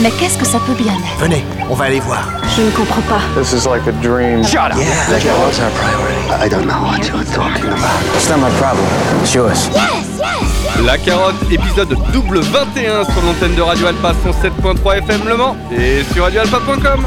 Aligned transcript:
Mais 0.00 0.10
qu'est-ce 0.10 0.36
que 0.36 0.44
ça 0.44 0.58
peut 0.66 0.74
bien 0.74 0.92
être? 0.92 1.20
Venez, 1.20 1.44
on 1.70 1.74
va 1.74 1.84
aller 1.84 2.00
voir. 2.00 2.24
Je 2.56 2.62
ne 2.62 2.70
comprends 2.70 3.02
pas. 3.02 3.20
This 3.40 3.52
is 3.52 3.66
like 3.68 3.86
a 3.86 3.92
dream. 4.02 4.42
Shut 4.44 4.72
up. 4.72 4.76
Yeah, 4.76 5.12
like 5.12 5.22
that 5.22 5.38
was 5.38 5.60
our 5.60 5.70
priority? 5.70 6.44
I 6.44 6.48
don't 6.48 6.66
know 6.66 6.82
what 6.82 6.98
you're 7.06 7.24
talking 7.32 7.66
about. 7.70 8.02
It's 8.16 8.28
not 8.28 8.38
my 8.40 8.50
problem. 8.58 8.84
It's 9.22 9.32
yours. 9.34 9.70
La 10.84 10.98
carotte, 10.98 11.36
épisode 11.50 11.96
double 12.12 12.40
21 12.40 13.04
sur 13.04 13.22
l'antenne 13.24 13.54
de 13.54 13.62
Radio 13.62 13.86
Alpa 13.86 14.12
107.3 14.12 14.98
FM 14.98 15.20
Le 15.28 15.36
Mans 15.36 15.56
et 15.70 16.02
sur 16.12 16.24
radioalpa.com. 16.24 17.06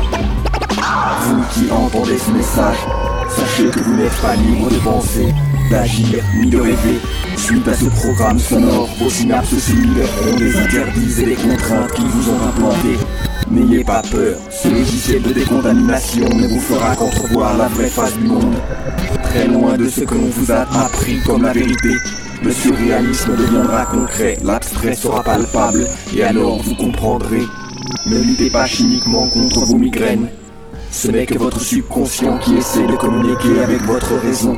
Vous 1.21 1.43
qui 1.53 1.69
entendez 1.71 2.17
ce 2.17 2.31
message, 2.31 2.77
sachez 3.29 3.69
que 3.69 3.79
vous 3.81 3.95
n'êtes 3.95 4.15
pas 4.21 4.35
libre 4.35 4.69
de 4.69 4.77
penser, 4.77 5.33
d'agir 5.69 6.23
ni 6.39 6.49
de 6.49 6.61
rêver. 6.61 6.99
Suite 7.37 7.67
à 7.67 7.73
ce 7.73 7.85
programme 7.85 8.39
sonore, 8.39 8.89
vos 8.99 9.09
synapses 9.09 9.57
simuleront 9.57 10.35
des 10.37 10.57
interdits 10.57 11.21
et 11.21 11.25
des 11.27 11.35
contraintes 11.35 11.93
qui 11.93 12.03
vous 12.05 12.29
ont 12.31 12.47
implantés. 12.47 12.97
N'ayez 13.49 13.83
pas 13.83 14.01
peur, 14.01 14.37
ce 14.49 14.67
logiciel 14.67 15.21
de 15.21 15.31
décontamination 15.31 16.27
ne 16.27 16.47
vous 16.47 16.59
fera 16.59 16.95
qu'entrevoir 16.95 17.55
la 17.55 17.67
vraie 17.67 17.89
face 17.89 18.17
du 18.17 18.25
monde. 18.25 18.55
Très 19.23 19.47
loin 19.47 19.77
de 19.77 19.87
ce 19.87 20.01
que 20.01 20.15
l'on 20.15 20.29
vous 20.29 20.51
a 20.51 20.61
appris 20.83 21.21
comme 21.25 21.43
la 21.43 21.53
vérité, 21.53 21.95
le 22.43 22.51
surréalisme 22.51 23.35
deviendra 23.35 23.85
concret, 23.85 24.37
l'abstrait 24.43 24.95
sera 24.95 25.23
palpable, 25.23 25.87
et 26.15 26.23
alors 26.23 26.61
vous 26.61 26.75
comprendrez. 26.75 27.43
Ne 28.07 28.19
luttez 28.19 28.49
pas 28.49 28.65
chimiquement 28.65 29.27
contre 29.29 29.65
vos 29.65 29.77
migraines. 29.77 30.27
Ce 30.91 31.07
n'est 31.09 31.25
que 31.25 31.37
votre 31.37 31.61
subconscient 31.61 32.39
qui 32.39 32.55
essaie 32.55 32.87
de 32.87 32.95
communiquer 32.95 33.61
avec 33.63 33.81
votre 33.83 34.15
raison. 34.15 34.57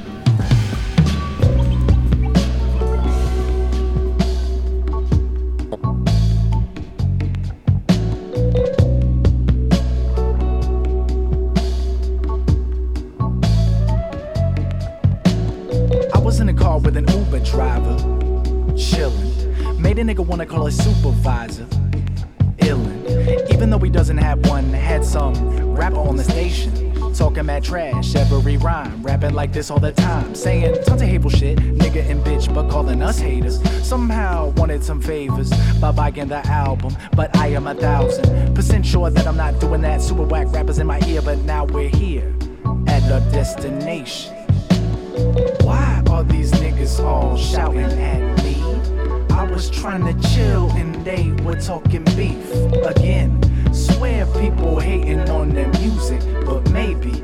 Like 29.51 29.55
this 29.55 29.69
all 29.69 29.79
the 29.79 29.91
time. 29.91 30.33
Saying 30.33 30.75
tons 30.85 31.01
of 31.01 31.07
hateful 31.09 31.29
shit, 31.29 31.57
nigga 31.57 32.09
and 32.09 32.23
bitch, 32.23 32.53
but 32.53 32.69
calling 32.69 33.01
us 33.01 33.19
haters. 33.19 33.61
Somehow 33.85 34.49
wanted 34.51 34.81
some 34.81 35.01
favors 35.01 35.49
by 35.81 35.91
buying 35.91 36.29
the 36.29 36.41
album, 36.47 36.95
but 37.17 37.35
I 37.35 37.47
am 37.47 37.67
a 37.67 37.75
thousand 37.75 38.55
percent 38.55 38.85
sure 38.85 39.09
that 39.09 39.27
I'm 39.27 39.35
not 39.35 39.59
doing 39.59 39.81
that. 39.81 40.01
Super 40.01 40.23
whack 40.23 40.47
rappers 40.53 40.79
in 40.79 40.87
my 40.87 41.01
ear, 41.05 41.21
but 41.21 41.37
now 41.39 41.65
we're 41.65 41.89
here 41.89 42.33
at 42.87 43.03
our 43.11 43.19
destination. 43.31 44.33
Why 45.63 46.01
are 46.09 46.23
these 46.23 46.51
niggas 46.53 47.03
all 47.03 47.35
shouting 47.35 47.91
at 47.91 48.43
me? 48.45 48.55
I 49.35 49.43
was 49.43 49.69
trying 49.69 50.05
to 50.05 50.29
chill 50.29 50.69
and 50.71 50.95
they 51.03 51.31
were 51.43 51.59
talking 51.59 52.05
beef 52.15 52.49
again. 52.85 53.37
Swear 53.73 54.25
people 54.39 54.79
hating 54.79 55.29
on 55.29 55.49
their 55.49 55.67
music, 55.79 56.21
but 56.45 56.69
maybe 56.71 57.21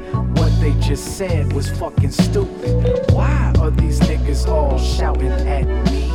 they 0.67 0.79
just 0.81 1.17
said 1.17 1.53
was 1.53 1.69
fucking 1.79 2.11
stupid. 2.11 3.13
Why 3.13 3.53
are 3.59 3.71
these 3.71 4.01
niggas 4.01 4.49
all 4.49 4.77
shouting 4.77 5.31
at 5.31 5.65
me? 5.89 6.11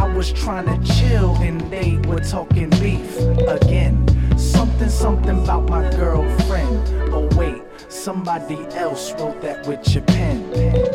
I 0.00 0.10
was 0.16 0.32
trying 0.32 0.64
to 0.64 0.94
chill 0.94 1.34
and 1.36 1.60
they 1.70 1.98
were 2.08 2.20
talking 2.20 2.70
beef 2.70 3.18
again. 3.46 4.08
Something, 4.38 4.88
something 4.88 5.38
about 5.42 5.68
my 5.68 5.82
girlfriend. 5.90 7.12
Oh, 7.12 7.28
wait. 7.36 7.62
Somebody 7.88 8.56
else 8.74 9.12
wrote 9.12 9.42
that 9.42 9.66
with 9.66 9.86
your 9.94 10.04
pen. 10.04 10.38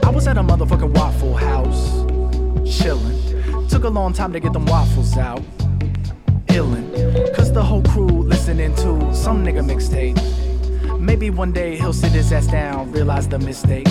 I 0.03 0.09
was 0.09 0.25
at 0.25 0.37
a 0.39 0.41
motherfucking 0.41 0.95
Waffle 0.95 1.35
House, 1.35 1.91
chillin'. 2.65 3.69
Took 3.69 3.83
a 3.83 3.89
long 3.89 4.13
time 4.13 4.33
to 4.33 4.39
get 4.39 4.53
them 4.53 4.65
waffles 4.65 5.15
out, 5.15 5.43
illin'. 6.47 7.35
Cause 7.35 7.53
the 7.53 7.61
whole 7.61 7.83
crew 7.83 8.23
listening 8.23 8.73
to 8.77 9.13
some 9.13 9.45
nigga 9.45 9.63
mixtape. 9.63 10.48
Maybe 10.99 11.29
one 11.29 11.53
day 11.53 11.77
he'll 11.77 11.93
sit 11.93 12.11
his 12.11 12.31
ass 12.33 12.47
down, 12.47 12.91
realize 12.91 13.27
the 13.27 13.39
mistake. 13.39 13.87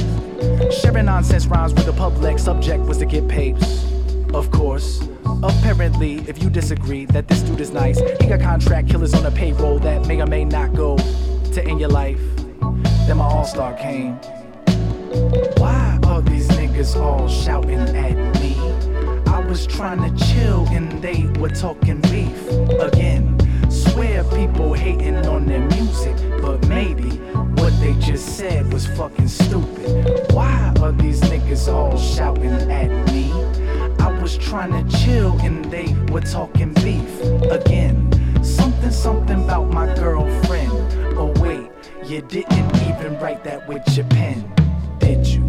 Sharing 0.71 1.07
nonsense 1.07 1.47
rhymes 1.47 1.73
with 1.73 1.87
the 1.87 1.95
public, 1.95 2.39
subject 2.39 2.85
was 2.85 2.99
to 2.99 3.07
get 3.07 3.27
papes. 3.27 3.87
Of 4.35 4.51
course. 4.51 5.09
Apparently, 5.43 6.17
if 6.29 6.43
you 6.43 6.51
disagree 6.51 7.07
that 7.07 7.27
this 7.27 7.41
dude 7.41 7.61
is 7.61 7.71
nice, 7.71 7.99
he 8.21 8.27
got 8.27 8.41
contract 8.41 8.91
killers 8.91 9.15
on 9.15 9.23
the 9.23 9.31
payroll 9.31 9.79
that 9.79 10.07
may 10.07 10.21
or 10.21 10.27
may 10.27 10.45
not 10.45 10.75
go 10.75 10.99
to 10.99 11.65
end 11.65 11.81
your 11.81 11.89
life. 11.89 12.21
Then 13.07 13.17
my 13.17 13.25
all 13.25 13.45
star 13.45 13.73
came. 13.75 14.17
Why 15.57 15.99
are 16.05 16.21
these 16.21 16.49
niggas 16.49 16.95
all 16.95 17.27
shouting 17.27 17.81
at 17.81 18.17
me? 18.41 18.55
I 19.33 19.41
was 19.41 19.67
trying 19.67 20.03
to 20.15 20.27
chill 20.27 20.67
and 20.69 21.03
they 21.03 21.25
were 21.41 21.49
talking 21.49 22.03
beef 22.03 22.49
again. 22.81 23.39
Swear 23.99 24.23
people 24.23 24.75
hating 24.75 25.27
on 25.27 25.47
their 25.47 25.59
music, 25.71 26.15
but 26.41 26.65
maybe 26.69 27.11
what 27.59 27.73
they 27.81 27.95
just 27.95 28.37
said 28.37 28.73
was 28.73 28.87
fucking 28.87 29.27
stupid. 29.27 30.33
Why 30.33 30.73
are 30.81 30.93
these 30.93 31.21
niggas 31.23 31.67
all 31.67 31.99
shouting 31.99 32.71
at 32.71 33.13
me? 33.13 33.33
I 33.99 34.17
was 34.23 34.39
trying 34.39 34.71
to 34.71 34.99
chill 34.99 35.37
and 35.41 35.65
they 35.65 35.97
were 36.13 36.21
talking 36.21 36.75
beef 36.75 37.11
again. 37.51 38.09
Something, 38.45 38.93
something 38.93 39.43
about 39.43 39.73
my 39.73 39.93
girlfriend. 39.97 40.71
Oh, 41.19 41.35
wait, 41.41 41.69
you 42.05 42.23
didn't 42.23 42.77
even 42.83 43.19
write 43.19 43.43
that 43.43 43.67
with 43.67 43.83
your 43.97 44.07
pen, 44.07 44.49
did 45.01 45.27
you? 45.27 45.48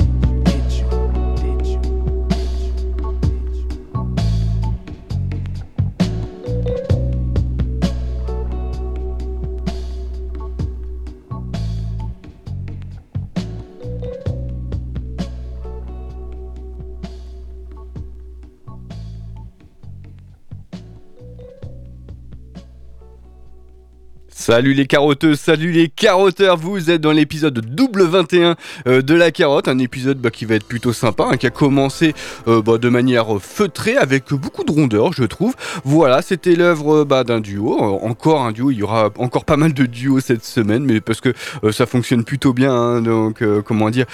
Salut 24.40 24.74
les 24.74 24.88
carotteux, 24.88 25.36
salut 25.36 25.74
les 25.74 25.90
carotteurs, 25.90 26.56
vous 26.56 26.90
êtes 26.90 27.02
dans 27.02 27.12
l'épisode 27.12 27.60
double 27.60 28.04
21 28.04 28.56
euh, 28.88 29.02
de 29.02 29.14
la 29.14 29.32
carotte, 29.32 29.68
un 29.68 29.80
épisode 29.80 30.18
bah, 30.18 30.32
qui 30.32 30.46
va 30.46 30.56
être 30.56 30.66
plutôt 30.66 30.94
sympa, 30.94 31.28
hein, 31.30 31.36
qui 31.36 31.46
a 31.46 31.50
commencé 31.50 32.14
euh, 32.48 32.62
bah, 32.62 32.78
de 32.78 32.88
manière 32.88 33.42
feutrée 33.42 33.98
avec 33.98 34.34
beaucoup 34.34 34.64
de 34.64 34.72
rondeur 34.72 35.12
je 35.12 35.26
trouve. 35.26 35.56
Voilà, 35.84 36.22
c'était 36.22 36.56
l'œuvre 36.56 37.04
bah, 37.04 37.26
d'un 37.26 37.42
duo, 37.42 37.78
Euh, 37.82 38.08
encore 38.08 38.44
un 38.44 38.54
duo, 38.54 38.72
il 38.72 38.78
y 38.78 38.84
aura 38.84 39.10
encore 39.18 39.44
pas 39.44 39.58
mal 39.58 39.74
de 39.74 39.86
duos 39.86 40.22
cette 40.22 40.46
semaine, 40.46 40.86
mais 40.86 41.02
parce 41.02 41.20
que 41.20 41.34
euh, 41.66 41.74
ça 41.74 41.86
fonctionne 41.86 42.24
plutôt 42.24 42.54
bien, 42.54 42.74
hein, 42.74 43.02
donc 43.02 43.42
euh, 43.42 43.62
comment 43.62 43.90
dire, 43.90 44.06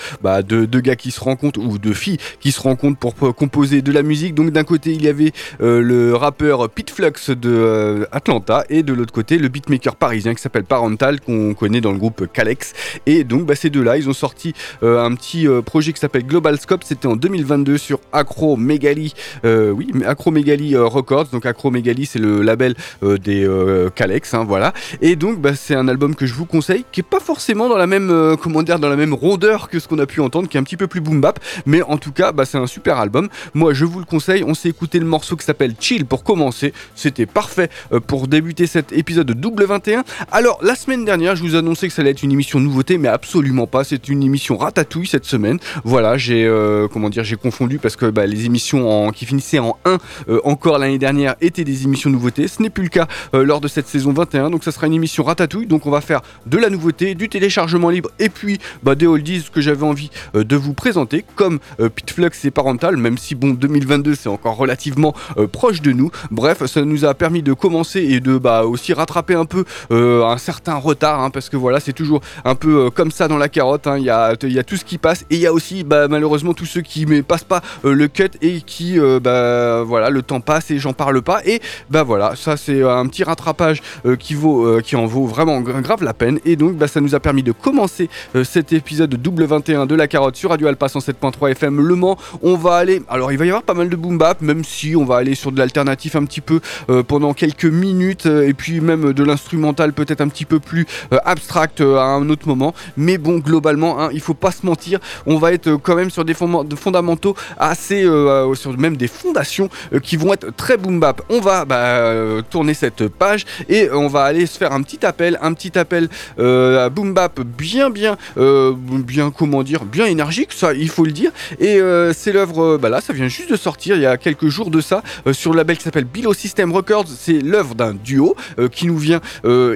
deux, 0.44 0.66
gars 0.82 0.96
qui 0.96 1.12
se 1.12 1.20
rencontrent, 1.20 1.60
ou 1.60 1.78
deux 1.78 1.94
filles 1.94 2.18
qui 2.40 2.52
se 2.52 2.62
rencontrent 2.62 2.98
pour 2.98 3.14
euh, 3.24 3.32
composer 3.32 3.82
de 3.82 3.92
la 3.92 4.04
musique. 4.04 4.36
Donc 4.36 4.52
d'un 4.52 4.64
côté 4.64 4.94
il 4.94 5.04
y 5.04 5.08
avait 5.08 5.32
euh, 5.62 5.82
le 5.82 6.16
rappeur 6.16 6.70
Pete 6.70 6.90
Flux 6.90 7.12
de 7.28 7.36
euh, 7.46 8.06
Atlanta 8.12 8.64
et 8.70 8.84
de 8.84 8.94
l'autre 8.94 9.14
côté 9.14 9.38
le 9.38 9.48
beatmaker 9.48 9.96
parisien 10.16 10.34
qui 10.34 10.42
s'appelle 10.42 10.64
Parental 10.64 11.20
qu'on 11.20 11.54
connaît 11.54 11.82
dans 11.82 11.92
le 11.92 11.98
groupe 11.98 12.28
Calex. 12.32 12.72
Et 13.06 13.26
donc 13.26 13.46
bah, 13.46 13.54
ces 13.54 13.70
deux 13.70 13.84
là 13.84 13.98
ils 13.98 14.08
ont 14.08 14.14
sorti 14.14 14.54
euh, 14.82 15.04
un 15.04 15.14
petit 15.14 15.46
euh, 15.46 15.62
projet 15.62 15.92
qui 15.92 16.00
s'appelle 16.00 16.26
Global 16.26 16.58
Scope. 16.58 16.86
C'était 16.86 17.08
en 17.08 17.18
2022 17.18 17.78
sur 17.78 18.00
Acromegaly 18.14 19.14
euh, 19.44 19.72
oui 19.72 19.92
euh, 19.94 20.86
Records. 20.86 21.26
Donc 21.34 21.46
Acromegaly 21.46 22.06
c'est 22.06 22.20
le 22.20 22.42
label 22.42 22.76
des 23.04 23.46
Calex 23.94 24.34
hein, 24.34 24.46
voilà. 24.48 24.72
Et 25.02 25.18
donc 25.18 25.42
bah, 25.42 25.54
c'est 25.54 25.76
un 25.76 25.90
album 25.90 26.16
que 26.16 26.26
je 26.26 26.34
vous 26.34 26.46
conseille 26.46 26.86
qui 26.94 27.02
est 27.02 27.04
pas 27.04 27.20
forcément 27.20 27.68
dans 27.68 27.78
la 27.78 27.88
même 27.88 28.38
comment 28.42 28.64
dire 28.64 28.80
dans 28.80 28.88
la 28.88 28.96
même 28.96 29.14
rondeur 29.14 29.68
que 29.68 29.80
ce 29.80 29.90
qu'on 29.90 30.00
a 30.00 30.06
pu 30.06 30.22
entendre 30.22 30.48
qui 30.48 30.56
est 30.56 30.62
un 30.62 30.64
petit 30.64 30.78
peu 30.78 30.88
plus 30.88 31.02
boom 31.02 31.20
bap. 31.20 31.42
Mais 31.66 31.82
en 31.82 31.98
tout 31.98 32.14
cas 32.14 32.32
bah, 32.32 32.46
c'est 32.46 32.58
un 32.58 32.68
super 32.68 33.00
album. 33.00 33.28
Moi 33.54 33.74
je 33.74 33.84
vous 33.84 34.00
le 34.00 34.06
conseille. 34.06 34.46
On 34.48 34.54
s'est 34.54 34.70
écouté 34.70 34.98
le 35.00 35.06
morceau 35.06 35.36
qui 35.36 35.46
s'appelle 35.46 35.76
Chill 35.78 36.06
pour 36.06 36.24
commencer. 36.24 36.72
C'était 36.96 37.26
parfait 37.26 37.70
pour 38.08 38.30
débuter 38.30 38.66
cet 38.66 38.94
épisode 38.94 39.32
double 39.32 39.66
21 39.66 40.05
Alors, 40.32 40.60
la 40.62 40.76
semaine 40.76 41.06
dernière, 41.06 41.36
je 41.36 41.44
vous 41.44 41.56
annonçais 41.56 41.88
que 41.88 41.94
ça 41.94 42.02
allait 42.02 42.12
être 42.12 42.24
une 42.24 42.32
émission 42.32 42.60
nouveauté, 42.60 42.98
mais 42.98 43.08
absolument 43.08 43.68
pas. 43.68 43.84
C'est 43.84 44.08
une 44.10 44.24
émission 44.24 44.58
ratatouille 44.58 45.08
cette 45.08 45.26
semaine. 45.26 45.60
Voilà, 45.84 46.18
j'ai 46.18 46.46
euh, 46.46 46.88
comment 46.88 47.10
dire, 47.10 47.24
j'ai 47.24 47.36
confondu 47.36 47.80
parce 47.80 47.96
que 47.96 48.08
bah, 48.08 48.26
les 48.26 48.46
émissions 48.46 49.12
qui 49.12 49.26
finissaient 49.26 49.60
en 49.60 49.78
1 49.86 49.98
euh, 50.30 50.40
encore 50.44 50.78
l'année 50.78 50.98
dernière 50.98 51.36
étaient 51.42 51.64
des 51.64 51.84
émissions 51.84 52.10
nouveautés. 52.10 52.48
Ce 52.48 52.62
n'est 52.62 52.70
plus 52.70 52.84
le 52.84 52.90
cas 52.90 53.08
euh, 53.34 53.44
lors 53.44 53.62
de 53.62 53.68
cette 53.68 53.88
saison 53.88 54.14
21. 54.14 54.50
Donc, 54.50 54.64
ça 54.64 54.72
sera 54.72 54.88
une 54.88 54.94
émission 54.94 55.24
ratatouille. 55.24 55.68
Donc, 55.68 55.86
on 55.86 55.92
va 55.92 56.02
faire 56.02 56.22
de 56.46 56.58
la 56.58 56.70
nouveauté, 56.70 57.16
du 57.16 57.30
téléchargement 57.30 57.90
libre 57.90 58.10
et 58.20 58.30
puis 58.30 58.60
bah, 58.84 58.96
des 58.96 59.08
oldies 59.08 59.46
que 59.52 59.62
j'avais 59.62 59.86
envie 59.86 60.10
de 60.34 60.56
vous 60.56 60.74
présenter, 60.74 61.26
comme 61.36 61.60
Pitflux 61.96 62.32
et 62.44 62.52
Parental, 62.52 62.98
même 62.98 63.18
si 63.18 63.36
bon, 63.36 63.50
2022 63.52 64.16
c'est 64.16 64.30
encore 64.30 64.58
relativement 64.58 65.14
proche 65.52 65.82
de 65.82 65.92
nous. 65.92 66.12
Bref, 66.32 66.66
ça 66.66 66.84
nous 66.84 67.06
a 67.06 67.14
permis 67.14 67.44
de 67.44 67.54
commencer 67.54 68.02
et 68.02 68.20
de 68.20 68.38
bah, 68.38 68.64
aussi 68.66 68.94
rattraper 68.94 69.36
un 69.36 69.46
peu 69.46 69.66
un 69.96 70.38
certain 70.38 70.76
retard, 70.76 71.22
hein, 71.22 71.30
parce 71.30 71.50
que 71.50 71.58
voilà, 71.58 71.80
c'est 71.80 71.94
toujours 71.94 72.22
un 72.44 72.56
peu 72.56 72.90
comme 72.90 73.12
ça 73.12 73.28
dans 73.28 73.38
la 73.38 73.50
carotte. 73.50 73.88
Hein. 73.88 73.98
Il 73.98 74.04
y, 74.04 74.10
a, 74.10 74.34
y, 74.44 74.60
a, 74.60 74.64
tout 74.64 74.76
ce 74.76 74.86
qui 74.86 74.98
passe 74.98 75.26
et 75.30 75.36
il 75.36 75.42
y 75.42 75.48
a 75.48 75.54
aussi 75.54 75.84
bah, 75.84 76.08
malheureusement 76.08 76.54
tous 76.54 76.66
ceux 76.66 76.82
qui 76.82 77.06
ne 77.06 77.22
passent 77.22 77.44
pas 77.44 77.62
le 77.84 78.08
cut 78.08 78.32
et 78.42 78.62
qui, 78.62 79.00
bah, 79.22 79.84
voilà, 79.84 80.10
le 80.10 80.22
temps 80.22 80.42
passe 80.42 80.72
et 80.72 80.80
j'en 80.80 80.94
parle 80.94 81.22
pas. 81.22 81.42
Et 81.46 81.62
bah 81.90 82.04
voilà, 82.04 82.36
ça 82.36 82.58
c'est 82.58 82.84
un 82.84 83.06
petit 83.08 83.24
rattrapage 83.24 83.82
qui, 84.20 84.34
vaut, 84.34 84.82
qui 84.82 84.96
en 84.96 85.06
vaut 85.06 85.26
vraiment 85.26 85.62
grave 85.62 86.04
la 86.04 86.14
peine. 86.14 86.40
Et 86.46 86.56
donc, 86.56 86.76
bah, 86.76 86.88
ça 86.88 87.02
nous 87.02 87.16
a 87.16 87.20
permis 87.20 87.44
de 87.44 87.52
commencer 87.52 88.10
cet 88.44 88.74
épisode 88.74 89.16
double 89.16 89.46
21 89.46 89.86
de 89.86 89.96
la 89.96 90.08
carotte 90.08 90.36
sur 90.36 90.50
Radio 90.50 90.68
Alpha 90.68 90.88
107.3 90.88 91.52
FM 91.52 91.82
Le 91.82 91.96
Mans. 91.96 92.18
On 92.42 92.56
va 92.56 92.76
aller, 92.76 93.02
alors 93.10 93.32
il 93.32 93.38
va 93.38 93.46
y 93.46 93.50
avoir 93.50 93.64
pas 93.64 93.74
mal 93.74 93.90
de 93.90 93.96
boom 93.96 94.18
bap, 94.18 94.42
même 94.42 94.64
si 94.64 94.96
on 94.96 95.06
va 95.06 95.18
aller 95.18 95.36
sur 95.36 95.52
de 95.52 95.58
l'alternatif 95.58 96.16
un 96.16 96.26
petit 96.26 96.42
peu 96.42 96.60
pendant 97.08 97.34
quelques 97.34 97.66
minutes 97.66 98.26
et 98.26 98.54
puis 98.54 98.82
même 98.82 99.14
de 99.14 99.24
l'instrumental 99.24 99.85
peut-être 99.94 100.22
un 100.22 100.28
petit 100.28 100.46
peu 100.46 100.60
plus 100.60 100.86
euh, 101.14 101.18
abstract 101.26 101.82
euh, 101.82 101.98
à 101.98 102.06
un 102.06 102.30
autre 102.30 102.48
moment. 102.48 102.74
Mais 102.98 103.18
bon, 103.18 103.38
globalement, 103.38 104.02
hein, 104.02 104.10
il 104.14 104.22
faut 104.22 104.34
pas 104.34 104.52
se 104.52 104.66
mentir, 104.66 105.00
on 105.26 105.38
va 105.38 105.54
être 105.54 105.76
quand 105.76 105.96
même 105.96 106.10
sur 106.10 106.26
des 106.26 106.34
fondamentaux 106.34 107.36
assez, 107.58 108.04
euh, 108.04 108.54
sur 108.56 108.78
même 108.78 108.98
des 108.98 109.08
fondations 109.08 109.70
qui 110.04 110.18
vont 110.18 110.34
être 110.34 110.56
très 110.56 110.78
boom 110.78 111.00
bap. 111.00 111.22
On 111.30 111.40
va 111.40 111.66
bah, 111.66 112.42
tourner 112.50 112.74
cette 112.74 113.08
page 113.08 113.46
et 113.70 113.90
on 113.92 114.08
va 114.08 114.24
aller 114.24 114.46
se 114.46 114.58
faire 114.58 114.72
un 114.72 114.82
petit 114.82 115.06
appel, 115.06 115.38
un 115.42 115.54
petit 115.54 115.78
appel 115.78 116.10
à 116.38 116.90
boom 116.90 117.14
bap 117.14 117.42
bien, 117.42 117.90
bien, 117.90 118.18
bien, 118.36 119.32
comment 119.32 119.64
dire, 119.64 119.86
bien 119.86 120.06
énergique, 120.06 120.52
ça, 120.54 120.74
il 120.74 120.90
faut 120.90 121.06
le 121.06 121.12
dire. 121.12 121.32
Et 121.60 121.80
c'est 122.14 122.32
l'œuvre, 122.32 122.78
bah 122.78 122.90
là, 122.90 123.02
ça 123.02 123.14
vient 123.14 123.28
juste 123.28 123.52
de 123.52 123.56
sortir 123.56 123.96
il 123.96 124.02
y 124.02 124.06
a 124.06 124.18
quelques 124.18 124.48
jours 124.48 124.70
de 124.70 124.82
ça 124.82 125.04
sur 125.32 125.52
le 125.52 125.58
label 125.58 125.78
qui 125.78 125.84
s'appelle 125.84 126.06
Below 126.06 126.34
System 126.34 126.72
Records. 126.72 127.08
C'est 127.18 127.40
l'œuvre 127.40 127.76
d'un 127.76 127.94
duo 127.94 128.36
qui 128.72 128.88
nous 128.88 128.98
vient, 128.98 129.22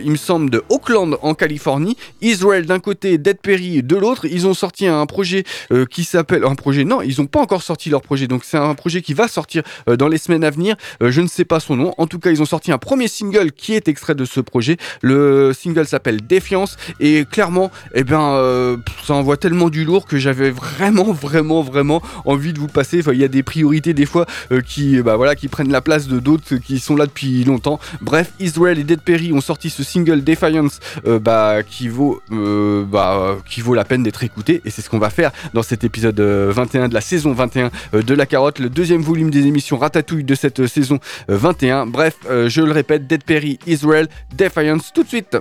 il 0.03 0.11
me 0.11 0.17
semble, 0.17 0.49
de 0.49 0.63
Oakland 0.69 1.17
en 1.21 1.33
Californie. 1.33 1.97
Israel 2.21 2.65
d'un 2.65 2.79
côté, 2.79 3.17
Dead 3.17 3.39
Perry 3.41 3.83
de 3.83 3.95
l'autre. 3.95 4.25
Ils 4.25 4.47
ont 4.47 4.53
sorti 4.53 4.87
un 4.87 5.05
projet 5.05 5.43
euh, 5.71 5.85
qui 5.85 6.03
s'appelle 6.03 6.43
un 6.43 6.55
projet. 6.55 6.83
Non, 6.83 7.01
ils 7.01 7.19
n'ont 7.19 7.27
pas 7.27 7.39
encore 7.39 7.63
sorti 7.63 7.89
leur 7.89 8.01
projet. 8.01 8.27
Donc 8.27 8.43
c'est 8.43 8.57
un 8.57 8.75
projet 8.75 9.01
qui 9.01 9.13
va 9.13 9.27
sortir 9.27 9.63
euh, 9.89 9.95
dans 9.95 10.07
les 10.07 10.17
semaines 10.17 10.43
à 10.43 10.49
venir. 10.49 10.75
Euh, 11.01 11.11
je 11.11 11.21
ne 11.21 11.27
sais 11.27 11.45
pas 11.45 11.59
son 11.59 11.75
nom. 11.75 11.93
En 11.97 12.07
tout 12.07 12.19
cas, 12.19 12.31
ils 12.31 12.41
ont 12.41 12.45
sorti 12.45 12.71
un 12.71 12.77
premier 12.77 13.07
single 13.07 13.51
qui 13.51 13.73
est 13.73 13.87
extrait 13.87 14.15
de 14.15 14.25
ce 14.25 14.39
projet. 14.39 14.77
Le 15.01 15.53
single 15.53 15.85
s'appelle 15.85 16.21
Défiance 16.25 16.77
et 16.99 17.25
clairement, 17.29 17.71
eh 17.93 18.03
bien, 18.03 18.77
ça 19.03 19.13
envoie 19.13 19.37
tellement 19.37 19.69
du 19.69 19.85
lourd 19.85 20.05
que 20.05 20.17
j'avais 20.17 20.51
vraiment, 20.51 21.11
vraiment, 21.11 21.61
vraiment 21.61 22.01
envie 22.25 22.53
de 22.53 22.59
vous 22.59 22.67
passer. 22.67 23.01
Il 23.11 23.19
y 23.19 23.23
a 23.23 23.27
des 23.27 23.43
priorités 23.43 23.93
des 23.93 24.05
fois 24.05 24.25
qui, 24.67 25.01
bah 25.01 25.15
voilà, 25.15 25.35
qui 25.35 25.47
prennent 25.47 25.71
la 25.71 25.81
place 25.81 26.07
de 26.07 26.19
d'autres 26.19 26.55
qui 26.57 26.79
sont 26.79 26.95
là 26.95 27.05
depuis 27.05 27.43
longtemps. 27.43 27.79
Bref, 28.01 28.31
Israel 28.39 28.79
et 28.79 28.83
Dead 28.83 29.01
Perry 29.01 29.33
ont 29.33 29.41
sorti 29.41 29.69
ce 29.69 29.83
single 29.89 30.23
Defiance 30.23 30.79
euh, 31.05 31.19
bah, 31.19 31.63
qui, 31.63 31.87
vaut, 31.87 32.21
euh, 32.31 32.85
bah, 32.85 33.37
qui 33.49 33.61
vaut 33.61 33.73
la 33.73 33.85
peine 33.85 34.03
d'être 34.03 34.23
écouté. 34.23 34.61
Et 34.65 34.69
c'est 34.69 34.81
ce 34.81 34.89
qu'on 34.89 34.99
va 34.99 35.09
faire 35.09 35.31
dans 35.53 35.63
cet 35.63 35.83
épisode 35.83 36.19
21 36.19 36.83
euh, 36.83 36.87
de 36.87 36.93
la 36.93 37.01
saison 37.01 37.33
21 37.33 37.71
de 37.93 38.13
La 38.13 38.25
Carotte, 38.25 38.59
le 38.59 38.69
deuxième 38.69 39.01
volume 39.01 39.31
des 39.31 39.45
émissions 39.45 39.77
Ratatouille 39.77 40.23
de 40.23 40.35
cette 40.35 40.67
saison 40.67 40.99
21. 41.27 41.85
Bref, 41.85 42.15
je 42.29 42.61
le 42.61 42.71
répète, 42.71 43.07
Dead 43.07 43.23
Perry, 43.23 43.59
Israel, 43.65 44.07
Defiance, 44.35 44.91
tout 44.93 45.03
de 45.03 45.09
suite. 45.09 45.37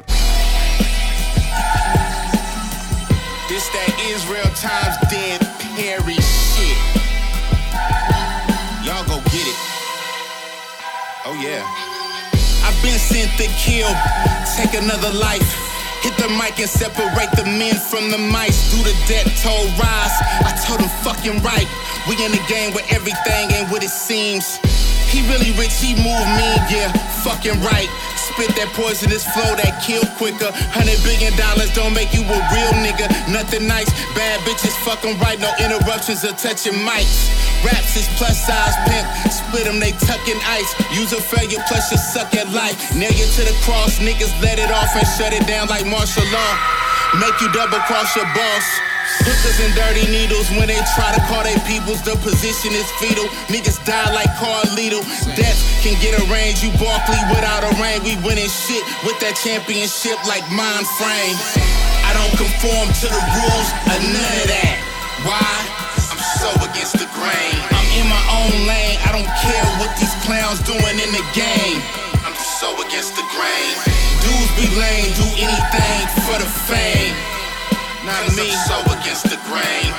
To 13.37 13.47
kill, 13.55 13.87
take 14.57 14.75
another 14.75 15.13
life. 15.13 15.47
Hit 16.03 16.17
the 16.17 16.29
mic 16.41 16.59
and 16.59 16.69
separate 16.69 17.31
the 17.37 17.45
men 17.45 17.77
from 17.77 18.11
the 18.11 18.19
mice. 18.19 18.73
Do 18.73 18.83
the 18.83 18.97
debt 19.07 19.27
toll 19.43 19.67
rise. 19.79 20.17
I 20.43 20.51
told 20.67 20.81
him 20.81 20.91
fucking 21.07 21.43
right. 21.43 21.69
We 22.09 22.19
in 22.25 22.33
the 22.33 22.43
game 22.49 22.73
where 22.75 22.85
everything 22.91 23.53
ain't 23.53 23.71
what 23.71 23.85
it 23.85 23.91
seems. 23.91 24.57
He 25.07 25.23
really 25.31 25.53
rich, 25.55 25.79
he 25.79 25.95
move 25.95 26.27
me, 26.35 26.51
yeah, 26.67 26.91
fucking 27.23 27.61
right. 27.63 27.89
Spit 28.39 28.55
that 28.55 28.71
poisonous 28.71 29.27
flow 29.35 29.59
that 29.59 29.83
kill 29.83 30.07
quicker. 30.15 30.55
Hundred 30.71 31.03
billion 31.03 31.35
dollars 31.35 31.75
don't 31.75 31.91
make 31.91 32.15
you 32.15 32.23
a 32.23 32.39
real 32.55 32.71
nigga. 32.87 33.11
Nothing 33.27 33.67
nice, 33.67 33.91
bad 34.15 34.39
bitches 34.47 34.79
fucking 34.87 35.19
right, 35.19 35.43
no 35.43 35.51
interruptions 35.59 36.23
or 36.23 36.31
touching 36.39 36.79
mics. 36.87 37.35
Raps 37.67 37.99
is 37.99 38.07
plus 38.15 38.39
size 38.39 38.79
pimp, 38.87 39.11
split 39.27 39.67
them, 39.67 39.83
they 39.83 39.91
tucking 40.07 40.39
ice. 40.47 40.71
Use 40.95 41.11
a 41.11 41.19
failure 41.19 41.59
plus 41.67 41.91
you 41.91 41.99
suck 41.99 42.31
at 42.39 42.47
life. 42.55 42.79
Nail 42.95 43.11
you 43.11 43.27
to 43.27 43.43
the 43.43 43.59
cross, 43.67 43.99
niggas 43.99 44.31
let 44.39 44.63
it 44.63 44.71
off 44.71 44.95
and 44.95 45.03
shut 45.19 45.35
it 45.35 45.43
down 45.51 45.67
like 45.67 45.83
martial 45.83 46.23
law. 46.31 46.78
Make 47.17 47.41
you 47.41 47.49
double 47.57 47.81
cross 47.89 48.13
your 48.13 48.29
boss. 48.37 48.67
Hookers 49.25 49.59
and 49.65 49.73
dirty 49.73 50.05
needles 50.13 50.45
when 50.53 50.69
they 50.69 50.77
try 50.93 51.09
to 51.17 51.23
call 51.25 51.41
their 51.41 51.57
peoples. 51.65 52.05
The 52.05 52.13
position 52.21 52.77
is 52.77 52.85
fetal. 53.01 53.25
Niggas 53.49 53.81
die 53.89 54.13
like 54.13 54.29
Carlito. 54.37 55.01
Death 55.33 55.57
can 55.81 55.97
get 56.05 56.13
arranged. 56.29 56.61
You 56.61 56.69
Barkley 56.77 57.17
without 57.33 57.65
a 57.65 57.73
ring. 57.81 58.05
We 58.05 58.21
winning 58.21 58.53
shit 58.53 58.85
with 59.09 59.17
that 59.25 59.41
championship 59.41 60.21
like 60.29 60.45
mind 60.53 60.85
frame. 61.01 61.37
I 62.05 62.13
don't 62.13 62.37
conform 62.37 62.93
to 62.93 63.07
the 63.09 63.23
rules 63.41 63.69
of 63.89 63.99
none 64.13 64.37
of 64.45 64.49
that. 64.53 64.77
Why? 65.25 65.55
I'm 66.13 66.21
so 66.37 66.53
against 66.69 67.01
the 67.01 67.09
grain. 67.17 67.57
I'm 67.73 67.89
in 67.97 68.05
my 68.05 68.25
own 68.37 68.53
lane. 68.69 69.01
I 69.09 69.17
don't 69.17 69.33
care 69.41 69.65
what 69.81 69.97
these 69.97 70.13
clowns 70.29 70.61
doing 70.69 70.97
in 71.01 71.11
the 71.17 71.25
game. 71.33 71.81
I'm 72.21 72.37
so 72.37 72.69
against 72.85 73.17
the 73.17 73.25
grain. 73.33 74.08
Dudes 74.23 74.53
be 74.59 74.67
lame, 74.75 75.13
do 75.15 75.27
anything 75.39 76.03
for 76.27 76.39
the 76.39 76.51
fame. 76.67 77.15
Not 78.05 78.25
me. 78.37 78.51
I'm 78.51 78.59
so 78.67 78.79
against 78.97 79.29
the 79.31 79.39
grain. 79.47 79.93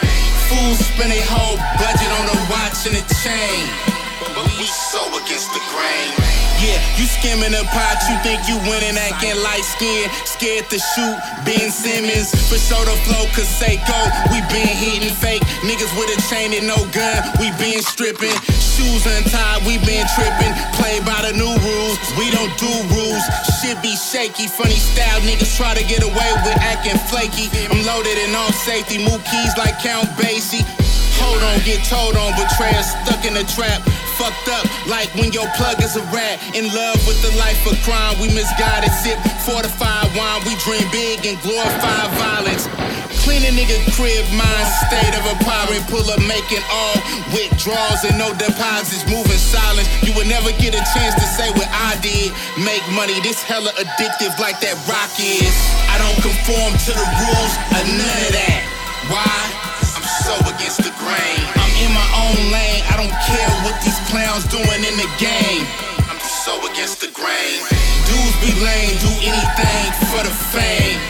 Fools 0.49 0.79
spend 0.79 1.13
a 1.13 1.21
whole 1.29 1.57
budget 1.77 2.11
on 2.19 2.25
a 2.27 2.37
watch 2.49 2.87
and 2.87 2.95
a 2.97 3.05
chain. 3.21 3.63
But 4.35 4.45
we 4.57 4.65
so 4.65 5.01
against 5.21 5.53
the 5.53 5.61
grain. 5.71 6.48
Yeah, 6.59 6.75
you 6.99 7.07
skimming 7.07 7.55
the 7.55 7.63
pot, 7.71 8.03
you 8.11 8.19
think 8.19 8.43
you 8.51 8.59
winning, 8.67 8.99
acting 8.99 9.39
light 9.39 9.63
skin. 9.63 10.11
Scared 10.27 10.67
to 10.67 10.77
shoot 10.77 11.15
Ben 11.47 11.71
Simmons. 11.71 12.35
For 12.51 12.59
soda 12.59 12.91
flow, 13.07 13.23
cause 13.31 13.47
Seiko. 13.47 13.95
We 14.27 14.43
been 14.51 14.67
hitting 14.67 15.15
fake. 15.23 15.41
Niggas 15.63 15.91
with 15.95 16.11
a 16.11 16.19
chain 16.27 16.51
and 16.51 16.67
no 16.67 16.75
gun, 16.91 17.23
we 17.39 17.51
been 17.55 17.79
stripping. 17.79 18.35
Shoes 18.59 19.07
untied, 19.07 19.63
we 19.63 19.79
been 19.87 20.03
tripping. 20.19 20.53
Play 20.75 20.99
by 21.07 21.23
the 21.23 21.33
new 21.39 21.55
rules, 21.63 21.97
we 22.19 22.27
don't 22.31 22.51
do 22.59 22.71
rules. 22.91 23.23
Shit 23.59 23.79
be 23.81 23.95
shaky, 23.95 24.47
funny 24.47 24.75
style. 24.75 25.19
Niggas 25.23 25.55
try 25.55 25.75
to 25.75 25.83
get 25.87 26.03
away 26.03 26.31
with 26.43 26.59
acting 26.59 26.99
flaky. 27.07 27.47
I'm 27.71 27.87
loaded 27.87 28.19
in 28.19 28.35
all 28.35 28.51
safety, 28.51 28.99
move 28.99 29.23
keys 29.23 29.55
like 29.55 29.79
Count 29.79 30.07
Basie. 30.19 30.78
Hold 31.29 31.45
on, 31.45 31.61
get 31.61 31.85
told 31.85 32.17
on, 32.17 32.33
betrayal 32.33 32.81
stuck 32.81 33.21
in 33.21 33.37
a 33.37 33.45
trap. 33.45 33.85
Fucked 34.17 34.49
up 34.49 34.65
like 34.89 35.13
when 35.13 35.29
your 35.29 35.45
plug 35.61 35.77
is 35.77 35.93
a 35.93 36.01
rat. 36.09 36.41
In 36.57 36.65
love 36.73 36.97
with 37.05 37.21
the 37.21 37.29
life 37.37 37.61
of 37.69 37.77
crime, 37.85 38.17
we 38.17 38.33
misguided. 38.33 38.89
Sip 38.89 39.13
fortified 39.45 40.09
wine, 40.17 40.41
we 40.49 40.57
dream 40.65 40.81
big 40.89 41.21
and 41.29 41.37
glorify 41.45 42.09
violence. 42.17 42.65
Clean 43.21 43.45
a 43.45 43.53
nigga 43.53 43.77
crib, 43.93 44.25
mind 44.33 44.67
state 44.89 45.13
of 45.13 45.21
a 45.29 45.37
pirate. 45.45 45.85
Pull 45.85 46.01
up, 46.09 46.17
making 46.25 46.65
all 46.73 46.97
withdrawals 47.29 48.01
and 48.09 48.17
no 48.17 48.33
deposits. 48.33 49.05
Moving 49.05 49.37
silence, 49.37 49.85
you 50.01 50.17
would 50.17 50.25
never 50.25 50.49
get 50.57 50.73
a 50.73 50.81
chance 50.97 51.13
to 51.13 51.27
say 51.29 51.53
what 51.53 51.69
I 51.69 51.93
did. 52.01 52.33
Make 52.57 52.81
money, 52.97 53.21
this 53.21 53.45
hella 53.45 53.69
addictive 53.77 54.33
like 54.41 54.57
that 54.65 54.81
rock 54.89 55.13
is. 55.21 55.53
I 55.93 56.01
don't 56.01 56.25
conform 56.25 56.73
to 56.73 56.91
the 56.97 57.07
rules 57.21 57.53
of 57.77 57.85
none 57.85 58.17
of 58.17 58.33
that. 58.33 58.65
Why? 59.13 59.58
So 60.29 60.37
against 60.53 60.85
the 60.85 60.93
grain. 61.01 61.41
I'm 61.57 61.73
in 61.81 61.89
my 61.89 62.07
own 62.21 62.37
lane, 62.53 62.85
I 62.93 63.01
don't 63.01 63.15
care 63.25 63.49
what 63.65 63.73
these 63.81 63.97
clowns 64.13 64.45
doing 64.45 64.81
in 64.85 64.95
the 65.01 65.09
game. 65.17 65.65
I'm 66.05 66.21
so 66.21 66.53
against 66.69 67.01
the 67.01 67.09
grain. 67.17 67.57
Dudes 68.05 68.37
be 68.37 68.53
lame, 68.61 68.93
do 69.01 69.09
anything 69.25 69.89
for 70.13 70.21
the 70.21 70.33
fame. 70.53 71.01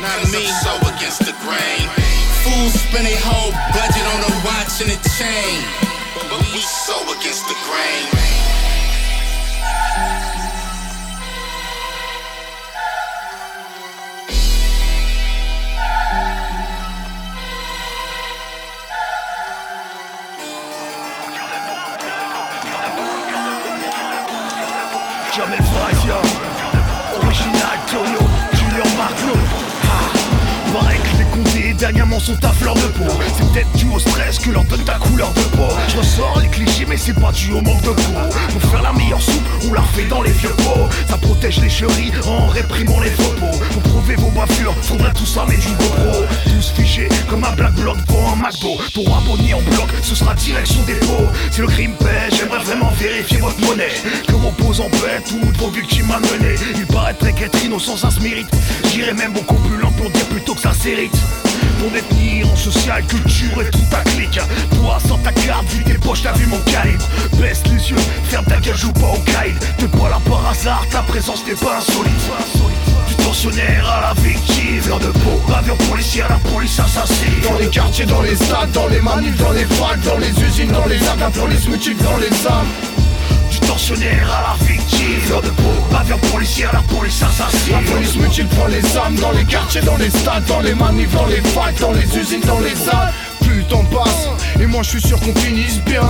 Not 0.00 0.24
me. 0.32 0.48
I'm 0.48 0.56
so 0.64 0.72
against 0.88 1.20
the 1.28 1.36
grain. 1.44 1.84
Fools 2.40 2.72
spend 2.80 3.04
a 3.04 3.18
whole 3.20 3.52
budget 3.76 4.06
on 4.08 4.20
a 4.24 4.32
watch 4.48 4.80
and 4.80 4.88
a 4.88 4.98
chain. 5.20 5.60
But 6.32 6.40
we 6.56 6.64
so 6.64 6.96
against 7.12 7.44
the 7.44 7.56
grain. 7.68 8.59
Jamel 25.40 25.62
Fazia 25.62 26.20
Original 27.16 27.78
Marco 28.98 29.38
Paraît 30.74 30.96
que 30.96 30.98
les 30.98 30.98
condés 30.98 30.99
dernièrement 31.80 32.20
sont 32.20 32.44
à 32.44 32.52
fleur 32.52 32.74
de 32.74 32.80
peau. 32.80 33.10
C'est 33.36 33.52
peut-être 33.52 33.72
dû 33.72 33.86
au 33.88 33.98
stress 33.98 34.38
que 34.38 34.50
leur 34.50 34.64
donne 34.64 34.84
ta 34.84 34.98
couleur 34.98 35.32
de 35.32 35.40
peau. 35.56 35.68
Je 35.88 35.96
ressors 35.96 36.38
les 36.40 36.48
clichés 36.48 36.84
mais 36.86 36.98
c'est 36.98 37.18
pas 37.18 37.32
dû 37.32 37.52
au 37.52 37.62
manque 37.62 37.80
de 37.80 37.90
peau. 37.90 38.12
Pour 38.52 38.70
faire 38.70 38.82
la 38.82 38.92
meilleure 38.92 39.20
soupe, 39.20 39.42
on 39.66 39.72
la 39.72 39.80
refait 39.80 40.04
dans 40.04 40.20
les 40.20 40.30
vieux 40.32 40.50
pots. 40.58 40.88
Ça 41.08 41.16
protège 41.16 41.58
les 41.60 41.70
chéris 41.70 42.12
en 42.26 42.48
réprimant 42.48 43.00
les 43.00 43.10
faux 43.10 43.32
pots 43.40 43.58
Pour 43.72 43.82
prouver 43.82 44.14
vos 44.16 44.30
bavures, 44.30 44.74
faudrait 44.82 45.12
tout 45.14 45.24
ça 45.24 45.46
mais 45.48 45.56
du 45.56 45.68
GoPro. 45.68 46.24
Tous 46.44 46.70
fichés 46.76 47.08
comme 47.28 47.44
un 47.44 47.52
black 47.52 47.72
bloc 47.72 47.96
pour 48.06 48.28
un 48.28 48.36
McDo 48.36 48.76
Pour 48.92 49.16
abonner 49.16 49.54
en 49.54 49.62
bloc, 49.62 49.88
ce 50.02 50.14
sera 50.14 50.34
direction 50.34 50.82
dépôt 50.82 51.26
Si 51.50 51.62
le 51.62 51.66
crime 51.66 51.94
paie, 51.98 52.28
j'aimerais 52.30 52.62
vraiment 52.62 52.90
vérifier 52.90 53.38
votre 53.38 53.58
monnaie. 53.60 53.94
Que 54.28 54.32
vos 54.32 54.50
poses 54.50 54.80
en 54.80 54.90
paix, 54.90 55.22
toutes 55.26 55.56
vos 55.56 55.70
victimes 55.70 56.08
malmenées 56.08 56.56
Il 56.76 56.86
paraîtrait 56.86 57.32
qu'être 57.32 57.64
innocent 57.64 57.96
ça 57.96 58.10
se 58.10 58.20
mérite. 58.20 58.48
J'irais 58.92 59.14
même 59.14 59.32
beaucoup 59.32 59.56
plus 59.56 59.78
lent 59.78 59.92
pour 59.92 60.10
dire 60.10 60.26
plutôt 60.26 60.54
que 60.54 60.60
ça 60.60 60.74
s'hérite 60.74 61.16
Pour 61.78 61.90
détenir 61.90 62.50
en 62.50 62.56
social, 62.56 63.04
culture 63.06 63.62
et 63.62 63.70
tout 63.70 63.84
ta 63.90 64.02
clique 64.10 64.38
Toi 64.74 64.98
sans 65.06 65.18
ta 65.18 65.32
carte, 65.32 65.66
vu 65.68 65.84
tes 65.84 65.94
poches, 65.94 66.22
t'as 66.22 66.32
vu 66.32 66.46
mon 66.46 66.58
calibre. 66.60 67.04
Baisse 67.38 67.62
les 67.66 67.90
yeux, 67.90 67.96
ferme 68.24 68.44
ta 68.44 68.58
gueule, 68.58 68.76
joue 68.76 68.92
pas 68.92 69.14
au 69.14 69.20
caïd. 69.20 69.56
T'es 69.78 69.88
pas 69.88 70.08
là 70.08 70.18
par 70.28 70.46
hasard, 70.50 70.84
ta 70.90 71.00
présence 71.02 71.44
n'est 71.46 71.54
pas 71.54 71.78
insolite. 71.78 72.12
Du 73.08 73.14
tensionnaire 73.16 73.90
à 73.90 74.00
la 74.00 74.22
victime 74.22 74.80
Fleur 74.82 74.98
de 74.98 75.06
peau, 75.06 75.40
avion 75.54 75.76
policier 75.90 76.22
à 76.22 76.28
la 76.28 76.38
police 76.52 76.78
assassine. 76.78 77.40
Dans 77.42 77.58
les 77.58 77.68
quartiers, 77.68 78.06
dans 78.06 78.22
les 78.22 78.36
stades, 78.36 78.70
dans 78.72 78.86
les 78.88 79.00
manifs, 79.00 79.36
dans 79.36 79.52
les 79.52 79.64
facs 79.64 80.00
Dans 80.04 80.18
les 80.18 80.30
usines, 80.42 80.70
dans 80.70 80.86
les 80.86 81.02
armes, 81.06 81.20
la 81.20 81.30
police 81.30 81.66
multiple 81.66 82.02
dans 82.02 82.16
les 82.18 82.46
âmes 82.46 82.89
à 83.88 84.58
la 84.58 84.64
victime 84.66 85.00
de 85.30 86.72
la 86.72 86.82
police 86.82 87.22
assassine. 87.22 87.72
La 87.72 87.92
police 87.92 88.16
multiple 88.16 88.54
prend 88.54 88.66
les 88.66 88.96
armes 88.96 89.14
dans 89.16 89.32
les 89.32 89.44
quartiers, 89.44 89.80
dans 89.80 89.96
les 89.96 90.10
stades, 90.10 90.44
dans 90.44 90.60
les 90.60 90.74
manifs, 90.74 91.12
dans 91.14 91.26
les 91.26 91.40
facs, 91.40 91.78
dans 91.80 91.92
les 91.92 92.18
usines, 92.18 92.42
dans 92.42 92.60
les 92.60 92.76
salles 92.76 93.12
Plus 93.40 93.64
temps 93.64 93.84
passe, 93.84 94.28
et 94.60 94.66
moi 94.66 94.82
je 94.82 94.90
suis 94.90 95.00
sûr 95.00 95.18
qu'on 95.20 95.34
finisse 95.34 95.80
bien 95.84 96.02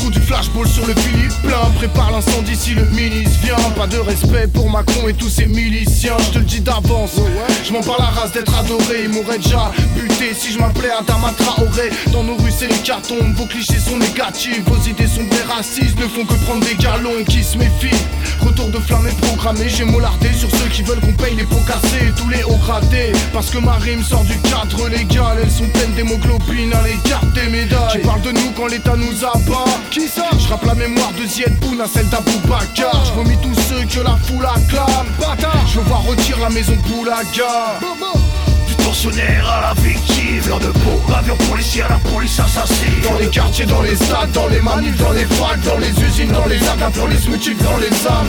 Trou 0.00 0.08
du 0.10 0.20
flashball 0.20 0.66
sur 0.66 0.86
le 0.86 0.94
Philippe 0.94 1.32
plein 1.42 1.70
Prépare 1.76 2.10
l'incendie 2.10 2.56
si 2.56 2.70
le 2.70 2.84
ministre 2.86 3.38
vient. 3.42 3.70
Pas 3.76 3.86
de 3.86 3.98
respect 3.98 4.46
pour 4.46 4.70
Macron 4.70 5.08
et 5.08 5.12
tous 5.12 5.28
ses 5.28 5.44
miliciens. 5.44 6.16
Je 6.18 6.30
te 6.30 6.38
le 6.38 6.44
dis 6.44 6.60
d'avance. 6.60 7.16
Je 7.64 7.72
m'en 7.72 7.82
parle 7.82 8.00
la 8.00 8.06
race 8.06 8.32
d'être 8.32 8.54
adoré. 8.58 9.04
Ils 9.04 9.10
m'auraient 9.10 9.38
déjà 9.38 9.70
buté 9.94 10.32
si 10.34 10.52
je 10.52 10.58
m'appelais 10.58 10.88
Adama 10.90 11.32
Traoré 11.36 11.90
Dans 12.12 12.22
nos 12.22 12.34
rues 12.36 12.52
c'est 12.56 12.68
les 12.68 12.78
cartons. 12.78 13.16
Vos 13.36 13.44
clichés 13.44 13.78
sont 13.78 13.98
négatifs. 13.98 14.62
Vos 14.66 14.88
idées 14.88 15.06
sont 15.06 15.24
des 15.24 15.42
racistes. 15.52 15.98
Ne 15.98 16.08
font 16.08 16.24
que 16.24 16.34
prendre 16.44 16.64
des 16.64 16.76
galons 16.76 17.22
qui 17.28 17.44
se 17.44 17.58
méfient. 17.58 18.04
Retour 18.40 18.68
de 18.68 18.78
flamme 18.78 19.06
est 19.06 19.20
programmé. 19.26 19.68
J'ai 19.68 19.84
molardé 19.84 20.32
sur 20.32 20.50
ceux 20.50 20.68
qui 20.72 20.82
veulent 20.82 21.00
qu'on 21.00 21.12
paye 21.12 21.34
les 21.36 21.44
pots 21.44 21.56
cassés. 21.66 22.10
Tous 22.16 22.28
les 22.30 22.42
hauts 22.44 22.60
gradés. 22.64 23.12
Parce 23.34 23.50
que 23.50 23.58
ma 23.58 23.74
rime 23.74 24.02
sort 24.02 24.24
du 24.24 24.38
cadre 24.48 24.88
légal. 24.88 25.36
Elles 25.42 25.50
sont 25.50 25.68
pleines 25.68 25.92
d'hémoglobine. 25.92 26.72
À 26.72 26.82
l'écart 26.86 27.26
des 27.34 27.50
médailles 27.50 28.00
Qui 28.00 28.06
parle 28.06 28.22
de 28.22 28.32
nous 28.32 28.50
quand 28.56 28.66
l'état 28.66 28.96
nous 28.96 29.24
abat 29.24 29.64
qui 29.90 30.08
ça 30.08 30.30
Je 30.38 30.48
rappe 30.48 30.64
la 30.64 30.74
mémoire 30.74 31.12
de 31.12 31.26
Zied 31.26 31.52
Boun 31.60 31.80
à 31.80 31.86
celle 31.86 32.08
d'Abou 32.08 32.38
Bakar 32.46 33.04
Je 33.04 33.12
vomis 33.12 33.36
tous 33.42 33.54
ceux 33.68 33.84
que 33.84 34.04
la 34.04 34.16
foule 34.24 34.46
acclame. 34.46 35.06
Bâtard. 35.18 35.66
Je 35.66 35.80
voir 35.80 36.04
retirer 36.04 36.40
la 36.40 36.50
maison 36.50 36.76
Poulaga 36.88 37.78
Du 38.68 38.74
tensionnaire 38.76 39.50
à 39.50 39.60
la 39.60 39.82
victime 39.82 40.40
Fleur 40.42 40.60
de 40.60 40.68
peau, 40.68 41.14
avion 41.14 41.36
policier 41.50 41.82
à 41.82 41.88
la 41.88 41.98
police 42.10 42.38
assassine. 42.38 43.00
Dans 43.02 43.18
les 43.18 43.28
quartiers, 43.28 43.66
dans 43.66 43.82
les 43.82 43.96
stades, 43.96 44.30
dans 44.32 44.48
les 44.48 44.60
manifs, 44.60 44.96
dans 44.96 45.12
les 45.12 45.24
facs 45.24 45.60
Dans 45.64 45.78
les 45.78 45.90
usines, 46.02 46.32
dans 46.32 46.46
les 46.46 46.62
armes, 46.68 46.80
la 46.80 46.90
police 46.90 47.26
multiple 47.28 47.62
dans 47.62 47.76
les 47.78 48.06
âmes 48.06 48.28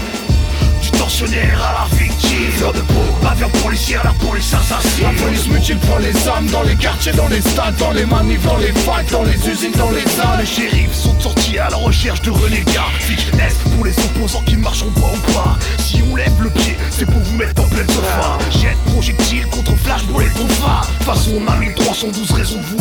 du 0.82 0.92
tensionnaire 0.92 1.62
à 1.64 1.90
la 1.90 1.96
victime. 1.96 2.52
Fleur 2.58 2.74
de 2.74 2.82
peau, 2.82 3.02
à 3.24 4.04
la 4.04 4.14
police 4.14 4.54
assassine. 4.54 5.04
La 5.04 5.24
police 5.24 5.48
multiple 5.48 5.86
prend 5.86 5.98
les 5.98 6.28
armes 6.28 6.48
dans 6.48 6.64
les 6.64 6.76
quartiers, 6.76 7.12
dans 7.14 7.28
les 7.28 7.42
stades, 7.42 7.76
dans 7.78 7.92
les 7.92 8.06
manifs, 8.06 8.44
dans 8.46 8.58
les 8.58 8.72
facs, 8.72 9.10
dans 9.12 9.24
les 9.24 9.50
usines, 9.50 9.72
dans 9.78 9.92
les 9.92 10.04
armes 10.20 10.40
Les 10.40 10.46
shérifs 10.46 10.94
sont 10.94 11.20
sortis 11.20 11.58
à 11.58 11.70
la 11.70 11.78
recherche 11.78 12.22
de 12.22 12.32
renégats. 12.32 12.92
Fitness 13.00 13.56
pour 13.76 13.86
les 13.86 13.98
opposants 14.00 14.42
qui 14.46 14.56
ne 14.56 14.62
marcheront 14.62 14.92
pas 14.92 15.12
ou 15.14 15.34
pas. 15.34 15.58
Si 15.80 16.02
on 16.12 16.16
lève 16.16 16.42
le 16.42 16.50
pied, 16.50 16.78
c'est 16.90 17.06
pour 17.06 17.22
vous 17.22 17.36
mettre 17.36 17.62
en 17.62 17.68
pleine 17.68 17.90
sofa. 17.90 18.38
Jette 18.52 18.78
projectile 18.94 19.46
contre 19.48 19.76
flash 19.78 20.04
pour 20.04 20.20
les 20.20 20.30
tonfas 20.30 20.82
Façon 21.02 21.32
on 21.40 21.52
a 21.52 21.56
1312 21.56 22.32
raisons 22.32 22.58
de 22.58 22.64
vous 22.64 22.78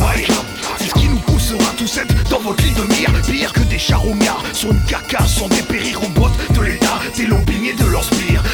C'est 0.78 0.88
ce 0.88 0.94
qui 0.94 1.08
nous 1.08 1.18
poussera 1.18 1.72
tous 1.76 1.98
être 1.98 2.28
dans 2.28 2.40
votre 2.40 2.62
ligne 2.62 2.74
de 2.74 2.94
mire. 2.94 3.10
Pire 3.22 3.52
que 3.52 3.60
des 3.60 3.78
charognards 3.78 4.42
sur 4.52 4.70
une 4.72 4.82
caca 4.84 5.26
sans 5.26 5.48
dépérir 5.48 6.02
en 6.02 6.08
botte 6.10 6.32
de 6.54 6.60
l'état. 6.62 7.00
Des 7.16 7.26
lombignés 7.26 7.74
de 7.74 7.84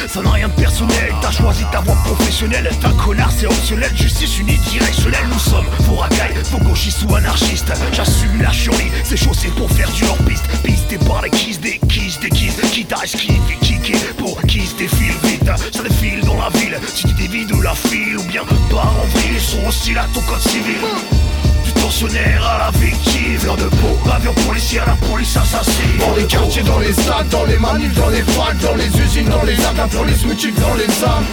Ça 0.07 0.21
n'a 0.23 0.31
rien 0.31 0.47
de 0.47 0.53
personnel, 0.53 1.13
t'as 1.21 1.29
choisi 1.29 1.63
ta 1.71 1.79
voie 1.81 1.95
professionnelle. 2.05 2.65
Être 2.65 2.87
un 2.87 2.93
connard 2.93 3.31
c'est 3.31 3.45
optionnel, 3.45 3.91
justice 3.95 4.39
unidirectionnelle 4.39 5.27
Nous 5.31 5.39
sommes 5.39 5.65
vos 5.81 5.95
racailles, 5.95 6.33
vos 6.51 6.57
gauchistes 6.57 7.03
ou 7.07 7.13
anarchistes 7.13 7.71
J'assume 7.93 8.41
la 8.41 8.51
chienlit, 8.51 8.91
c'est 9.03 9.15
chaussé 9.15 9.49
pour 9.49 9.69
faire 9.71 9.91
du 9.91 10.05
hors-piste. 10.05 10.45
Pisté 10.63 10.97
par 10.97 11.21
les 11.21 11.29
kiss 11.29 11.59
des 11.59 11.79
kiss 11.87 12.19
des 12.19 12.29
kiss 12.29 12.59
Guitariste 12.73 13.17
qui 13.17 13.27
fait 13.27 13.59
kicker 13.61 13.99
pour 14.17 14.41
qui 14.43 14.65
se 14.65 14.75
défile 14.75 15.13
vite. 15.23 15.45
Ça 15.71 15.83
défile 15.83 16.21
dans 16.21 16.37
la 16.37 16.49
ville, 16.57 16.79
si 16.87 17.05
tu 17.05 17.13
dévies 17.13 17.45
de 17.45 17.61
la 17.61 17.75
file 17.75 18.17
Ou 18.17 18.23
bien 18.23 18.41
par 18.71 18.87
en 18.87 19.05
vrille, 19.13 19.35
ils 19.35 19.39
sont 19.39 19.67
hostiles 19.67 19.99
à 19.99 20.07
ton 20.13 20.21
code 20.21 20.41
civil 20.41 20.77
du 21.77 21.83
tensionnaire 21.83 22.45
à 22.45 22.57
la 22.71 22.79
victime 22.79 23.37
Fleur 23.39 23.57
de 23.57 23.63
peau, 23.63 24.11
avion 24.11 24.33
policier 24.47 24.79
à 24.79 24.85
la 24.85 24.95
police 25.07 25.35
assassine 25.37 25.97
Dans 25.99 26.15
les 26.15 26.25
quartiers, 26.25 26.63
dans 26.63 26.79
les 26.79 26.93
stades, 26.93 27.29
dans 27.29 27.45
les 27.45 27.57
manifs, 27.57 27.93
dans 27.93 28.09
les 28.09 28.21
facs 28.21 28.57
Dans 28.59 28.75
les 28.75 28.87
usines, 28.99 29.29
dans 29.29 29.43
les 29.43 29.59
armes, 29.63 29.77
la 29.77 29.87
police 29.87 30.23
multiple 30.25 30.59
dans 30.59 30.73
les 30.75 31.03
armes 31.03 31.25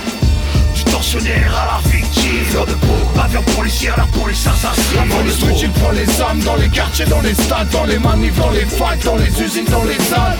du 0.75 0.83
tensionnaire 0.85 1.55
à 1.55 1.75
la 1.75 1.91
victime 1.91 2.45
Fleur 2.51 2.67
de 2.67 2.73
peau, 2.73 3.21
avion 3.23 3.43
policier 3.57 3.91
à 3.91 3.97
la 3.99 4.07
police 4.07 4.47
assassine 4.47 4.97
La 4.97 5.17
police 5.17 5.45
multiple 5.45 5.79
prend 5.81 5.93
les 5.93 6.21
armes 6.21 6.41
dans 6.41 6.57
les 6.57 6.69
quartiers, 6.69 7.07
dans 7.07 7.21
les 7.21 7.35
stades 7.35 7.69
Dans 7.71 7.85
les 7.85 7.99
manifs, 7.99 8.37
dans 8.39 8.51
les 8.51 8.67
facs, 8.67 9.05
dans 9.05 9.17
les 9.17 9.43
usines, 9.43 9.67
dans 9.67 9.85
les 9.85 9.99
salles 10.05 10.39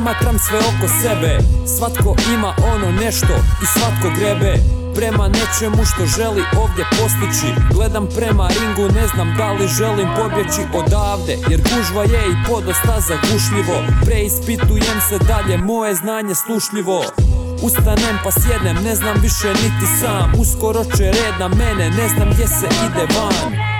promatram 0.00 0.38
sve 0.38 0.58
oko 0.58 0.86
sebe. 1.02 1.38
Svatko 1.76 2.16
ima 2.34 2.54
ono 2.74 2.92
nešto 2.92 3.34
i 3.62 3.66
svatko 3.74 4.08
grebe. 4.18 4.52
Prema 4.94 5.28
nečemu 5.28 5.84
što 5.84 6.06
želi 6.06 6.42
ovdje 6.62 6.84
postići. 6.98 7.48
Gledam 7.74 8.06
prema 8.16 8.48
ringu, 8.48 8.94
ne 8.94 9.06
znam 9.06 9.36
da 9.38 9.52
li 9.52 9.68
želim 9.68 10.08
pobjeći 10.16 10.62
odavde. 10.80 11.34
Jer 11.50 11.60
gužva 11.70 12.02
je 12.02 12.22
i 12.30 12.40
podosta 12.48 12.96
zagušljivo. 13.08 13.76
Preispitujem 14.04 14.98
se 15.08 15.18
dalje, 15.18 15.58
moje 15.58 15.94
znanje 15.94 16.34
slušljivo. 16.34 17.04
Ustanem 17.62 18.16
pa 18.24 18.30
sjednem, 18.30 18.76
ne 18.84 18.94
znam 18.94 19.16
više 19.22 19.48
niti 19.48 19.86
sam. 20.00 20.32
Uskoro 20.40 20.84
će 20.96 21.04
red 21.04 21.34
na 21.40 21.48
mene, 21.48 21.90
ne 21.90 22.08
znam 22.08 22.30
gdje 22.30 22.46
se 22.48 22.68
ide 22.86 23.04
van 23.16 23.79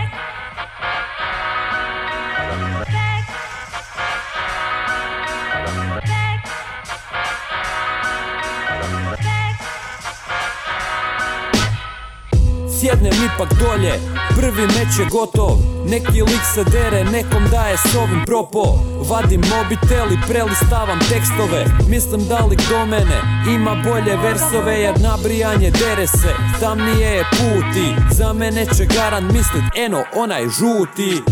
Sjednem 12.80 13.12
ipak 13.12 13.48
dolje, 13.60 13.92
prvi 14.36 14.62
meč 14.62 14.98
je 14.98 15.04
gotov 15.10 15.58
Neki 15.86 16.22
lik 16.22 16.44
se 16.54 16.64
dere, 16.64 17.04
nekom 17.04 17.44
daje 17.50 17.76
s 17.76 17.94
ovim 17.94 18.22
propo. 18.26 18.64
Vadim 19.10 19.42
mobitel 19.54 20.12
i 20.12 20.18
prelistavam 20.28 20.98
tekstove 20.98 21.64
Mislim 21.88 22.28
da 22.28 22.44
lik 22.50 22.60
do 22.68 22.86
mene 22.86 23.18
ima 23.54 23.74
bolje 23.84 24.16
versove 24.16 24.80
Jer 24.80 25.00
nabrijanje 25.00 25.70
dere 25.70 26.06
se, 26.06 26.32
tamnije 26.60 27.08
je 27.08 27.24
puti 27.30 27.88
Za 28.10 28.32
mene 28.32 28.66
će 28.76 28.84
garan 28.84 29.24
mislit, 29.24 29.64
eno 29.76 30.02
onaj 30.16 30.42
žuti. 30.42 31.22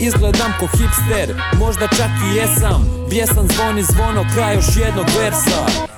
Izgledam 0.00 0.52
ko 0.60 0.66
hipster, 0.66 1.42
možda 1.58 1.86
čak 1.88 2.10
i 2.26 2.36
jesam. 2.36 3.06
Bjesan 3.10 3.48
zvoni 3.48 3.82
zvono, 3.82 4.24
kraj 4.34 4.54
još 4.54 4.76
jednog 4.76 5.06
versa 5.20 5.88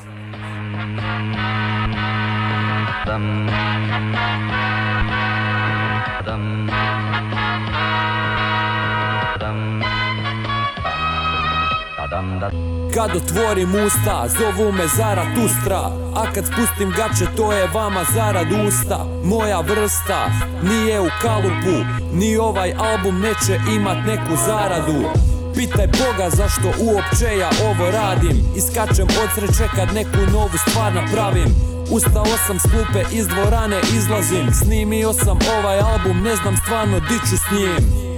Kad 12.95 13.17
otvorim 13.17 13.75
usta, 13.87 14.29
zovu 14.38 14.73
me 14.73 14.87
Zaratustra. 14.97 15.81
A 16.17 16.33
kad 16.35 16.45
spustim 16.47 16.90
gače, 16.90 17.26
to 17.37 17.52
je 17.52 17.67
vama 17.75 18.05
zarad 18.14 18.47
usta. 18.67 19.07
Moja 19.25 19.61
vrsta 19.61 20.31
nije 20.62 21.00
u 21.00 21.09
kalupu 21.23 21.76
Ni 22.12 22.37
ovaj 22.37 22.75
album 22.79 23.21
neće 23.21 23.61
imat 23.75 23.99
neku 24.07 24.37
zaradu. 24.47 25.09
Pitaj 25.55 25.87
Boga 25.87 26.31
zašto 26.31 26.69
uopće 26.69 27.38
ja 27.38 27.50
ovo 27.69 27.90
radim. 27.90 28.37
Iskačem 28.57 29.09
od 29.23 29.29
sreće 29.35 29.69
kad 29.76 29.95
neku 29.95 30.33
novu 30.33 30.59
stvar 30.69 30.93
napravim. 30.95 31.55
Ustao 31.90 32.37
sam 32.47 32.59
s 32.59 32.62
klupe 32.62 33.02
iz 33.12 33.26
dvorane 33.29 33.81
izlazim. 33.97 34.47
Snimio 34.52 35.12
sam 35.12 35.38
ovaj 35.59 35.79
album, 35.79 36.23
ne 36.23 36.37
znam 36.37 36.57
stvarno 36.57 37.00
di 37.00 37.19
ću 37.31 37.37
s 37.37 37.50
njim 37.50 38.10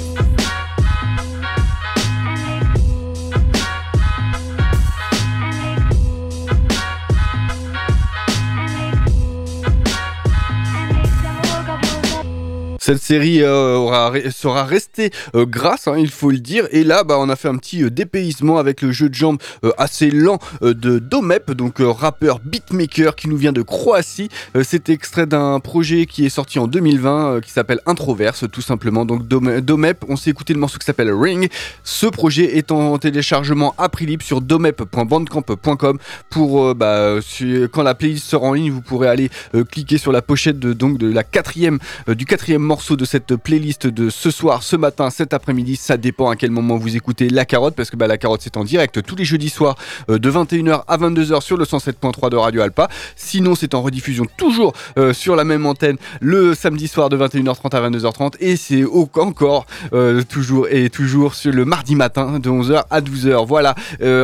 Cette 12.83 13.01
série 13.01 13.45
euh, 13.45 14.29
sera 14.33 14.65
restée 14.65 15.13
euh, 15.37 15.47
grâce, 15.47 15.87
hein, 15.87 15.95
il 15.97 16.11
faut 16.11 16.33
le 16.33 16.41
dire. 16.41 16.67
Et 16.73 16.83
là, 16.83 17.05
bah, 17.05 17.15
on 17.21 17.29
a 17.29 17.37
fait 17.37 17.47
un 17.47 17.55
petit 17.55 17.85
euh, 17.85 17.91
dépaysement 17.91 18.59
avec 18.59 18.83
le 18.83 18.91
jeu 18.91 19.09
de 19.09 19.15
jambes 19.15 19.39
assez 19.79 20.11
lent 20.11 20.41
de 20.63 20.99
Domep, 20.99 21.53
donc 21.53 21.77
rappeur 21.79 22.41
beatmaker 22.41 23.15
qui 23.15 23.29
nous 23.29 23.37
vient 23.37 23.53
de 23.53 23.63
Croatie. 23.63 24.29
C'est 24.65 24.89
extrait 24.89 25.27
d'un 25.27 25.61
projet 25.61 26.07
qui 26.07 26.27
est 26.27 26.29
sorti 26.29 26.59
en 26.59 26.67
2020 26.67 27.41
qui 27.43 27.53
s'appelle 27.53 27.79
Introverse, 27.87 28.47
tout 28.51 28.61
simplement. 28.61 29.05
Donc 29.05 29.29
Domep, 29.29 30.05
on 30.09 30.17
s'est 30.17 30.31
écouté 30.31 30.53
le 30.53 30.59
morceau 30.59 30.79
qui 30.79 30.87
s'appelle 30.87 31.13
Ring. 31.13 31.49
Ce 31.85 32.07
projet 32.07 32.57
est 32.57 32.73
en 32.73 32.99
téléchargement 32.99 33.75
à 33.79 33.89
prix 33.89 34.07
libre 34.07 34.25
sur 34.25 34.41
domep.bandcamp.com 34.41 35.99
pour 36.31 36.75
bah, 36.75 37.19
quand 37.71 37.83
la 37.85 37.95
playlist 37.95 38.27
sera 38.27 38.47
en 38.47 38.55
ligne, 38.55 38.73
vous 38.73 38.83
pourrez 38.83 39.09
aller 39.09 39.31
cliquer 39.71 39.99
sur 39.99 40.11
la 40.11 40.23
pochette 40.23 40.59
de 40.59 41.07
la 41.07 41.23
quatrième, 41.23 41.79
du 42.09 42.25
quatrième 42.25 42.72
morceaux 42.73 42.97
de 42.97 43.05
cette 43.05 43.37
playlist 43.37 43.87
de 43.87 44.09
ce 44.09 44.31
soir, 44.31 44.63
ce 44.63 44.77
matin, 44.77 45.11
cet 45.11 45.35
après-midi. 45.35 45.77
Ça 45.77 45.99
dépend 45.99 46.31
à 46.31 46.37
quel 46.37 46.51
moment 46.51 46.79
vous 46.79 46.97
écoutez 46.97 47.29
La 47.29 47.45
Carotte, 47.45 47.75
parce 47.75 47.91
que 47.91 47.97
bah, 47.97 48.07
La 48.07 48.17
Carotte 48.17 48.41
c'est 48.43 48.57
en 48.57 48.65
direct 48.65 49.03
tous 49.03 49.15
les 49.15 49.27
jeudis 49.27 49.51
soirs 49.51 49.77
euh, 50.09 50.19
de 50.19 50.31
21h 50.31 50.85
à 50.89 50.97
22h 50.97 51.43
sur 51.43 51.59
le 51.59 51.67
107.3 51.67 52.31
de 52.31 52.37
Radio 52.37 52.63
Alpa. 52.63 52.89
Sinon, 53.15 53.55
c'est 53.55 53.75
en 53.75 53.83
rediffusion 53.83 54.25
toujours 54.39 54.73
euh, 54.97 55.13
sur 55.13 55.37
la 55.37 55.45
même 55.45 55.67
antenne 55.67 55.99
le 56.23 56.55
samedi 56.55 56.89
soir 56.89 57.11
de 57.11 57.19
21h30 57.19 57.77
à 57.77 57.91
22h30 57.91 58.37
et 58.41 58.57
c'est 58.57 58.85
encore 58.87 59.67
euh, 59.93 60.23
toujours 60.23 60.67
et 60.71 60.89
toujours 60.89 61.35
sur 61.35 61.53
le 61.53 61.67
mardi 61.67 61.95
matin 61.95 62.39
de 62.39 62.49
11h 62.49 62.85
à 62.89 63.03
12h. 63.03 63.47
Voilà. 63.47 63.75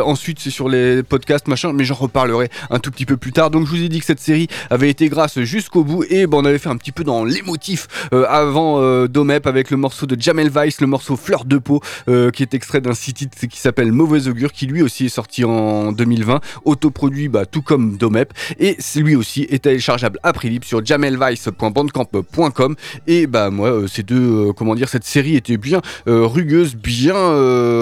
ensuite, 0.07 0.39
c'est 0.41 0.49
sur 0.49 0.71
les 0.71 1.03
podcasts 1.03 1.49
machin, 1.49 1.75
mais 1.75 1.85
j'en 1.85 1.97
reparlerai 1.97 2.49
un 2.71 2.79
tout 2.79 2.91
petit 2.91 3.05
peu 3.05 3.19
plus 3.19 3.33
tard. 3.33 3.51
Donc, 3.51 3.67
je 3.67 3.73
vous 3.73 3.83
ai 3.83 3.91
dit 3.91 4.01
que 4.01 4.07
cette 4.07 4.21
série 4.21 4.49
avait 4.71 4.89
été 4.89 5.11
grâce 5.11 5.39
jusqu'au 5.41 5.85
bout 5.85 6.05
et 6.09 6.27
bon, 6.27 6.41
on 6.41 6.47
avait 6.47 6.59
fait 6.59 6.71
un 6.71 6.79
petit 6.79 6.93
peu 6.93 7.05
dans 7.05 7.25
l'émotif 7.25 7.89
avant 8.39 8.81
euh, 8.81 9.09
Domep 9.09 9.47
avec 9.47 9.71
le 9.71 9.77
morceau 9.77 10.07
de 10.07 10.21
Jamel 10.21 10.51
Weiss, 10.51 10.81
le 10.81 10.87
morceau 10.87 11.17
Fleur 11.17 11.45
de 11.45 11.59
peau, 11.59 11.81
euh, 12.09 12.31
qui 12.31 12.43
est 12.43 12.55
extrait 12.55 12.81
d'un 12.81 12.95
site 12.95 13.29
qui 13.49 13.59
s'appelle 13.59 13.93
Mauvais 13.93 14.29
Augure, 14.29 14.53
qui 14.53 14.67
lui 14.67 14.83
aussi 14.83 15.07
est 15.07 15.11
sorti 15.11 15.45
en 15.45 15.93
2020, 15.93 16.41
autoproduit 16.65 17.29
bah, 17.29 17.47
tout 17.47 17.63
comme 17.63 17.97
Domep, 17.97 18.33
et 18.59 18.77
lui 18.97 19.17
aussi 19.17 19.47
est 19.51 19.65
téléchargeable 19.65 20.19
à 20.23 20.33
prix 20.33 20.51
libre 20.51 20.67
sur 20.67 20.85
jamelweiss.bandcamp.com. 20.85 22.77
Et 23.07 23.27
bah 23.27 23.51
moi, 23.51 23.71
euh, 23.71 23.87
ces 23.87 24.03
deux, 24.03 24.53
comment 24.55 24.75
dire, 24.75 24.89
cette 24.89 25.05
série 25.05 25.37
était 25.37 25.57
bien 25.57 25.81
rugueuse, 26.07 26.77
bien 26.77 27.15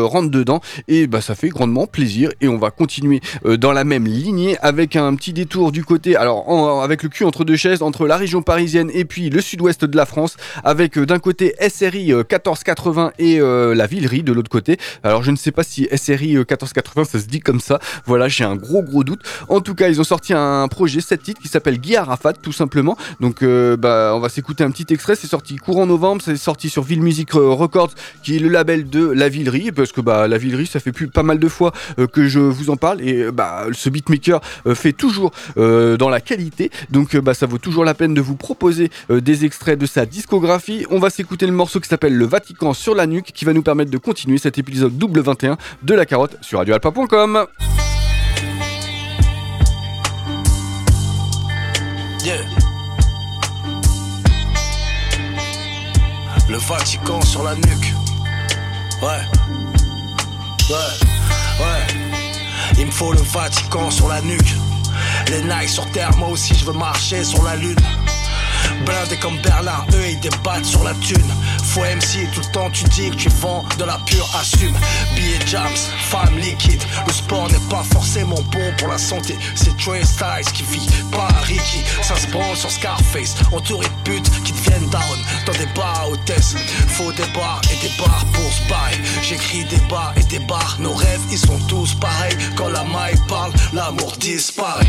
rentre 0.04 0.30
dedans, 0.30 0.60
et 0.88 1.06
bah 1.06 1.20
ça 1.20 1.34
fait 1.34 1.48
grandement 1.48 1.86
plaisir. 1.86 2.30
Et 2.40 2.48
on 2.48 2.58
va 2.58 2.70
continuer 2.70 3.20
dans 3.44 3.72
la 3.72 3.84
même 3.84 4.06
lignée 4.06 4.56
avec 4.62 4.96
un 4.96 5.14
petit 5.14 5.32
détour 5.32 5.72
du 5.72 5.84
côté, 5.84 6.16
alors 6.16 6.82
avec 6.82 7.02
le 7.02 7.08
cul 7.08 7.24
entre 7.24 7.44
deux 7.44 7.57
chaises, 7.57 7.83
entre 7.83 8.07
la 8.07 8.16
région 8.16 8.42
parisienne 8.42 8.90
et 8.92 9.04
puis 9.04 9.31
le 9.31 9.40
sud-ouest 9.40 9.85
de 9.85 9.96
la 9.96 10.07
France 10.07 10.37
avec 10.64 10.98
euh, 10.98 11.06
d'un 11.06 11.18
côté 11.18 11.54
SRI 11.68 12.12
1480 12.12 13.06
euh, 13.06 13.11
et 13.18 13.40
euh, 13.40 13.74
la 13.74 13.87
Villerie 13.87 14.22
de 14.22 14.32
l'autre 14.32 14.50
côté. 14.50 14.78
Alors 15.02 15.22
je 15.22 15.30
ne 15.30 15.37
sais 15.37 15.52
pas 15.52 15.62
si 15.62 15.88
SRI 15.94 16.37
1480 16.37 17.04
ça 17.04 17.20
se 17.20 17.26
dit 17.26 17.40
comme 17.40 17.61
ça. 17.61 17.78
Voilà, 18.04 18.28
j'ai 18.28 18.44
un 18.44 18.56
gros 18.56 18.82
gros 18.82 19.04
doute. 19.04 19.22
En 19.48 19.61
tout 19.61 19.74
cas, 19.74 19.88
ils 19.88 20.00
ont 20.00 20.04
sorti 20.04 20.32
un 20.32 20.68
projet 20.68 21.00
7 21.00 21.22
titres 21.22 21.40
qui 21.40 21.48
s'appelle 21.48 21.78
Guy 21.78 21.96
Arafat 21.96 22.35
tout 22.35 22.52
simplement. 22.52 22.96
Donc 23.20 23.44
bah 23.44 24.12
on 24.14 24.20
va 24.20 24.28
s'écouter 24.28 24.64
un 24.64 24.70
petit 24.70 24.92
extrait, 24.92 25.16
c'est 25.16 25.26
sorti 25.26 25.56
courant 25.56 25.87
novembre, 25.87 26.22
c'est 26.24 26.37
sorti 26.37 26.68
sur 26.68 26.82
Ville 26.82 27.02
Music 27.02 27.32
Records 27.32 27.92
qui 28.22 28.37
est 28.37 28.38
le 28.38 28.48
label 28.48 28.88
de 28.88 29.06
La 29.06 29.28
Villerie 29.28 29.72
parce 29.72 29.92
que 29.92 30.00
bah 30.00 30.28
La 30.28 30.38
Villerie 30.38 30.66
ça 30.66 30.80
fait 30.80 30.92
plus 30.92 31.09
pas 31.09 31.22
mal 31.22 31.38
de 31.38 31.48
fois 31.48 31.72
que 32.12 32.26
je 32.28 32.40
vous 32.40 32.70
en 32.70 32.76
parle 32.76 33.00
et 33.02 33.30
bah 33.30 33.66
ce 33.72 33.88
beatmaker 33.88 34.40
fait 34.74 34.92
toujours 34.92 35.32
dans 35.56 36.09
la 36.09 36.20
qualité. 36.20 36.70
Donc 36.90 37.16
bah 37.16 37.35
ça 37.35 37.46
vaut 37.46 37.59
toujours 37.59 37.85
la 37.85 37.94
peine 37.94 38.14
de 38.14 38.20
vous 38.20 38.37
proposer 38.37 38.90
des 39.11 39.44
extraits 39.44 39.78
de 39.78 39.87
sa 39.87 40.06
on 40.90 40.99
va 40.99 41.11
s'écouter 41.11 41.46
le 41.46 41.53
morceau 41.53 41.81
qui 41.81 41.88
s'appelle 41.88 42.14
Le 42.14 42.27
Vatican 42.27 42.72
sur 42.75 42.94
la 42.94 43.07
nuque 43.07 43.33
qui 43.33 43.44
va 43.44 43.53
nous 43.53 43.62
permettre 43.62 43.90
de 43.90 43.99
continuer 43.99 44.38
cet 44.38 44.59
épisode 44.59 44.96
double 44.96 45.20
21 45.20 45.57
de 45.83 45.94
La 45.94 46.07
Carotte 46.07 46.37
sur 46.40 46.59
radioalpa.com. 46.59 47.46
Le 56.49 56.59
Vatican 56.59 57.20
sur 57.22 57.42
la 57.42 57.55
nuque. 57.55 57.92
Ouais. 59.03 59.09
Ouais. 60.70 60.77
Ouais. 61.61 61.87
Il 62.79 62.87
me 62.87 62.90
faut 62.90 63.12
le 63.12 63.20
Vatican 63.20 63.90
sur 63.90 64.09
la 64.09 64.20
nuque. 64.22 64.55
Les 65.29 65.42
Nike 65.42 65.68
sur 65.68 65.90
terre, 65.90 66.16
moi 66.18 66.29
aussi 66.29 66.55
je 66.55 66.64
veux 66.64 66.72
marcher 66.72 67.25
sur 67.25 67.42
la 67.42 67.57
lune. 67.57 67.77
Blindés 68.85 69.16
comme 69.16 69.38
Berlin, 69.42 69.85
eux 69.94 70.09
ils 70.11 70.20
débattent 70.20 70.64
sur 70.64 70.83
la 70.85 70.94
thune. 70.94 71.33
Faut 71.76 71.82
MC, 71.82 72.26
tout 72.32 72.40
le 72.40 72.52
temps 72.52 72.70
tu 72.70 72.84
dis 72.84 73.10
que 73.10 73.16
tu 73.16 73.28
vends 73.28 73.62
de 73.78 73.84
la 73.84 73.98
pure 74.06 74.26
assume. 74.40 74.74
Billets 75.14 75.46
jams, 75.46 75.76
femme 76.08 76.38
liquide. 76.38 76.82
Le 77.06 77.12
sport 77.12 77.50
n'est 77.50 77.68
pas 77.68 77.82
forcément 77.92 78.40
bon 78.50 78.72
pour 78.78 78.88
la 78.88 78.96
santé. 78.96 79.36
C'est 79.54 79.76
Trey 79.76 80.02
Styles 80.02 80.50
qui 80.54 80.62
vit, 80.62 80.86
pas 81.12 81.28
Ricky. 81.42 81.82
Ça 82.00 82.16
se 82.16 82.28
branle 82.28 82.56
sur 82.56 82.70
Scarface, 82.70 83.34
entouré 83.52 83.86
de 83.86 84.10
putes 84.10 84.30
qui 84.42 84.52
deviennent 84.52 84.88
down 84.88 85.18
dans 85.44 85.52
des 85.52 85.66
bars 85.74 86.00
à 86.00 86.08
hôtesse. 86.08 86.54
Faut 86.88 87.12
des 87.12 87.26
bars 87.34 87.60
et 87.70 87.86
des 87.86 87.92
bars 87.98 88.24
pour 88.32 88.50
se. 88.50 88.66
J'écris 89.22 89.64
des 89.64 89.80
bars 89.90 90.14
et 90.16 90.24
des 90.24 90.38
bars, 90.38 90.78
nos 90.80 90.94
rêves 90.94 91.20
ils 91.30 91.36
sont 91.36 91.58
tous 91.68 91.92
pareils. 91.96 92.38
Quand 92.56 92.70
la 92.70 92.84
maille 92.84 93.20
parle, 93.28 93.52
l'amour 93.74 94.16
disparaît. 94.18 94.86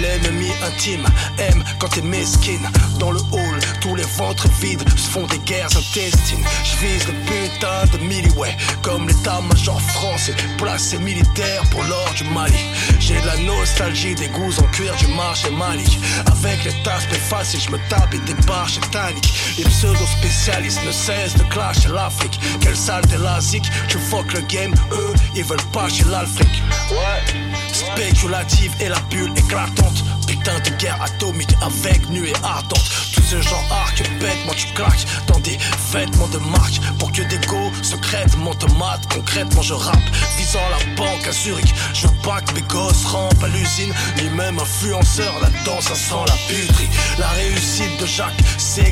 L'ennemi 0.00 0.48
intime 0.66 1.04
aime 1.38 1.62
quand 1.78 1.88
t'es 1.88 2.00
mesquine. 2.00 2.66
Dans 2.98 3.10
le 3.10 3.20
hall, 3.20 3.60
tous 3.82 3.94
les 3.94 4.06
ventres 4.16 4.48
vides 4.62 4.88
se 4.96 5.10
font 5.10 5.26
des 5.26 5.38
guerres 5.40 5.76
intestines. 5.76 6.21
Je 6.24 6.76
vise 6.86 7.06
le 7.06 7.14
putain 7.26 7.86
de 7.92 7.98
milliway, 8.04 8.56
comme 8.82 9.08
l'état-major 9.08 9.80
français, 9.80 10.34
placé 10.56 10.98
militaire 10.98 11.62
pour 11.70 11.82
l'or 11.84 12.12
du 12.16 12.24
Mali. 12.24 12.56
J'ai 13.00 13.20
de 13.20 13.26
la 13.26 13.36
nostalgie 13.38 14.14
des 14.14 14.28
goûts 14.28 14.52
en 14.58 14.66
cuir 14.68 14.94
du 14.96 15.08
marché 15.08 15.50
malique. 15.50 15.98
Avec 16.26 16.64
les 16.64 16.82
tasses 16.82 17.06
faciles, 17.28 17.60
je 17.60 17.70
me 17.70 17.78
tape 17.88 18.14
et 18.14 18.46
barres 18.46 18.68
taniques. 18.90 19.32
Les 19.58 19.64
pseudo-spécialistes 19.64 20.84
ne 20.84 20.92
cessent 20.92 21.36
de 21.36 21.44
clasher 21.44 21.88
l'Afrique. 21.88 22.38
Quelle 22.60 22.76
salle 22.76 23.04
de 23.06 23.16
lasique, 23.16 23.70
tu 23.88 23.98
fuck 23.98 24.32
le 24.32 24.40
game, 24.42 24.74
eux, 24.92 25.14
ils 25.34 25.44
veulent 25.44 25.70
pas 25.72 25.88
chez 25.88 26.04
l'Afrique. 26.04 26.62
Ouais. 26.90 27.52
Spéculative 27.72 28.72
et 28.80 28.88
la 28.88 29.00
bulle 29.10 29.32
éclatante. 29.36 30.04
De 30.42 30.70
guerre 30.70 31.00
atomique 31.00 31.54
avec 31.62 32.10
nuée 32.10 32.32
ardente. 32.42 32.90
Tout 33.14 33.22
ce 33.22 33.40
genre 33.40 33.64
arc 33.70 34.02
bêtement 34.18 34.52
tu 34.56 34.66
claques 34.74 35.06
dans 35.28 35.38
des 35.38 35.56
vêtements 35.92 36.26
de 36.28 36.38
marque 36.38 36.80
pour 36.98 37.12
que 37.12 37.22
des 37.22 37.38
go 37.46 37.70
secrètement 37.80 38.52
te 38.54 38.66
matent. 38.72 39.06
Concrètement 39.14 39.62
je 39.62 39.72
rappe 39.72 40.02
visant 40.36 40.58
la 40.70 40.96
banque 40.96 41.26
à 41.28 41.32
Zurich. 41.32 41.72
Je 41.94 42.08
veux 42.08 42.14
pas 42.24 42.40
que 42.40 42.54
mes 42.54 42.62
gosses 42.62 43.04
rampent 43.04 43.42
à 43.44 43.48
l'usine, 43.48 43.94
ni 44.16 44.28
même 44.30 44.58
influenceur. 44.58 45.32
Là-dedans 45.40 45.80
ça 45.80 45.94
sent 45.94 46.24
la 46.26 46.34
puterie. 46.48 46.88
La 47.20 47.28
réussite 47.28 48.00
de 48.00 48.06
Jacques 48.06 48.34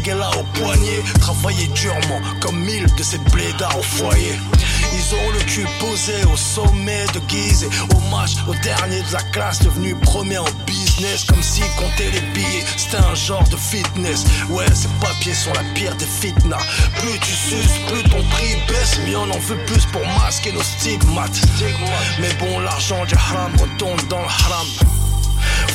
là 0.06 0.30
au 0.38 0.44
poignet. 0.56 1.02
Travailler 1.18 1.66
durement 1.68 2.20
comme 2.40 2.60
mille 2.60 2.86
de 2.96 3.02
ces 3.02 3.18
blédards 3.18 3.76
au 3.76 3.82
foyer. 3.82 4.38
Ils 4.92 5.14
ont 5.14 5.30
le 5.32 5.40
cul 5.40 5.66
posé 5.80 6.24
au 6.32 6.36
sommet 6.36 7.06
de 7.12 7.18
Guise 7.20 7.68
hommage 7.94 8.36
au 8.48 8.54
dernier 8.62 9.02
de 9.02 9.12
la 9.12 9.22
classe 9.32 9.60
devenu 9.60 9.94
premier 9.96 10.38
en 10.38 10.44
comme 11.28 11.42
si 11.42 11.62
compter 11.78 12.10
les 12.10 12.20
billets 12.32 12.64
c'était 12.76 13.02
un 13.02 13.14
genre 13.14 13.48
de 13.48 13.56
fitness. 13.56 14.24
Ouais, 14.50 14.66
ces 14.74 14.88
papiers 15.00 15.34
sont 15.34 15.52
la 15.54 15.62
pire 15.74 15.94
des 15.96 16.04
fitnas. 16.04 16.58
Plus 16.98 17.18
tu 17.20 17.32
suces, 17.32 17.78
plus 17.88 18.02
ton 18.04 18.22
prix 18.30 18.56
baisse, 18.68 18.98
mais 19.04 19.16
on 19.16 19.30
en 19.30 19.38
veut 19.38 19.58
plus 19.66 19.86
pour 19.86 20.02
masquer 20.22 20.52
nos 20.52 20.62
stigmates. 20.62 21.40
Mais 22.20 22.32
bon, 22.34 22.58
l'argent 22.60 23.04
du 23.06 23.14
haram 23.14 23.52
retourne 23.58 24.00
dans 24.08 24.20
le 24.20 24.26
haram. 24.26 24.66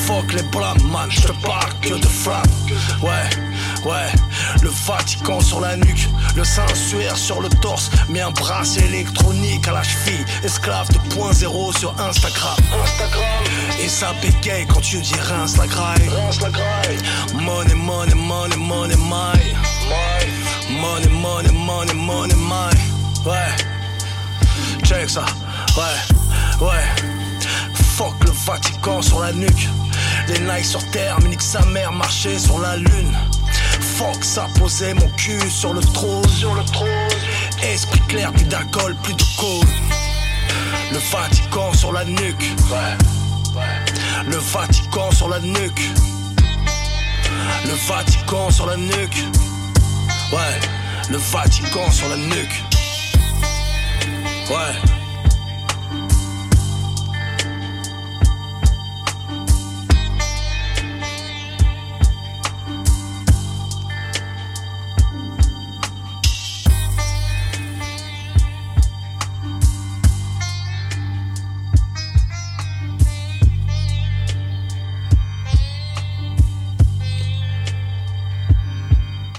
Fuck 0.05 0.33
les 0.33 0.43
blâmes, 0.43 0.81
man, 0.91 1.09
je 1.09 1.21
te 1.21 1.31
parle 1.45 1.71
que 1.81 1.93
de 1.93 2.05
frappe. 2.07 2.47
Ouais, 3.01 3.29
ouais, 3.85 4.11
le 4.61 4.69
Vatican 4.69 5.39
sur 5.39 5.59
la 5.59 5.75
nuque, 5.77 6.09
le 6.35 6.43
Saint-Suaire 6.43 7.17
sur 7.17 7.41
le 7.41 7.49
torse, 7.49 7.89
mais 8.09 8.21
un 8.21 8.31
bracelet 8.31 8.85
électronique 8.85 9.67
à 9.67 9.71
la 9.73 9.83
cheville. 9.83 10.25
Esclave 10.43 10.87
de 10.89 10.97
point 11.13 11.33
zéro 11.33 11.71
sur 11.73 11.91
Instagram. 11.99 12.55
Instagram. 12.83 13.23
Et 13.83 13.87
ça 13.87 14.13
bégaye 14.21 14.65
quand 14.67 14.81
tu 14.81 15.01
dis 15.01 15.13
rince 15.29 15.57
la 15.57 15.67
graille. 15.67 16.09
Money, 17.33 17.73
money, 17.73 18.13
money, 18.15 18.55
money, 18.57 18.95
my. 18.97 19.39
Money, 20.69 21.07
money, 21.07 21.51
money, 21.51 21.93
money, 21.93 22.35
my. 22.35 23.29
Ouais. 23.29 23.55
Check 24.83 25.09
ça. 25.09 25.25
Ouais, 25.77 26.65
ouais. 26.67 27.14
Vatican 28.45 29.01
sur 29.01 29.21
la 29.21 29.33
nuque. 29.33 29.69
Les 30.27 30.39
Nike 30.39 30.65
sur 30.65 30.83
terre, 30.91 31.17
mais 31.23 31.29
nique 31.29 31.41
sa 31.41 31.65
mère 31.65 31.91
marcher 31.91 32.37
sur 32.37 32.59
la 32.59 32.77
lune. 32.77 33.17
Fuck 33.97 34.23
ça, 34.23 34.47
poser 34.59 34.93
mon 34.93 35.07
cul 35.17 35.49
sur 35.49 35.73
le 35.73 35.81
trône. 35.81 36.27
Sur 36.29 36.53
le 36.53 36.63
trône. 36.65 36.89
Esprit 37.63 38.01
clair, 38.01 38.31
plus 38.33 38.45
d'alcool, 38.45 38.95
plus 39.01 39.15
de 39.15 39.23
code. 39.37 39.67
Le 40.91 40.99
Vatican 41.11 41.73
sur 41.73 41.91
la 41.91 42.05
nuque. 42.05 42.53
Ouais. 42.69 43.63
Le 44.27 44.37
Vatican 44.37 45.11
sur 45.11 45.27
la 45.29 45.39
nuque. 45.39 45.89
Le 47.65 47.73
Vatican 47.87 48.51
sur 48.51 48.67
la 48.67 48.77
nuque. 48.77 49.25
Ouais. 50.31 50.59
Le 51.09 51.17
Vatican 51.17 51.91
sur 51.91 52.09
la 52.09 52.17
nuque. 52.17 52.63
Ouais. 54.49 54.94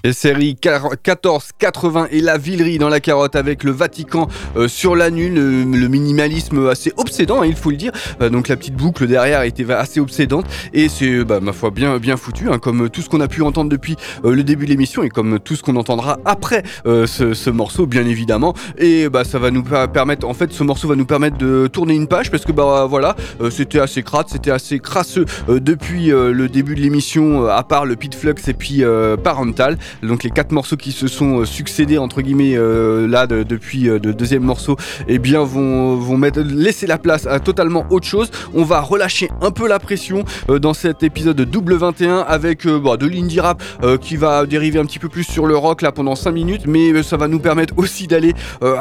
Les 0.07 0.13
séries 0.13 0.57
1480 0.65 2.07
et 2.13 2.21
la 2.21 2.39
Villerie 2.39 2.79
dans 2.79 2.89
la 2.89 3.01
carotte 3.01 3.35
avec 3.35 3.65
le 3.65 3.73
Vatican 3.73 4.29
euh, 4.57 4.69
sur 4.69 4.95
la 4.95 5.11
nuit, 5.11 5.29
le, 5.31 5.65
minimalisme 5.89 6.69
assez 6.69 6.93
obsédant, 6.97 7.43
hein, 7.43 7.47
il 7.47 7.57
faut 7.57 7.73
le 7.73 7.77
dire. 7.77 7.91
Euh, 8.21 8.31
donc 8.31 8.47
la 8.47 8.55
petite 8.55 8.77
boucle 8.77 9.09
derrière 9.09 9.43
était 9.43 9.69
assez 9.69 9.99
obsédante 9.99 10.47
et 10.73 10.89
c'est 10.89 11.25
bah, 11.25 11.41
ma 11.41 11.53
foi 11.53 11.73
bien 11.73 11.99
bien 11.99 12.17
foutu, 12.17 12.49
hein, 12.49 12.61
comme 12.61 12.89
tout 12.89 13.03
ce 13.03 13.09
qu'on 13.09 13.21
a 13.21 13.27
pu 13.27 13.43
entendre 13.43 13.69
depuis 13.69 13.97
euh, 14.25 14.33
le 14.33 14.45
début 14.45 14.67
de 14.67 14.71
l'émission 14.71 15.03
et 15.03 15.09
comme 15.09 15.41
tout 15.41 15.57
ce 15.57 15.65
qu'on 15.65 15.75
entendra 15.75 16.21
après 16.25 16.63
ce, 16.85 17.35
ce, 17.35 17.51
morceau, 17.51 17.87
bien 17.87 18.07
évidemment. 18.07 18.55
Et 18.79 19.09
bah 19.09 19.25
ça 19.25 19.41
va 19.41 19.51
nous 19.51 19.65
permettre, 19.65 20.29
en 20.29 20.35
fait, 20.35 20.53
ce 20.53 20.63
morceau 20.63 20.87
va 20.87 20.95
nous 20.95 21.05
permettre 21.05 21.37
de 21.37 21.67
tourner 21.67 21.97
une 21.97 22.07
page 22.07 22.31
parce 22.31 22.45
que 22.45 22.53
bah 22.53 22.87
voilà, 22.89 23.17
c'était 23.51 23.81
assez 23.81 24.05
crade, 24.05 24.27
c'était 24.29 24.53
assez 24.53 24.79
crasseux 24.79 25.25
depuis 25.49 26.11
le 26.11 26.47
début 26.47 26.77
de 26.77 26.81
l'émission, 26.81 27.49
à 27.49 27.65
part 27.65 27.87
le 27.87 27.97
Pit 27.97 28.15
Flux 28.15 28.35
et 28.47 28.55
puis 28.55 28.85
Parental. 29.25 29.79
Donc 30.03 30.25
les 30.25 30.31
quatre 30.31 30.53
morceaux 30.53 30.77
qui 30.77 30.93
se 30.93 31.09
sont 31.09 31.41
euh, 31.41 31.45
succédés 31.45 31.99
entre 31.99 32.23
guillemets 32.23 32.57
euh, 32.57 33.07
là 33.09 33.27
depuis 33.27 33.89
euh, 33.89 33.99
le 34.03 34.15
deuxième 34.15 34.43
morceau, 34.43 34.77
eh 35.09 35.19
bien 35.19 35.43
vont, 35.43 35.97
vont 35.97 36.21
laisser 36.37 36.87
la 36.87 36.99
place 36.99 37.27
à 37.27 37.41
totalement 37.41 37.87
autre 37.91 38.07
chose. 38.07 38.31
On 38.55 38.65
va 38.65 38.81
relâcher 38.81 39.31
un 39.41 39.51
peu 39.51 39.69
la 39.69 39.79
pression 39.79 40.25
dans 40.49 40.75
cet 40.75 41.03
épisode 41.03 41.41
double 41.41 41.75
21 41.75 42.19
avec 42.19 42.67
bah, 42.67 42.97
de 42.97 43.07
l'indie 43.07 43.41
rap 43.41 43.63
qui 44.01 44.17
va 44.17 44.47
dériver 44.47 44.79
un 44.79 44.85
petit 44.85 44.99
peu 44.99 45.09
plus 45.09 45.25
sur 45.25 45.47
le 45.47 45.57
rock 45.57 45.83
là 45.83 45.93
pendant 45.93 46.15
5 46.15 46.33
minutes, 46.33 46.67
mais 46.67 47.03
ça 47.03 47.17
va 47.17 47.29
nous 47.29 47.39
permettre 47.39 47.75
aussi 47.77 48.07
d'aller 48.07 48.35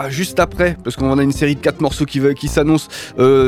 juste 0.09 0.39
après, 0.39 0.77
parce 0.83 0.95
qu'on 0.95 1.17
a 1.17 1.23
une 1.23 1.31
série 1.31 1.55
de 1.55 1.59
quatre 1.59 1.81
morceaux 1.81 2.05
qui, 2.05 2.47
s'annoncent 2.47 2.89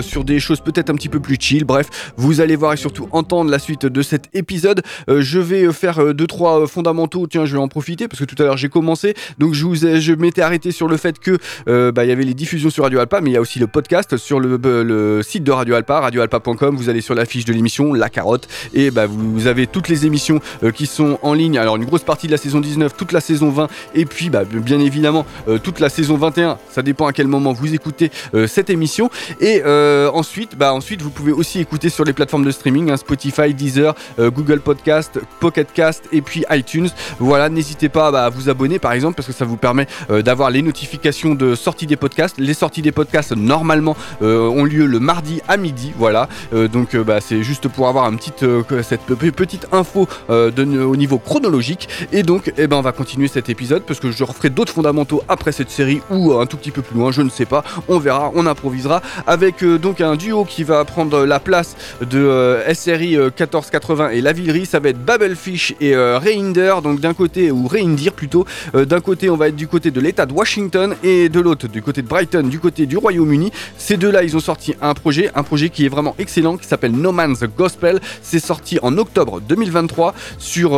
sur 0.01 0.23
des 0.23 0.39
choses 0.39 0.61
peut-être 0.61 0.89
un 0.89 0.95
petit 0.95 1.09
peu 1.09 1.19
plus 1.19 1.37
chill. 1.39 1.65
Bref, 1.65 2.13
vous 2.17 2.41
allez 2.41 2.55
voir 2.55 2.73
et 2.73 2.77
surtout 2.77 3.07
entendre 3.11 3.49
la 3.49 3.59
suite 3.59 3.85
de 3.85 4.01
cet 4.01 4.29
épisode. 4.33 4.81
je 5.07 5.39
vais 5.39 5.71
faire 5.73 6.13
deux 6.13 6.27
trois 6.27 6.67
fondamentaux. 6.67 7.27
Tiens, 7.27 7.45
je 7.45 7.56
en 7.59 7.67
profiter 7.67 8.07
parce 8.07 8.19
que 8.19 8.25
tout 8.25 8.41
à 8.41 8.45
l'heure 8.45 8.57
j'ai 8.57 8.69
commencé. 8.69 9.13
Donc 9.37 9.53
je, 9.53 9.65
vous 9.65 9.75
je 9.75 10.13
m'étais 10.13 10.41
arrêté 10.41 10.71
sur 10.71 10.87
le 10.87 10.97
fait 10.97 11.19
que 11.19 11.37
euh, 11.67 11.91
bah, 11.91 12.05
il 12.05 12.09
y 12.09 12.11
avait 12.11 12.23
les 12.23 12.33
diffusions 12.33 12.69
sur 12.69 12.83
Radio 12.83 12.99
Alpa, 12.99 13.21
mais 13.21 13.31
il 13.31 13.33
y 13.33 13.37
a 13.37 13.41
aussi 13.41 13.59
le 13.59 13.67
podcast 13.67 14.17
sur 14.17 14.39
le, 14.39 14.57
le 14.57 15.21
site 15.23 15.43
de 15.43 15.51
Radio 15.51 15.75
Alpa, 15.75 15.99
radioalpa.com. 15.99 16.75
Vous 16.75 16.89
allez 16.89 17.01
sur 17.01 17.15
la 17.15 17.25
fiche 17.25 17.45
de 17.45 17.53
l'émission, 17.53 17.93
la 17.93 18.09
carotte, 18.09 18.47
et 18.73 18.91
bah, 18.91 19.05
vous, 19.07 19.47
avez 19.47 19.67
toutes 19.67 19.87
les 19.87 20.05
émissions 20.05 20.39
euh, 20.63 20.71
qui 20.71 20.85
sont 20.85 21.19
en 21.21 21.33
ligne. 21.33 21.57
Alors 21.57 21.75
une 21.75 21.85
grosse 21.85 22.03
partie 22.03 22.27
de 22.27 22.31
la 22.31 22.37
saison 22.37 22.59
19, 22.59 22.95
toute 22.95 23.11
la 23.11 23.21
saison 23.21 23.49
20, 23.49 23.67
et 23.95 24.05
puis 24.05 24.29
bah, 24.29 24.43
bien 24.45 24.79
évidemment 24.79 25.25
euh, 25.47 25.57
toute 25.57 25.79
la 25.79 25.89
saison 25.89 26.17
21. 26.17 26.57
Ça 26.69 26.81
dépend 26.81 27.07
à 27.07 27.13
quel 27.13 27.27
moment 27.27 27.53
vous 27.53 27.73
écoutez 27.73 28.11
cette 28.47 28.69
émission. 28.69 29.09
Et 29.39 29.63
ensuite, 29.63 30.57
bah, 30.57 30.73
ensuite 30.73 31.01
vous 31.01 31.09
pouvez 31.09 31.31
aussi 31.31 31.59
écouter 31.59 31.89
sur 31.89 32.03
les 32.03 32.13
plateformes 32.13 32.45
de 32.45 32.51
streaming, 32.51 32.91
hein, 32.91 32.97
Spotify, 32.97 33.53
Deezer, 33.53 33.95
Google 34.19 34.59
Podcast, 34.59 35.19
Pocket 35.39 35.71
Cast 35.73 36.05
et 36.11 36.21
puis 36.21 36.45
iTunes. 36.49 36.89
Voilà, 37.19 37.36
n'hésitez 37.49 37.89
pas 37.89 38.11
bah, 38.11 38.25
à 38.25 38.29
vous 38.29 38.49
abonner 38.49 38.79
par 38.79 38.91
exemple 38.91 39.15
parce 39.15 39.27
que 39.27 39.33
ça 39.33 39.45
vous 39.45 39.57
permet 39.57 39.87
euh, 40.09 40.21
d'avoir 40.21 40.49
les 40.49 40.61
notifications 40.61 41.35
de 41.35 41.55
sortie 41.55 41.87
des 41.87 41.95
podcasts. 41.95 42.37
Les 42.37 42.53
sorties 42.53 42.81
des 42.81 42.91
podcasts 42.91 43.35
normalement 43.35 43.95
euh, 44.21 44.47
ont 44.47 44.63
lieu 44.63 44.85
le 44.85 44.99
mardi 44.99 45.41
à 45.47 45.57
midi, 45.57 45.93
voilà. 45.97 46.27
Euh, 46.53 46.67
donc 46.67 46.95
bah, 46.95 47.19
c'est 47.21 47.43
juste 47.43 47.67
pour 47.67 47.87
avoir 47.87 48.11
cette 48.81 49.05
petite 49.05 49.67
info 49.71 50.07
au 50.29 50.95
niveau 50.95 51.19
chronologique. 51.19 51.87
Et 52.11 52.23
donc 52.23 52.51
eh 52.57 52.67
ben, 52.67 52.77
on 52.77 52.81
va 52.81 52.91
continuer 52.91 53.27
cet 53.27 53.49
épisode 53.49 53.83
parce 53.83 53.99
que 53.99 54.11
je 54.11 54.23
referai 54.23 54.49
d'autres 54.49 54.73
fondamentaux 54.73 55.23
après 55.27 55.51
cette 55.51 55.69
série 55.69 56.01
ou 56.09 56.33
un 56.33 56.45
tout 56.45 56.57
petit 56.57 56.71
peu 56.71 56.81
plus 56.81 56.97
loin, 56.97 57.11
je 57.11 57.21
ne 57.21 57.29
sais 57.29 57.45
pas. 57.45 57.63
On 57.87 57.99
verra, 57.99 58.31
on 58.35 58.45
improvisera 58.45 59.01
avec 59.25 59.63
donc 59.63 60.01
un 60.01 60.15
duo 60.15 60.45
qui 60.45 60.63
va 60.63 60.83
prendre 60.85 61.25
la 61.25 61.39
place 61.39 61.75
de 62.01 62.57
SRI 62.73 63.17
1480 63.17 64.09
et 64.09 64.21
La 64.21 64.33
Villerie. 64.33 64.65
Ça 64.65 64.79
va 64.79 64.89
être 64.89 65.03
Babelfish 65.03 65.75
et 65.79 65.95
Reinder. 65.95 66.75
Donc 66.83 66.99
d'un 66.99 67.13
côté 67.13 67.26
ou 67.51 67.67
Reindeer 67.67 68.11
plutôt. 68.11 68.45
Euh, 68.75 68.85
d'un 68.85 69.01
côté, 69.01 69.29
on 69.29 69.35
va 69.35 69.49
être 69.49 69.55
du 69.55 69.67
côté 69.67 69.91
de 69.91 69.99
l'État 69.99 70.25
de 70.25 70.33
Washington 70.33 70.95
et 71.03 71.29
de 71.29 71.39
l'autre, 71.39 71.67
du 71.67 71.81
côté 71.81 72.01
de 72.01 72.07
Brighton, 72.07 72.43
du 72.43 72.59
côté 72.59 72.85
du 72.85 72.97
Royaume-Uni. 72.97 73.51
Ces 73.77 73.97
deux-là, 73.97 74.23
ils 74.23 74.35
ont 74.35 74.41
sorti 74.41 74.75
un 74.81 74.93
projet, 74.93 75.29
un 75.35 75.43
projet 75.43 75.69
qui 75.69 75.85
est 75.85 75.89
vraiment 75.89 76.15
excellent, 76.19 76.57
qui 76.57 76.67
s'appelle 76.67 76.91
No 76.91 77.11
Man's 77.11 77.43
Gospel. 77.57 77.99
C'est 78.21 78.39
sorti 78.39 78.79
en 78.81 78.97
octobre 78.97 79.41
2023 79.41 80.13
sur 80.37 80.71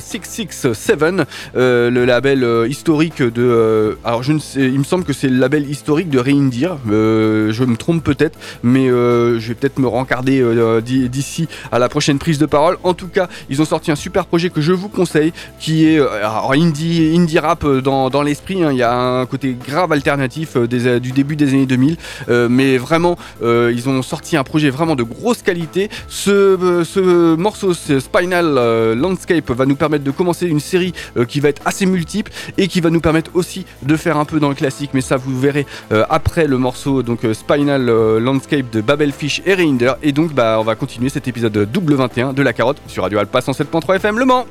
667, 0.00 1.02
euh, 1.02 1.24
euh, 1.56 1.90
le 1.90 2.04
label 2.04 2.68
historique 2.68 3.22
de. 3.22 3.96
alors, 4.04 4.22
je 4.22 4.32
ne 4.32 4.38
sais, 4.38 4.60
il 4.60 4.78
me 4.78 4.84
semble 4.84 5.04
que 5.04 5.12
c'est 5.12 5.28
le 5.28 5.38
label 5.38 5.68
historique 5.68 6.10
de 6.10 6.18
Reindeer. 6.18 6.76
je 6.86 7.64
me 7.64 7.76
trompe 7.76 8.02
peut-être, 8.02 8.38
mais 8.62 8.88
je 8.88 9.48
vais 9.48 9.54
peut-être 9.54 9.78
me 9.78 9.86
rencarder 9.86 10.42
d'ici 10.82 11.48
à 11.72 11.78
la 11.78 11.88
prochaine 11.88 12.18
prise 12.18 12.38
de 12.38 12.46
parole. 12.46 12.76
En 12.82 12.94
tout 12.94 13.08
cas, 13.08 13.28
ils 13.48 13.62
ont 13.62 13.64
sorti 13.64 13.90
un 13.90 13.96
super 13.96 14.26
projet 14.26 14.50
que 14.50 14.60
je 14.60 14.72
vous 14.72 14.88
conseille, 14.88 15.32
qui 15.58 15.83
alors 15.86 16.52
indie, 16.52 17.14
indie 17.16 17.38
rap 17.38 17.64
euh, 17.64 17.80
dans, 17.80 18.22
l'esprit, 18.22 18.62
hein. 18.62 18.70
il 18.72 18.78
y 18.78 18.82
a 18.82 18.94
un 18.94 19.26
côté 19.26 19.56
grave 19.66 19.92
alternatif 19.92 20.56
euh, 20.56 20.98
du 20.98 21.12
début 21.12 21.36
des 21.36 21.50
années 21.50 21.66
2000, 21.66 21.96
euh, 22.28 22.48
mais 22.50 22.78
vraiment 22.78 23.16
ils 23.42 23.88
ont 23.88 24.02
sorti 24.02 24.36
un 24.36 24.44
projet 24.44 24.70
vraiment 24.70 24.96
de 24.96 25.02
grosse 25.02 25.42
qualité. 25.42 25.90
Ce, 26.08 26.82
ce 26.84 27.34
morceau, 27.34 27.74
ce 27.74 28.00
Spinal 28.00 28.94
Landscape, 28.94 29.50
va 29.50 29.66
nous 29.66 29.76
permettre 29.76 30.04
de 30.04 30.10
commencer 30.10 30.46
une 30.46 30.60
série 30.60 30.92
qui 31.28 31.40
va 31.40 31.48
être 31.48 31.62
assez 31.64 31.86
multiple 31.86 32.32
et 32.58 32.68
qui 32.68 32.80
va 32.80 32.90
nous 32.90 33.00
permettre 33.00 33.30
aussi 33.34 33.66
de 33.82 33.96
faire 33.96 34.16
un 34.16 34.24
peu 34.24 34.40
dans 34.40 34.48
le 34.48 34.54
classique, 34.54 34.90
mais 34.94 35.00
ça 35.00 35.16
vous 35.16 35.38
verrez 35.38 35.66
après 36.08 36.46
le 36.46 36.58
morceau 36.58 37.02
donc 37.02 37.20
Spinal 37.32 37.86
Landscape 38.18 38.70
de 38.70 38.80
Babelfish 38.80 39.42
et 39.46 39.54
Reinder. 39.54 39.94
Et 40.02 40.12
donc 40.12 40.32
bah, 40.32 40.56
on 40.60 40.64
va 40.64 40.74
continuer 40.74 41.08
cet 41.08 41.28
épisode 41.28 41.68
double 41.70 41.94
21 41.94 42.32
de 42.32 42.42
la 42.42 42.52
carotte 42.52 42.78
sur 42.86 43.02
Radio 43.02 43.18
Alpa 43.18 43.40
107.3 43.40 43.96
FM 43.96 44.18
Le 44.18 44.24
Mans. 44.24 44.46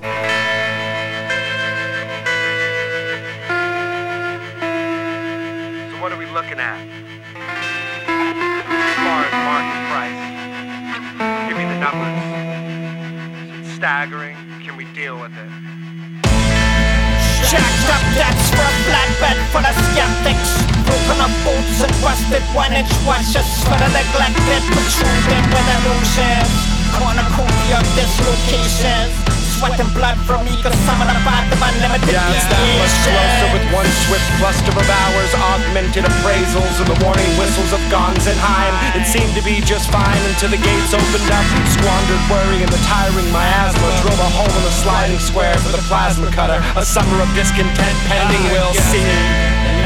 Stadtplatz 17.84 18.46
for 18.56 18.72
bloodbath 18.88 19.42
for 19.52 19.62
the 19.62 19.74
skeptics 19.92 20.52
Broken 20.88 21.20
up 21.20 21.34
boots 21.44 21.84
and 21.84 21.94
busted 22.02 22.44
one-inch 22.56 22.94
watches 23.06 23.50
For 23.68 23.78
the 23.78 23.90
neglected, 23.92 24.64
protruded 24.72 25.44
with 25.52 25.68
illusions 25.76 26.74
Cornucopia 26.94 27.80
of 27.80 27.88
dislocations 27.96 29.43
sweat 29.58 29.78
and 29.80 29.92
blood 29.94 30.18
from 30.26 30.42
me 30.46 30.58
Cause 30.62 30.76
some 30.86 31.00
of 31.02 31.08
the 31.08 31.18
part 31.22 31.46
of 31.48 31.60
unlimited 31.62 32.10
Yeah, 32.10 32.34
it's 32.34 32.48
that 32.50 32.66
much 32.80 32.96
closer 33.06 33.48
with 33.54 33.66
one 33.74 33.90
swift 34.08 34.28
cluster 34.42 34.74
of 34.74 34.88
hours 34.88 35.32
Augmented 35.54 36.06
appraisals 36.06 36.76
and 36.82 36.90
the 36.90 36.98
warning 37.06 37.32
whistles 37.38 37.72
of 37.74 37.82
gongs 37.94 38.26
and 38.26 38.38
Gonsenheim 38.38 38.74
It 38.98 39.06
seemed 39.06 39.34
to 39.36 39.44
be 39.44 39.62
just 39.62 39.92
fine 39.92 40.22
until 40.34 40.50
the 40.50 40.62
gates 40.62 40.94
opened 40.94 41.30
up 41.30 41.46
Squandered 41.70 42.24
worry 42.30 42.60
and 42.64 42.72
the 42.72 42.82
tiring 42.88 43.30
miasma 43.30 43.88
Drove 44.02 44.20
a 44.20 44.30
hole 44.34 44.50
in 44.50 44.64
the 44.66 44.76
sliding 44.82 45.20
square 45.20 45.58
for 45.62 45.70
the 45.70 45.84
plasma 45.86 46.30
cutter 46.32 46.60
A 46.80 46.86
summer 46.86 47.18
of 47.22 47.30
discontent 47.36 47.98
pending, 48.10 48.44
we'll 48.50 48.74
see 48.90 49.06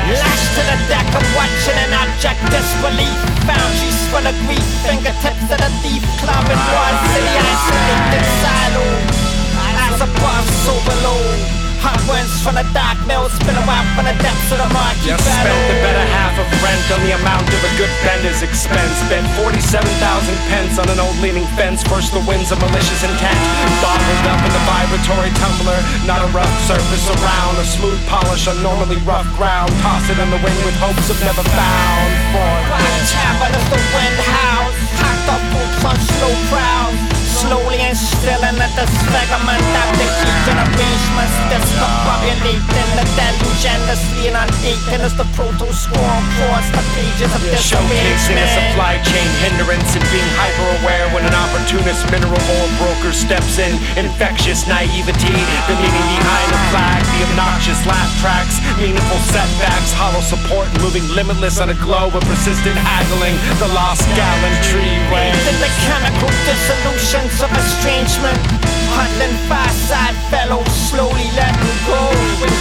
Lashed 0.08 0.56
to 0.56 0.64
the 0.64 0.78
deck, 0.88 1.04
I'm 1.12 1.28
watching 1.36 1.76
an 1.76 1.92
object 1.92 2.40
disbelief. 2.48 3.12
Boundaries 3.44 4.08
full 4.08 4.24
of 4.24 4.36
grief, 4.48 4.64
fingertips 4.88 5.52
of 5.52 5.60
the 5.60 5.70
thief. 5.84 6.00
Club 6.24 6.48
in 6.48 6.56
Broad 6.56 6.96
City, 7.12 7.36
isolated 7.36 8.26
silo. 8.40 9.17
As 9.98 10.06
above, 10.06 10.46
so 10.62 10.78
below. 10.86 11.18
Hot 11.82 11.98
winds 12.06 12.38
from 12.46 12.54
the 12.54 12.62
dark 12.70 13.02
mills, 13.10 13.34
spin 13.34 13.58
out 13.58 13.82
from 13.98 14.06
the 14.06 14.14
depths 14.22 14.54
of 14.54 14.62
the 14.62 14.70
marquee 14.70 15.10
Just 15.10 15.26
spent 15.26 15.58
the 15.74 15.78
better 15.82 16.06
half 16.14 16.38
of 16.38 16.46
rent 16.62 16.86
on 16.94 17.02
the 17.02 17.18
amount 17.18 17.50
of 17.50 17.62
a 17.66 17.72
good 17.82 17.90
bender's 18.06 18.46
expense. 18.46 18.94
Spent 19.10 19.26
47,000 19.42 19.90
pence 20.54 20.78
on 20.78 20.86
an 20.94 21.02
old 21.02 21.18
leaning 21.18 21.50
fence. 21.58 21.82
First 21.90 22.14
the 22.14 22.22
winds 22.30 22.54
of 22.54 22.62
malicious 22.62 23.02
intent. 23.02 23.42
Bottled 23.82 24.26
up 24.30 24.38
in 24.46 24.54
the 24.54 24.64
vibratory 24.70 25.34
tumbler. 25.34 25.82
Not 26.06 26.22
a 26.22 26.30
rough 26.30 26.54
surface 26.70 27.10
around. 27.18 27.58
A 27.58 27.66
smooth 27.66 27.98
polish 28.06 28.46
on 28.46 28.62
normally 28.62 29.02
rough 29.02 29.26
ground. 29.34 29.74
Toss 29.82 30.06
it 30.14 30.22
in 30.22 30.30
the 30.30 30.38
wind 30.46 30.62
with 30.62 30.78
hopes 30.78 31.10
of 31.10 31.18
never 31.26 31.42
found. 31.42 32.10
For 32.38 32.54
Black 32.70 33.02
tavern 33.10 33.50
as 33.50 33.66
the 33.74 33.82
wind 33.98 34.18
howls. 34.30 34.78
Hacked 35.02 35.26
up 35.34 35.42
boots 35.58 35.82
on 35.90 35.98
slow 35.98 36.34
crowds. 36.54 37.17
Slowly 37.38 37.80
instilling 37.86 38.58
a 38.58 38.70
disfigurement 38.74 39.62
of 39.62 39.90
the 39.94 40.08
heat 40.10 40.46
and 40.50 40.58
arrangements 40.58 41.38
the 41.52 41.68
and 44.28 44.36
undating 44.36 45.02
as 45.06 45.16
the 45.16 45.24
proto-swarm 45.38 46.24
across 46.36 46.68
the 46.74 46.84
pages 46.98 47.32
of 47.32 47.42
this 47.46 47.64
Showcasing 47.64 48.36
a 48.36 48.48
supply 48.50 49.00
chain 49.06 49.30
hindrance 49.46 49.96
and 49.96 50.04
being 50.12 50.32
hyper 50.36 50.68
aware 50.82 51.08
when 51.16 51.24
an 51.24 51.34
opportunist 51.34 52.04
mineral 52.12 52.38
oil 52.38 52.70
broker 52.82 53.14
steps 53.16 53.62
in. 53.62 53.78
Infectious 53.96 54.68
naivety, 54.68 55.38
the 55.70 55.76
meaning 55.80 56.08
behind 56.18 56.50
the 56.52 56.62
flag, 56.74 57.02
the 57.16 57.22
obnoxious 57.32 57.80
laugh 57.88 58.12
tracks, 58.20 58.60
meaningful 58.82 59.22
setbacks, 59.32 59.94
hollow 59.96 60.22
support, 60.22 60.68
moving 60.84 61.06
limitless 61.16 61.62
on 61.62 61.70
a 61.70 61.78
globe 61.80 62.18
of 62.18 62.24
persistent 62.28 62.78
haggling, 62.78 63.38
the 63.62 63.70
lost 63.72 64.04
gallantry 64.18 64.92
the 65.62 65.72
chemical 65.88 66.30
dissolutions 67.28 67.42
of 67.42 67.52
estrangement, 67.52 68.38
huddling 68.90 69.36
fireside 69.48 70.16
fellows 70.30 70.68
slowly 70.90 71.30
letting 71.36 71.86
go 71.86 72.10
with 72.42 72.58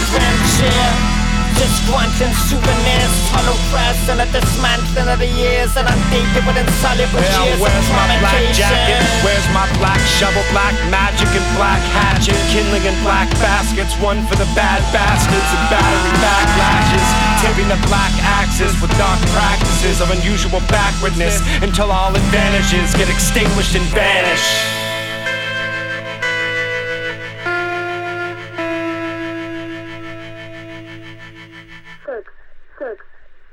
cheer. 0.57 1.16
Disgrunting 1.57 2.33
souvenirs, 2.45 3.13
hollow 3.33 3.57
press, 3.73 3.97
and 4.13 4.21
a 4.21 4.29
dismantling 4.29 5.09
of 5.09 5.17
the 5.17 5.25
years, 5.25 5.73
and 5.73 5.89
undated 5.89 6.45
with 6.45 6.53
insoluble 6.53 7.17
Yeah, 7.17 7.49
years 7.49 7.57
where's 7.57 7.89
my 7.89 8.05
black 8.21 8.45
jacket? 8.53 9.01
Where's 9.25 9.47
my 9.57 9.65
black 9.81 9.97
shovel, 10.05 10.45
black 10.53 10.77
magic 10.93 11.25
and 11.33 11.47
black 11.57 11.81
hatchet? 11.97 12.37
Kindling 12.53 12.85
in 12.85 12.93
black 13.01 13.25
baskets, 13.41 13.97
one 13.97 14.21
for 14.29 14.37
the 14.37 14.45
bad 14.53 14.85
bastards 14.93 15.49
and 15.49 15.63
battery 15.73 16.13
backlashes. 16.21 17.07
Tipping 17.41 17.69
the 17.73 17.81
black 17.89 18.13
axes 18.21 18.77
with 18.77 18.93
dark 19.01 19.17
practices 19.33 19.97
of 19.97 20.13
unusual 20.13 20.61
backwardness 20.69 21.41
until 21.65 21.89
all 21.89 22.13
advantages 22.13 22.93
get 22.93 23.09
extinguished 23.09 23.73
and 23.73 23.85
vanish. 23.89 24.76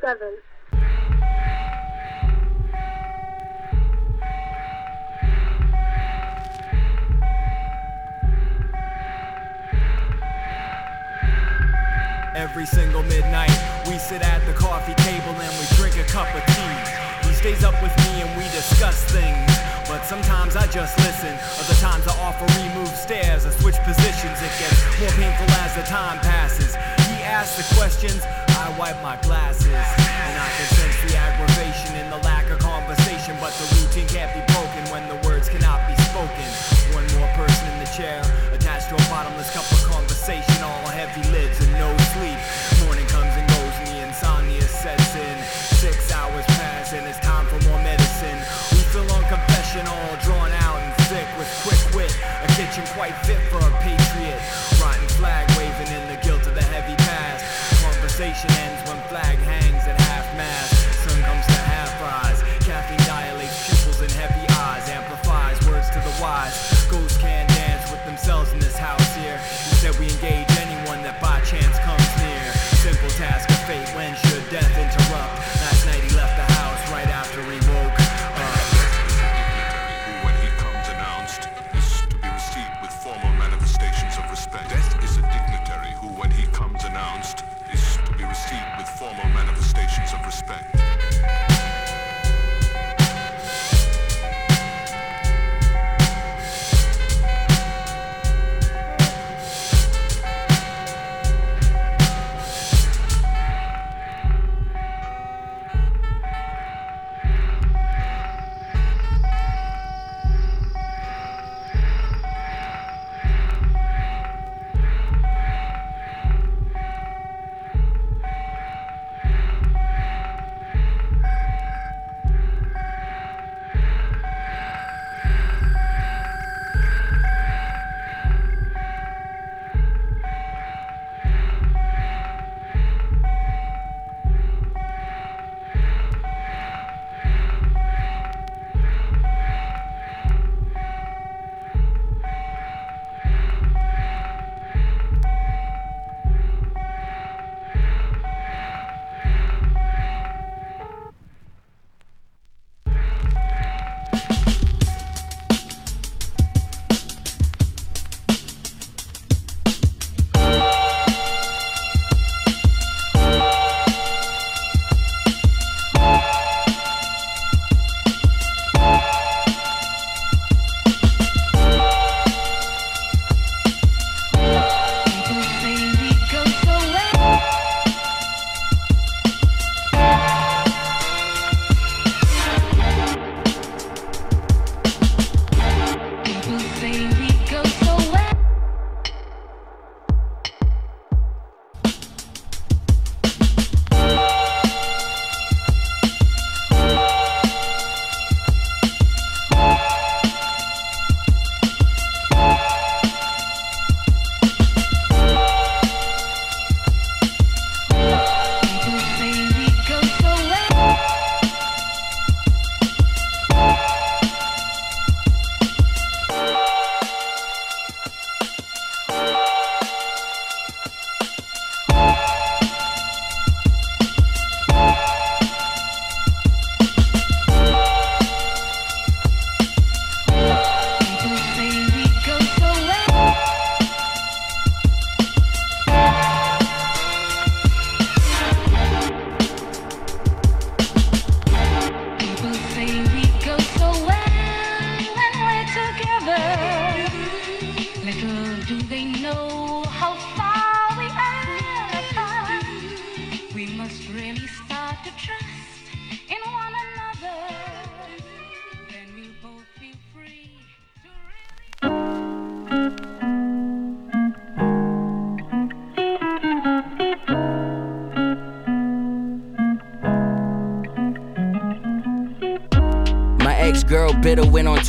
Seven. 0.04 0.36
Every 12.36 12.66
single 12.66 13.02
midnight, 13.04 13.48
we 13.86 13.96
sit 13.96 14.20
at 14.20 14.44
the 14.44 14.52
coffee 14.52 14.92
table 14.94 15.32
and 15.40 15.52
we 15.56 15.64
drink 15.76 15.96
a 15.96 16.04
cup 16.12 16.28
of 16.34 16.44
tea. 16.52 17.26
He 17.26 17.32
stays 17.32 17.64
up 17.64 17.80
with 17.82 17.96
me 18.04 18.20
and 18.20 18.36
we 18.36 18.44
discuss 18.52 19.04
things. 19.10 19.54
But 19.88 20.04
sometimes 20.04 20.54
I 20.54 20.66
just 20.66 20.98
listen. 20.98 21.32
Other 21.32 21.80
times 21.80 22.06
I 22.06 22.12
offer 22.20 22.44
remove 22.60 22.88
stairs. 22.88 23.46
or 23.46 23.52
switch 23.52 23.76
positions. 23.84 24.36
It 24.42 24.52
gets 24.60 25.00
more 25.00 25.08
painful 25.16 25.48
as 25.64 25.74
the 25.74 25.82
time 25.82 26.18
passes. 26.18 26.74
He 27.08 27.22
asks 27.24 27.56
the 27.56 27.74
questions, 27.74 28.20
I 28.58 28.74
wipe 28.78 29.00
my 29.02 29.16
glasses. 29.22 29.70
And 29.70 30.34
I 30.38 30.48
can 30.56 30.68
sense 30.74 30.96
the 31.06 31.16
aggravation 31.16 31.94
in 31.96 32.10
the 32.10 32.18
lack 32.26 32.50
of 32.50 32.58
conversation. 32.58 33.36
But 33.40 33.52
the 33.54 33.66
routine 33.78 34.08
can't 34.08 34.32
be 34.34 34.42
broken 34.52 34.82
when 34.90 35.06
the 35.06 35.18
words 35.26 35.48
cannot 35.48 35.86
be 35.86 35.94
spoken. 36.10 36.48
One 36.94 37.06
more 37.14 37.30
person 37.38 37.70
in 37.70 37.78
the 37.78 37.90
chair, 37.94 38.22
attached 38.52 38.90
to 38.90 38.94
a 38.94 39.04
bottomless 39.10 39.53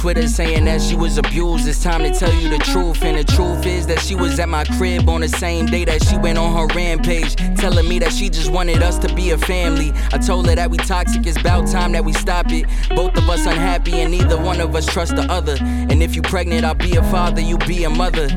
Twitter 0.05 0.27
saying 0.27 0.65
that 0.65 0.83
she 0.83 0.95
was 0.95 1.17
abused. 1.17 1.67
It's 1.67 1.81
time 1.81 2.03
to 2.03 2.11
tell 2.11 2.31
you 2.31 2.47
the 2.47 2.59
truth. 2.59 3.03
And 3.03 3.17
the 3.17 3.23
truth 3.23 3.65
is 3.65 3.87
that 3.87 3.97
she 3.97 4.13
was 4.13 4.37
at 4.37 4.47
my 4.47 4.63
crib 4.63 5.09
on 5.09 5.21
the 5.21 5.27
same 5.27 5.65
day 5.65 5.83
that 5.83 6.03
she 6.03 6.15
went 6.15 6.37
on 6.37 6.55
her 6.55 6.67
rampage. 6.75 7.35
Telling 7.57 7.89
me 7.89 7.97
that 7.97 8.13
she 8.13 8.29
just 8.29 8.51
wanted 8.51 8.83
us 8.83 8.99
to 8.99 9.11
be 9.15 9.31
a 9.31 9.37
family. 9.39 9.91
I 10.13 10.19
told 10.19 10.45
her 10.45 10.53
that 10.53 10.69
we 10.69 10.77
toxic, 10.77 11.25
it's 11.25 11.39
about 11.39 11.67
time 11.67 11.91
that 11.93 12.05
we 12.05 12.13
stop 12.13 12.51
it. 12.51 12.67
Both 12.89 13.17
of 13.17 13.27
us 13.27 13.47
unhappy, 13.47 13.93
and 14.01 14.11
neither 14.11 14.37
one 14.37 14.61
of 14.61 14.75
us 14.75 14.85
trust 14.85 15.15
the 15.15 15.23
other. 15.23 15.57
And 15.59 16.03
if 16.03 16.15
you 16.15 16.21
pregnant, 16.21 16.65
I'll 16.65 16.75
be 16.75 16.95
a 16.97 17.03
father, 17.05 17.41
you 17.41 17.57
be 17.57 17.85
a 17.85 17.89
mother. 17.89 18.27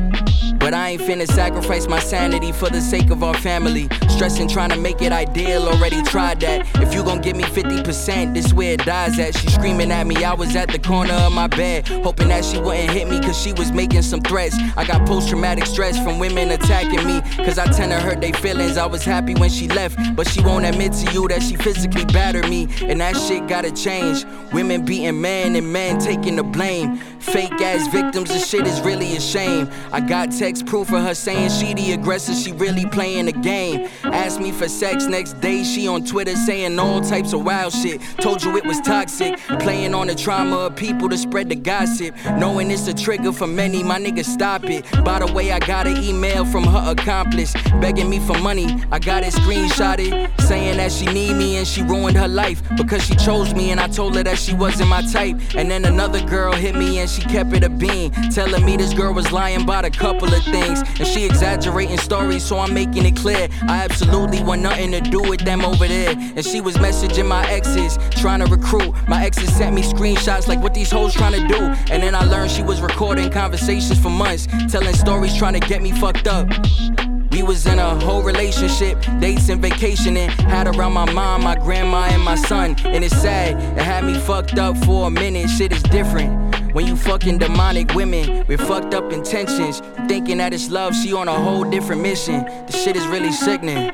But 0.69 0.77
I 0.77 0.89
ain't 0.89 1.01
finna 1.01 1.25
sacrifice 1.25 1.87
my 1.87 1.97
sanity 1.97 2.51
for 2.51 2.69
the 2.69 2.79
sake 2.79 3.09
of 3.09 3.23
our 3.23 3.33
family. 3.33 3.89
Stressing 4.07 4.47
trying 4.47 4.69
to 4.69 4.77
make 4.77 5.01
it 5.01 5.11
ideal, 5.11 5.63
already 5.67 6.03
tried 6.03 6.41
that. 6.41 6.67
If 6.75 6.93
you 6.93 7.03
gon' 7.03 7.21
give 7.21 7.35
me 7.35 7.41
50%, 7.41 8.35
this 8.35 8.53
where 8.53 8.73
it 8.73 8.85
dies 8.85 9.17
at. 9.17 9.35
She 9.35 9.49
screaming 9.49 9.91
at 9.91 10.05
me, 10.05 10.23
I 10.23 10.35
was 10.35 10.55
at 10.55 10.67
the 10.67 10.77
corner 10.77 11.13
of 11.13 11.33
my 11.33 11.47
bed, 11.47 11.87
hoping 11.87 12.27
that 12.27 12.45
she 12.45 12.59
wouldn't 12.59 12.91
hit 12.91 13.09
me 13.09 13.19
cause 13.19 13.35
she 13.35 13.51
was 13.53 13.71
making 13.71 14.03
some 14.03 14.21
threats. 14.21 14.55
I 14.77 14.85
got 14.85 15.07
post 15.07 15.29
traumatic 15.29 15.65
stress 15.65 15.97
from 16.03 16.19
women 16.19 16.51
attacking 16.51 17.03
me, 17.03 17.21
cause 17.43 17.57
I 17.57 17.65
tend 17.71 17.91
to 17.91 17.99
hurt 17.99 18.21
their 18.21 18.33
feelings. 18.33 18.77
I 18.77 18.85
was 18.85 19.03
happy 19.03 19.33
when 19.33 19.49
she 19.49 19.67
left, 19.69 19.97
but 20.15 20.27
she 20.27 20.39
won't 20.41 20.65
admit 20.65 20.93
to 20.93 21.11
you 21.13 21.27
that 21.29 21.41
she 21.41 21.55
physically 21.55 22.05
battered 22.05 22.47
me, 22.47 22.67
and 22.83 23.01
that 23.01 23.17
shit 23.17 23.47
gotta 23.47 23.71
change. 23.71 24.23
Women 24.53 24.85
beating 24.85 25.19
men 25.19 25.55
and 25.55 25.73
men 25.73 25.97
taking 25.97 26.35
the 26.35 26.43
blame. 26.43 27.01
Fake 27.31 27.61
ass 27.61 27.87
victims, 27.87 28.29
this 28.29 28.49
shit 28.49 28.65
is 28.65 28.81
really 28.81 29.15
a 29.15 29.21
shame. 29.21 29.69
I 29.91 29.99
got 29.99 30.31
text 30.31 30.65
proof 30.65 30.91
of 30.91 31.03
her 31.03 31.13
saying 31.13 31.51
she 31.51 31.75
the 31.75 31.91
aggressor, 31.93 32.33
she 32.33 32.51
really 32.51 32.87
playing 32.87 33.27
the 33.27 33.31
game. 33.31 33.87
Asked 34.03 34.39
me 34.39 34.51
for 34.51 34.67
sex 34.67 35.05
next 35.05 35.39
day, 35.39 35.63
she 35.63 35.87
on 35.87 36.03
Twitter 36.03 36.35
saying 36.35 36.79
all 36.79 37.01
types 37.01 37.33
of 37.33 37.45
wild 37.45 37.71
shit. 37.71 38.01
Told 38.19 38.43
you 38.43 38.57
it 38.57 38.65
was 38.65 38.81
toxic, 38.81 39.37
playing 39.59 39.93
on 39.93 40.07
the 40.07 40.15
trauma 40.15 40.57
of 40.57 40.75
people 40.75 41.07
to 41.07 41.17
spread 41.17 41.49
the 41.49 41.55
gossip. 41.55 42.15
Knowing 42.37 42.71
it's 42.71 42.87
a 42.87 42.95
trigger 42.95 43.31
for 43.31 43.45
many, 43.45 43.83
my 43.83 43.99
nigga, 43.99 44.25
stop 44.25 44.63
it. 44.63 44.83
By 45.03 45.19
the 45.19 45.31
way, 45.31 45.51
I 45.51 45.59
got 45.59 45.85
an 45.85 45.97
email 46.03 46.45
from 46.45 46.63
her 46.63 46.93
accomplice 46.93 47.53
begging 47.79 48.09
me 48.09 48.19
for 48.19 48.37
money. 48.39 48.75
I 48.91 48.97
got 48.97 49.23
it 49.23 49.33
screenshotted, 49.33 50.41
saying 50.41 50.77
that 50.77 50.91
she 50.91 51.05
need 51.05 51.35
me 51.35 51.57
and 51.57 51.67
she 51.67 51.83
ruined 51.83 52.17
her 52.17 52.27
life 52.27 52.63
because 52.75 53.05
she 53.05 53.15
chose 53.15 53.53
me 53.53 53.69
and 53.69 53.79
I 53.79 53.87
told 53.87 54.15
her 54.15 54.23
that 54.23 54.39
she 54.39 54.55
wasn't 54.55 54.89
my 54.89 55.03
type. 55.03 55.37
And 55.55 55.69
then 55.69 55.85
another 55.85 56.25
girl 56.25 56.53
hit 56.53 56.73
me 56.73 56.97
and 56.97 57.09
she 57.09 57.18
kept 57.19 57.53
it 57.53 57.63
a 57.63 57.69
bean, 57.69 58.11
telling 58.31 58.65
me 58.65 58.77
this 58.77 58.93
girl 58.93 59.13
was 59.13 59.31
lying 59.31 59.61
about 59.61 59.85
a 59.85 59.89
couple 59.89 60.33
of 60.33 60.43
things 60.43 60.81
and 60.99 61.07
she 61.07 61.25
exaggerating 61.25 61.97
stories, 61.97 62.43
so 62.43 62.59
I'm 62.59 62.73
making 62.73 63.05
it 63.05 63.15
clear. 63.15 63.47
I 63.63 63.83
absolutely 63.83 64.43
want 64.43 64.61
nothing 64.61 64.91
to 64.91 65.01
do 65.01 65.21
with 65.21 65.41
them 65.41 65.63
over 65.63 65.87
there. 65.87 66.15
And 66.17 66.45
she 66.45 66.61
was 66.61 66.75
messaging 66.77 67.27
my 67.27 67.47
exes, 67.49 67.97
trying 68.11 68.39
to 68.39 68.45
recruit. 68.45 68.93
My 69.07 69.23
exes 69.23 69.53
sent 69.55 69.75
me 69.75 69.81
screenshots 69.81 70.47
like 70.47 70.61
what 70.61 70.73
these 70.73 70.91
hoes 70.91 71.13
trying 71.13 71.33
to 71.33 71.47
do. 71.47 71.59
And 71.91 72.03
then 72.03 72.15
I 72.15 72.23
learned 72.25 72.51
she 72.51 72.63
was 72.63 72.81
recording 72.81 73.29
conversations 73.29 73.99
for 73.99 74.09
months, 74.09 74.47
telling 74.71 74.93
stories 74.93 75.35
trying 75.35 75.59
to 75.59 75.67
get 75.67 75.81
me 75.81 75.91
fucked 75.91 76.27
up. 76.27 76.49
We 77.31 77.43
was 77.43 77.65
in 77.67 77.79
a 77.79 77.99
whole 78.03 78.23
relationship, 78.23 78.97
dates 79.19 79.49
and 79.49 79.61
vacationing. 79.61 80.29
Had 80.29 80.67
around 80.67 80.93
my 80.93 81.09
mom, 81.11 81.43
my 81.43 81.55
grandma, 81.55 82.05
and 82.05 82.23
my 82.23 82.35
son. 82.35 82.75
And 82.83 83.03
it's 83.03 83.15
sad, 83.15 83.55
it 83.77 83.83
had 83.83 84.03
me 84.03 84.15
fucked 84.15 84.57
up 84.57 84.75
for 84.83 85.07
a 85.07 85.11
minute. 85.11 85.49
Shit 85.49 85.71
is 85.71 85.83
different. 85.83 86.58
When 86.79 86.87
you 86.87 86.95
fucking 86.95 87.39
demonic 87.39 87.93
women 87.93 88.47
with 88.47 88.61
fucked 88.61 88.93
up 88.93 89.11
intentions, 89.11 89.81
thinking 90.07 90.37
that 90.37 90.53
it's 90.53 90.69
love, 90.69 90.95
she 90.95 91.11
on 91.11 91.27
a 91.27 91.33
whole 91.33 91.65
different 91.65 92.01
mission. 92.01 92.45
The 92.45 92.71
shit 92.71 92.95
is 92.95 93.05
really 93.07 93.33
sickening. 93.33 93.91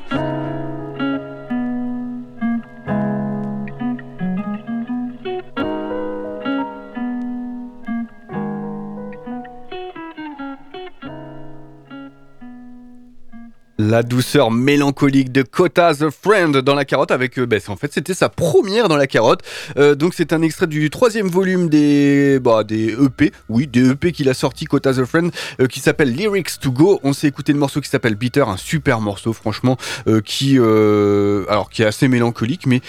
La 13.96 14.02
douceur 14.02 14.50
mélancolique 14.50 15.32
de 15.32 15.40
Kota 15.40 15.94
the 15.94 16.10
Friend 16.10 16.54
dans 16.58 16.74
la 16.74 16.84
carotte 16.84 17.10
avec 17.10 17.40
bah, 17.40 17.56
en 17.68 17.76
fait 17.76 17.94
c'était 17.94 18.12
sa 18.12 18.28
première 18.28 18.88
dans 18.88 18.98
la 18.98 19.06
carotte. 19.06 19.40
Euh, 19.78 19.94
donc 19.94 20.12
c'est 20.12 20.34
un 20.34 20.42
extrait 20.42 20.66
du 20.66 20.90
troisième 20.90 21.28
volume 21.28 21.70
des 21.70 22.38
bah, 22.38 22.62
des 22.62 22.88
EP 22.88 23.32
oui 23.48 23.66
des 23.66 23.92
EP 23.92 24.12
qu'il 24.12 24.28
a 24.28 24.34
sorti 24.34 24.66
Kota 24.66 24.92
the 24.92 25.06
Friend 25.06 25.32
euh, 25.62 25.66
qui 25.66 25.80
s'appelle 25.80 26.12
Lyrics 26.12 26.60
to 26.60 26.72
Go. 26.72 27.00
On 27.04 27.14
s'est 27.14 27.26
écouté 27.26 27.54
le 27.54 27.58
morceau 27.58 27.80
qui 27.80 27.88
s'appelle 27.88 28.16
Bitter 28.16 28.42
un 28.46 28.58
super 28.58 29.00
morceau 29.00 29.32
franchement 29.32 29.78
qui 30.26 30.58
alors 30.58 31.70
qui 31.70 31.80
est 31.80 31.86
assez 31.86 32.06
mélancolique 32.06 32.66
mais 32.66 32.82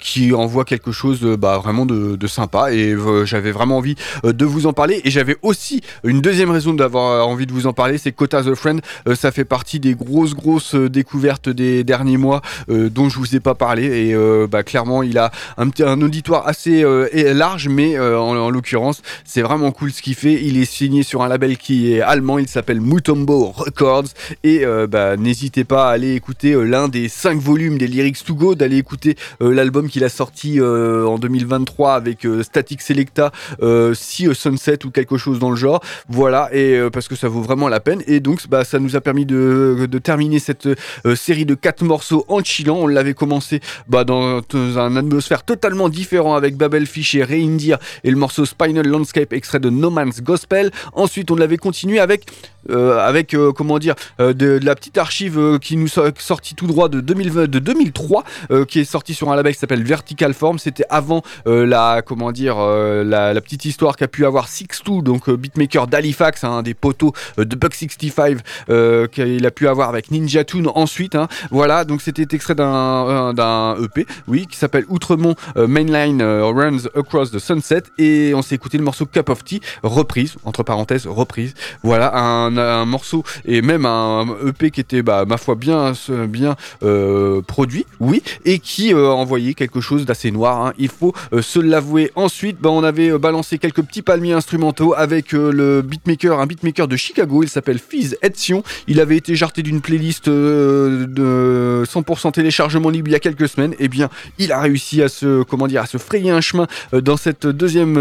qui 0.00 0.32
envoie 0.32 0.64
quelque 0.64 0.92
chose 0.92 1.20
bah, 1.38 1.58
vraiment 1.62 1.84
de, 1.84 2.16
de 2.16 2.26
sympa. 2.26 2.72
Et 2.72 2.96
j'avais 3.26 3.52
vraiment 3.52 3.76
envie 3.76 3.96
de 4.24 4.44
vous 4.46 4.64
en 4.64 4.72
parler. 4.72 5.02
Et 5.04 5.10
j'avais 5.10 5.36
aussi 5.42 5.82
une 6.04 6.22
deuxième 6.22 6.50
raison 6.50 6.72
d'avoir 6.72 7.28
envie 7.28 7.44
de 7.44 7.52
vous 7.52 7.66
en 7.66 7.74
parler 7.74 7.98
c'est 7.98 8.12
Kota 8.12 8.42
the 8.42 8.54
Friend. 8.54 8.80
Ça 9.14 9.30
fait 9.30 9.44
partie 9.44 9.78
des 9.78 9.94
grosses 9.94 10.32
grosses 10.32 10.53
découvertes 10.88 11.48
des 11.48 11.84
derniers 11.84 12.16
mois 12.16 12.42
euh, 12.68 12.88
dont 12.90 13.08
je 13.08 13.18
vous 13.18 13.36
ai 13.36 13.40
pas 13.40 13.54
parlé. 13.54 13.84
Et 13.84 14.14
euh, 14.14 14.46
bah, 14.46 14.62
clairement 14.62 15.02
il 15.02 15.18
a 15.18 15.30
un, 15.56 16.02
auditoire 16.02 16.46
assez 16.46 16.82
euh, 16.82 17.08
large 17.34 17.68
mais 17.68 17.96
euh, 17.96 18.18
en, 18.18 18.36
en 18.36 18.50
l'occurrence 18.50 19.02
c'est 19.24 19.42
vraiment 19.42 19.72
cool 19.72 19.92
ce 19.92 20.02
qu'il 20.02 20.14
fait. 20.14 20.42
Il 20.42 20.56
est 20.58 20.64
signé 20.64 21.02
sur 21.02 21.22
un 21.22 21.28
label 21.28 21.56
qui 21.56 21.92
est 21.92 22.00
allemand. 22.00 22.38
Il 22.38 22.48
s'appelle 22.48 22.80
Mutombo 22.80 23.46
Records. 23.46 24.08
Et 24.42 24.64
euh, 24.64 24.86
bah, 24.86 25.16
n'hésitez 25.16 25.64
pas 25.64 25.88
à 25.88 25.92
aller 25.92 26.14
écouter 26.14 26.52
euh, 26.52 26.64
l'un 26.64 26.88
des 26.88 27.08
cinq 27.08 27.38
volumes 27.38 27.78
des 27.78 27.86
Lyrics 27.86 28.24
to 28.24 28.34
Go 28.34 28.54
d'aller 28.54 28.78
écouter 28.78 29.16
euh, 29.42 29.52
l'album 29.52 29.88
qu'il 29.88 30.04
a 30.04 30.08
sorti 30.08 30.60
euh, 30.60 31.06
en 31.06 31.18
2023 31.18 31.94
avec 31.94 32.24
euh, 32.26 32.42
Static 32.42 32.82
Selecta 32.82 33.32
euh, 33.62 33.92
a 33.92 34.34
Sunset 34.34 34.84
ou 34.84 34.90
quelque 34.90 35.16
chose 35.16 35.38
dans 35.38 35.50
le 35.50 35.56
genre. 35.56 35.82
Voilà. 36.08 36.48
Et 36.52 36.76
euh, 36.76 36.90
parce 36.90 37.08
que 37.08 37.16
ça 37.16 37.28
vaut 37.28 37.42
vraiment 37.42 37.68
la 37.68 37.80
peine. 37.80 38.02
Et 38.06 38.20
donc 38.20 38.46
bah, 38.48 38.64
ça 38.64 38.78
nous 38.78 38.96
a 38.96 39.00
permis 39.00 39.26
de, 39.26 39.86
de 39.90 39.98
terminer 39.98 40.38
cette 40.44 40.66
euh, 40.66 41.16
série 41.16 41.46
de 41.46 41.54
quatre 41.54 41.82
morceaux 41.82 42.24
en 42.28 42.42
chillant. 42.42 42.76
On 42.76 42.86
l'avait 42.86 43.14
commencé 43.14 43.60
bah, 43.88 44.04
dans, 44.04 44.40
dans 44.40 44.78
un 44.78 44.96
atmosphère 44.96 45.42
totalement 45.42 45.88
différent 45.88 46.34
avec 46.34 46.56
Babel 46.56 46.86
Fish 46.86 47.14
et 47.14 47.24
Reindeer 47.24 47.76
et 48.04 48.10
le 48.10 48.16
morceau 48.16 48.44
Spinal 48.44 48.86
Landscape 48.86 49.32
extrait 49.32 49.60
de 49.60 49.70
No 49.70 49.90
Man's 49.90 50.22
Gospel. 50.22 50.70
Ensuite 50.92 51.30
on 51.30 51.36
l'avait 51.36 51.56
continué 51.56 51.98
avec 51.98 52.26
euh, 52.70 52.98
avec 52.98 53.34
euh, 53.34 53.52
comment 53.52 53.78
dire 53.78 53.94
euh, 54.20 54.32
de, 54.32 54.58
la 54.62 54.74
petite 54.74 54.98
archive 54.98 55.58
qui 55.60 55.76
nous 55.76 55.88
so- 55.88 56.04
sortie 56.18 56.54
tout 56.54 56.66
droit 56.66 56.88
de 56.88 57.00
2020 57.00 57.46
de 57.50 57.58
2003 57.58 58.24
euh, 58.50 58.64
qui 58.64 58.80
est 58.80 58.84
sortie 58.84 59.14
sur 59.14 59.30
un 59.30 59.36
label 59.36 59.52
qui 59.54 59.58
s'appelle 59.58 59.82
Vertical 59.82 60.34
Form. 60.34 60.58
C'était 60.58 60.84
avant 60.90 61.22
la 61.46 62.02
comment 62.04 62.32
dire 62.32 62.56
la, 62.58 63.34
petite 63.40 63.64
histoire 63.64 63.96
qu'a 63.96 64.08
pu 64.08 64.24
avoir 64.26 64.48
Six2 64.48 65.02
donc 65.02 65.28
euh, 65.28 65.36
beatmaker 65.36 65.86
d'Halifax 65.86 66.44
hein, 66.44 66.50
un 66.58 66.62
des 66.62 66.74
poteaux 66.74 67.12
de 67.38 67.56
Buck 67.56 67.74
65 67.74 68.38
euh, 68.70 69.06
qu'il 69.06 69.44
a 69.46 69.50
pu 69.50 69.68
avoir 69.68 69.88
avec 69.88 70.10
Ninja 70.10 70.44
Tune 70.44 70.68
ensuite 70.74 71.14
hein. 71.14 71.28
voilà 71.50 71.84
donc 71.84 72.00
c'était 72.02 72.26
extrait 72.34 72.54
d'un 72.54 72.64
un- 72.72 73.34
d'un 73.34 73.76
EP 73.82 74.06
oui 74.28 74.46
qui 74.46 74.56
s'appelle 74.56 74.84
Outremont 74.88 75.34
Mainline 75.56 76.22
Runs 76.22 76.86
Across 76.94 77.32
the 77.32 77.38
Sunset. 77.38 77.82
Et 77.98 78.32
on 78.34 78.42
s'est 78.42 78.54
écouté 78.54 78.78
le 78.78 78.84
morceau 78.84 79.06
Cup 79.06 79.28
of 79.28 79.44
Tea 79.44 79.60
reprise 79.82 80.36
entre 80.44 80.62
parenthèses 80.62 81.06
reprise. 81.06 81.54
Voilà 81.82 82.16
un, 82.16 82.53
un 82.58 82.84
morceau 82.84 83.24
et 83.44 83.62
même 83.62 83.86
un 83.86 84.26
EP 84.46 84.70
qui 84.70 84.80
était 84.80 85.02
bah, 85.02 85.24
ma 85.26 85.36
foi 85.36 85.54
bien 85.54 85.92
bien 86.28 86.56
euh, 86.82 87.42
produit 87.42 87.86
oui 88.00 88.22
et 88.44 88.58
qui 88.58 88.92
euh, 88.92 89.08
envoyait 89.08 89.54
quelque 89.54 89.80
chose 89.80 90.04
d'assez 90.04 90.30
noir 90.30 90.66
hein. 90.66 90.72
il 90.78 90.88
faut 90.88 91.14
euh, 91.32 91.42
se 91.42 91.58
l'avouer 91.58 92.10
ensuite. 92.14 92.60
Bah, 92.60 92.70
on 92.70 92.84
avait 92.84 93.16
balancé 93.18 93.58
quelques 93.58 93.82
petits 93.82 94.02
palmiers 94.02 94.32
instrumentaux 94.32 94.94
avec 94.94 95.32
le 95.32 95.82
beatmaker 95.82 96.40
un 96.40 96.46
beatmaker 96.46 96.88
de 96.88 96.96
Chicago. 96.96 97.42
Il 97.42 97.48
s'appelle 97.48 97.78
Fizz 97.78 98.16
Edsion 98.22 98.62
il 98.86 99.00
avait 99.00 99.16
été 99.16 99.34
jarté 99.34 99.62
d'une 99.62 99.80
playlist 99.80 100.28
de 100.28 101.84
100% 101.86 102.32
téléchargement 102.32 102.90
libre 102.90 103.08
il 103.08 103.12
y 103.12 103.16
a 103.16 103.20
quelques 103.20 103.48
semaines. 103.48 103.74
Et 103.78 103.88
bien 103.88 104.08
il 104.38 104.52
a 104.52 104.60
réussi 104.60 105.02
à 105.02 105.08
se 105.08 105.42
comment 105.42 105.66
dire 105.66 105.82
à 105.82 105.86
se 105.86 105.98
frayer 105.98 106.30
un 106.30 106.40
chemin 106.40 106.66
dans 106.92 107.16
cette 107.16 107.46
deuxième 107.46 107.94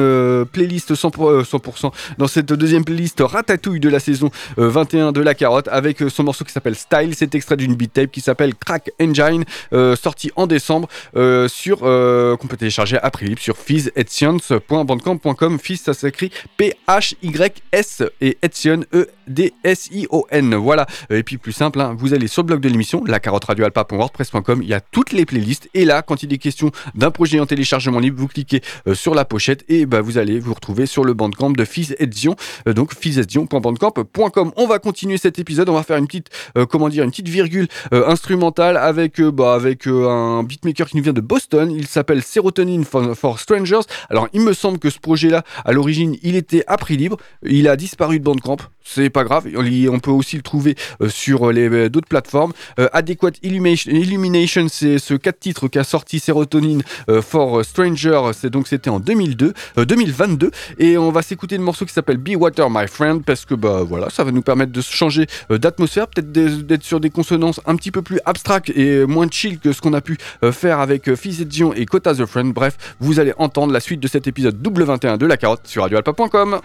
playlist 0.52 0.94
100%, 0.94 1.32
euh, 1.32 1.44
100% 1.44 1.92
dans 2.18 2.28
cette 2.28 2.54
deuxième 2.54 2.86
playlist 2.86 3.22
ratatouille 3.22 3.80
de 3.80 3.90
la 3.90 4.00
saison 4.00 4.30
euh, 4.58 4.70
21 4.70 5.12
de 5.12 5.22
la 5.22 5.34
carotte 5.34 5.68
avec 5.70 6.02
euh, 6.02 6.10
son 6.10 6.24
morceau 6.24 6.46
qui 6.46 6.52
s'appelle 6.52 6.76
Style. 6.76 7.16
C'est 7.16 7.34
extrait 7.36 7.58
d'une 7.58 7.76
beat 7.76 7.94
tape 7.94 8.12
qui 8.12 8.22
s'appelle 8.22 8.56
Crack 8.56 8.92
Engine 9.02 9.44
euh, 9.74 9.96
sorti 9.96 10.32
en 10.36 10.48
décembre 10.48 10.88
euh, 11.16 11.48
sur 11.48 11.82
euh, 11.84 12.36
qu'on 12.38 12.48
peut 12.48 12.58
télécharger 12.58 12.98
prix 13.12 13.28
libre 13.28 13.42
sur 13.42 13.58
fizzetience.bandcamp.com 13.58 15.60
Fizz 15.60 15.82
ça 15.82 15.94
s'écrit 15.94 16.32
P-H-Y-S 16.58 18.04
et 18.22 18.38
Etsion 18.42 18.86
E-D-S-I-O-N 18.94 20.56
voilà. 20.56 20.86
Et 21.10 21.24
puis 21.24 21.38
plus 21.38 21.52
simple 21.52 21.82
hein, 21.82 21.94
vous 21.98 22.14
allez 22.14 22.28
sur 22.28 22.44
le 22.44 22.48
blog 22.48 22.62
de 22.62 22.70
l'émission 22.70 23.04
la 23.06 23.20
carotte 23.20 23.44
radioalpa.wordpress.com 23.46 24.62
il 24.64 24.70
y 24.70 24.74
a 24.74 24.82
toutes 24.82 25.12
les 25.12 25.26
playlists. 25.26 25.70
Et 25.74 25.86
là 25.86 26.02
quand 26.02 26.24
il 26.24 26.34
est 26.34 26.38
question 26.38 26.72
d'un 26.96 27.12
projet 27.12 27.40
en 27.40 27.46
téléchargement 27.46 28.00
libre 28.00 28.20
vous 28.20 28.28
cliquez 28.28 28.62
euh, 28.88 28.96
sur 28.96 29.16
la 29.16 29.26
pochette 29.26 29.66
et 29.70 29.86
bah, 29.86 30.02
vous 30.02 30.18
allez 30.18 30.40
vous 30.40 30.54
retrouver 30.54 30.86
sur 30.86 31.04
le 31.04 31.14
bandcamp 31.14 31.52
de 31.52 31.66
Fizz 31.66 31.96
euh, 32.00 32.74
donc 32.74 32.94
fizzedition.bandcamp.com 32.94 34.33
radiorapapa.com. 34.34 34.52
On 34.58 34.68
va 34.68 34.80
continuer 34.80 35.18
cet 35.18 35.40
épisode, 35.40 35.70
on 35.70 35.74
va 35.74 35.84
faire 35.84 35.98
une 35.98 36.08
petite, 36.08 36.30
euh, 36.58 36.66
comment 36.66 36.90
dire, 36.90 37.04
une 37.04 37.12
petite 37.12 37.30
virgule 37.30 37.68
euh, 37.94 38.08
instrumentale 38.08 38.78
avec, 38.78 39.20
euh, 39.20 39.32
bah, 39.32 39.60
un 39.86 40.44
beatmaker 40.44 40.88
qui 40.88 40.98
nous 40.98 41.04
vient 41.04 41.14
de 41.14 41.22
Boston. 41.22 41.72
Il 41.72 41.88
s'appelle 41.88 42.22
Serotonin 42.22 42.84
for, 42.84 43.40
Strangers. 43.40 43.82
Alors, 44.10 44.28
il 44.34 44.42
me 44.42 44.54
semble 44.54 44.80
que 44.80 44.90
ce 44.90 45.00
projet-là, 45.00 45.44
à 45.66 45.72
l'origine, 45.72 46.18
il 46.24 46.36
était 46.36 46.64
à 46.68 46.78
prix 46.78 46.98
libre. 46.98 47.18
Il 47.44 47.68
a 47.68 47.76
disparu 47.76 48.20
de 48.20 48.24
Bandcamp. 48.24 48.58
C'est 48.86 49.10
pas 49.10 49.24
grave, 49.24 49.48
on 49.56 50.00
peut 50.00 50.12
aussi 50.12 50.36
le 50.36 50.42
trouver 50.42 50.76
sur 51.08 51.54
les 51.54 51.90
d'autres 51.90 52.10
plateformes. 52.10 52.52
Adequate 52.92 53.38
Illumination, 53.42 54.68
c'est 54.68 55.00
ce 55.00 55.14
4 55.14 55.40
titres 55.40 55.68
qu'a 55.70 55.86
sorti 55.86 56.20
Serotonin 56.20 56.80
for 57.22 57.64
Stranger, 57.64 58.32
c'est 58.34 58.50
donc 58.50 58.68
c'était 58.68 58.90
en 58.90 59.00
2002, 59.00 59.54
euh, 59.78 59.86
2022 59.86 60.52
et 60.80 60.98
on 60.98 61.12
va 61.12 61.22
s'écouter 61.22 61.58
le 61.58 61.64
morceau 61.64 61.86
qui 61.86 61.94
s'appelle 61.94 62.18
Be 62.18 62.36
Water 62.36 62.70
My 62.70 62.88
Friend 62.88 63.24
parce 63.24 63.46
que 63.46 63.56
bah 63.56 63.84
voilà, 63.88 64.10
ça 64.10 64.23
va 64.24 64.32
nous 64.32 64.42
permettre 64.42 64.72
de 64.72 64.82
changer 64.82 65.28
euh, 65.52 65.58
d'atmosphère, 65.58 66.08
peut-être 66.08 66.32
d'être 66.32 66.84
sur 66.84 67.00
des 67.00 67.10
consonances 67.10 67.62
un 67.66 67.76
petit 67.76 67.92
peu 67.92 68.02
plus 68.02 68.20
abstractes 68.26 68.70
et 68.76 69.06
moins 69.06 69.28
chill 69.30 69.60
que 69.60 69.72
ce 69.74 69.82
qu'on 69.82 69.94
a 69.94 70.02
pu 70.02 70.18
euh, 70.44 70.52
faire 70.52 70.80
avec 70.80 71.10
euh, 71.10 71.16
Fils 71.16 71.42
et 71.42 71.46
Dion 71.46 71.74
et 71.74 71.86
Kota 71.86 72.14
the 72.14 72.26
Friend. 72.26 72.54
Bref, 72.54 72.96
vous 73.00 73.20
allez 73.20 73.34
entendre 73.38 73.74
la 73.74 73.80
suite 73.80 74.00
de 74.00 74.08
cet 74.08 74.28
épisode 74.28 74.62
double 74.62 74.84
21 74.84 75.18
de 75.18 75.26
la 75.26 75.38
carotte 75.38 75.68
sur 75.68 75.84
radioalpa.com. 75.84 76.60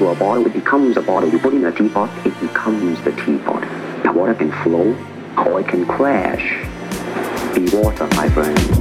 into 0.00 0.12
a 0.12 0.18
bottle, 0.18 0.46
it 0.46 0.52
becomes 0.54 0.96
a 0.96 1.02
bottle. 1.02 1.28
You 1.28 1.38
put 1.38 1.52
in 1.52 1.64
a 1.66 1.72
teapot, 1.72 2.08
it 2.26 2.38
becomes 2.40 3.02
the 3.02 3.12
teapot. 3.12 3.62
Now 4.02 4.14
water 4.14 4.34
can 4.34 4.50
flow 4.62 4.96
or 5.36 5.60
it 5.60 5.68
can 5.68 5.84
crash. 5.84 6.64
Be 7.54 7.68
water, 7.76 8.06
my 8.16 8.28
friend. 8.30 8.79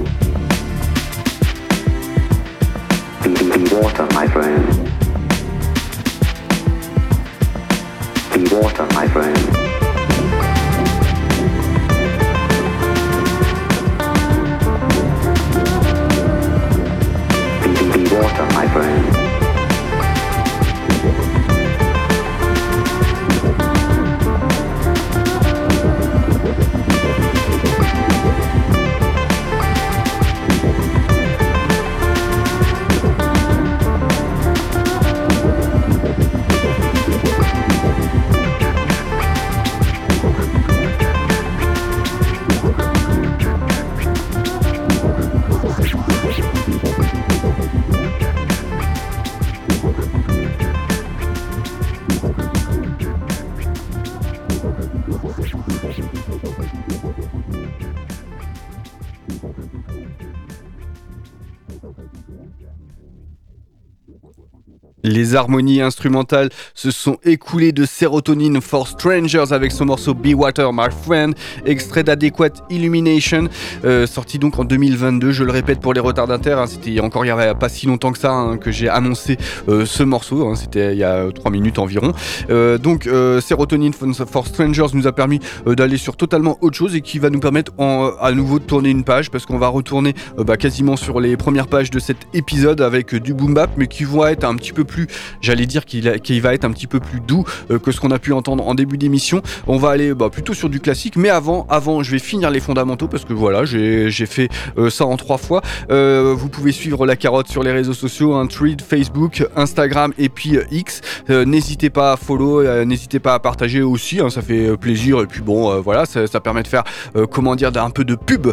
Les 65.29 65.35
harmonies 65.35 65.81
instrumentales 65.81 66.49
se 66.73 66.89
sont 66.89 67.17
écoulées 67.23 67.71
de 67.71 67.85
Serotonin 67.85 68.61
for 68.61 68.87
Strangers 68.87 69.51
avec 69.51 69.71
son 69.71 69.85
morceau 69.85 70.15
Be 70.15 70.33
Water 70.33 70.73
My 70.73 70.87
Friend, 71.03 71.35
extrait 71.67 72.03
d'Adequate 72.03 72.63
Illumination, 72.71 73.47
euh, 73.85 74.07
sorti 74.07 74.39
donc 74.39 74.57
en 74.57 74.63
2022. 74.65 75.31
Je 75.31 75.43
le 75.43 75.51
répète 75.51 75.81
pour 75.81 75.93
les 75.93 75.99
retardataires, 75.99 76.57
hein, 76.57 76.65
c'était 76.65 76.99
encore 76.99 77.25
il 77.25 77.27
y 77.27 77.31
avait 77.31 77.53
pas 77.53 77.69
si 77.69 77.85
longtemps 77.85 78.11
que 78.11 78.17
ça 78.17 78.31
hein, 78.31 78.57
que 78.57 78.71
j'ai 78.71 78.89
annoncé 78.89 79.37
euh, 79.67 79.85
ce 79.85 80.01
morceau, 80.01 80.47
hein, 80.47 80.55
c'était 80.55 80.93
il 80.93 80.97
y 80.97 81.03
a 81.03 81.27
3 81.31 81.51
minutes 81.51 81.77
environ. 81.77 82.11
Euh, 82.49 82.79
donc 82.79 83.03
Serotonin 83.03 83.91
for 83.91 84.47
Strangers 84.47 84.87
nous 84.93 85.05
a 85.05 85.11
permis 85.11 85.39
d'aller 85.67 85.97
sur 85.97 86.17
totalement 86.17 86.57
autre 86.61 86.75
chose 86.75 86.95
et 86.95 87.01
qui 87.01 87.19
va 87.19 87.29
nous 87.29 87.39
permettre 87.39 87.71
à 88.19 88.31
nouveau 88.31 88.57
de 88.57 88.63
tourner 88.63 88.89
une 88.89 89.03
page 89.03 89.29
parce 89.29 89.45
qu'on 89.45 89.59
va 89.59 89.67
retourner 89.67 90.15
bah, 90.39 90.57
quasiment 90.57 90.95
sur 90.95 91.19
les 91.19 91.37
premières 91.37 91.67
pages 91.67 91.91
de 91.91 91.99
cet 91.99 92.17
épisode 92.33 92.81
avec 92.81 93.13
du 93.13 93.35
boom 93.35 93.53
bap 93.53 93.69
mais 93.77 93.85
qui 93.85 94.05
vont 94.05 94.25
être 94.25 94.43
un 94.43 94.55
petit 94.55 94.73
peu 94.73 94.85
plus, 94.85 95.05
j'allais 95.41 95.65
dire 95.65 95.85
qu'il 95.85 96.41
va 96.41 96.53
être 96.53 96.65
un 96.65 96.71
petit 96.71 96.87
peu 96.87 96.99
plus 96.99 97.19
doux 97.19 97.45
euh, 97.71 97.79
que 97.79 97.91
ce 97.91 97.99
qu'on 97.99 98.11
a 98.11 98.19
pu 98.19 98.33
entendre 98.33 98.67
en 98.67 98.75
début 98.75 98.97
d'émission. 98.97 99.41
On 99.67 99.77
va 99.77 99.89
aller 99.89 100.13
bah, 100.13 100.29
plutôt 100.29 100.53
sur 100.53 100.69
du 100.69 100.79
classique, 100.79 101.15
mais 101.15 101.29
avant, 101.29 101.65
avant, 101.69 102.03
je 102.03 102.11
vais 102.11 102.19
finir 102.19 102.49
les 102.51 102.59
fondamentaux 102.59 103.07
parce 103.07 103.25
que 103.25 103.33
voilà, 103.33 103.65
j'ai 103.65 104.09
fait 104.25 104.49
euh, 104.77 104.89
ça 104.89 105.05
en 105.05 105.17
trois 105.17 105.37
fois. 105.37 105.61
Euh, 105.91 106.33
vous 106.37 106.49
pouvez 106.49 106.71
suivre 106.71 107.05
la 107.05 107.15
carotte 107.15 107.47
sur 107.47 107.63
les 107.63 107.71
réseaux 107.71 107.93
sociaux, 107.93 108.33
un 108.35 108.47
tweet, 108.47 108.81
Facebook, 108.81 109.45
Instagram 109.55 110.13
et 110.17 110.29
puis 110.29 110.57
X. 110.71 111.01
N'hésitez 111.29 111.89
pas 111.89 112.13
à 112.13 112.17
follow, 112.17 112.63
n'hésitez 112.85 113.19
pas 113.19 113.33
à 113.33 113.39
partager 113.39 113.81
aussi, 113.81 114.19
hein, 114.19 114.29
ça 114.29 114.41
fait 114.41 114.75
plaisir 114.77 115.21
et 115.21 115.25
puis 115.25 115.41
bon, 115.41 115.79
voilà, 115.81 116.05
ça, 116.05 116.27
ça 116.27 116.39
permet 116.39 116.63
de 116.63 116.67
faire, 116.67 116.83
comment 117.31 117.55
dire, 117.55 117.71
un 117.75 117.89
peu 117.89 118.03
de 118.03 118.15
pub 118.15 118.47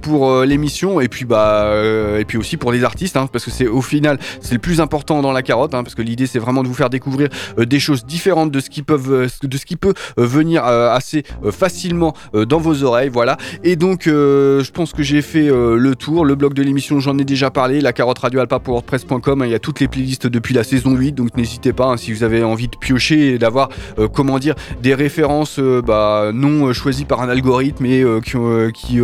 pour 0.00 0.42
l'émission 0.42 1.00
et 1.00 1.08
puis 1.08 1.24
bah 1.24 1.72
et 2.18 2.24
puis 2.24 2.38
aussi 2.38 2.56
pour 2.56 2.72
les 2.72 2.84
artistes, 2.84 3.16
hein, 3.16 3.28
parce 3.30 3.44
que 3.44 3.50
c'est 3.50 3.66
au 3.66 3.82
final 3.82 4.18
c'est 4.40 4.54
le 4.54 4.60
plus 4.60 4.80
important 4.80 5.22
dans 5.22 5.32
la 5.32 5.42
carotte, 5.42 5.74
hein, 5.74 5.82
parce 5.82 5.94
que 5.94 6.02
l'idée 6.12 6.26
c'est 6.26 6.38
vraiment 6.38 6.62
de 6.62 6.68
vous 6.68 6.74
faire 6.74 6.90
découvrir 6.90 7.28
des 7.58 7.80
choses 7.80 8.04
différentes 8.04 8.50
de 8.50 8.60
ce 8.60 8.70
qui 8.70 8.82
peuvent, 8.82 9.28
de 9.42 9.56
ce 9.56 9.66
qui 9.66 9.76
peut 9.76 9.94
venir 10.16 10.64
assez 10.64 11.24
facilement 11.50 12.14
dans 12.34 12.58
vos 12.58 12.82
oreilles, 12.82 13.08
voilà. 13.08 13.36
Et 13.64 13.76
donc, 13.76 14.02
je 14.06 14.70
pense 14.70 14.92
que 14.92 15.02
j'ai 15.02 15.22
fait 15.22 15.48
le 15.48 15.94
tour. 15.94 16.24
Le 16.24 16.34
blog 16.34 16.54
de 16.54 16.62
l'émission, 16.62 17.00
j'en 17.00 17.18
ai 17.18 17.24
déjà 17.24 17.50
parlé. 17.50 17.80
La 17.80 17.92
carotte 17.92 18.18
radio 18.18 18.40
alpa 18.40 18.58
pour 18.58 18.74
WordPress.com. 18.74 19.42
Hein, 19.42 19.46
il 19.46 19.52
y 19.52 19.54
a 19.54 19.58
toutes 19.58 19.80
les 19.80 19.88
playlists 19.88 20.26
depuis 20.26 20.54
la 20.54 20.64
saison 20.64 20.94
8, 20.94 21.12
donc 21.12 21.36
n'hésitez 21.36 21.72
pas 21.72 21.86
hein, 21.86 21.96
si 21.96 22.12
vous 22.12 22.22
avez 22.22 22.42
envie 22.42 22.68
de 22.68 22.76
piocher 22.76 23.34
et 23.34 23.38
d'avoir, 23.38 23.68
comment 24.12 24.38
dire, 24.38 24.54
des 24.82 24.94
références 24.94 25.58
bah, 25.58 26.30
non 26.32 26.72
choisies 26.72 27.04
par 27.04 27.22
un 27.22 27.28
algorithme 27.28 27.86
et 27.86 28.04
qui, 28.24 28.36
qui 28.74 29.00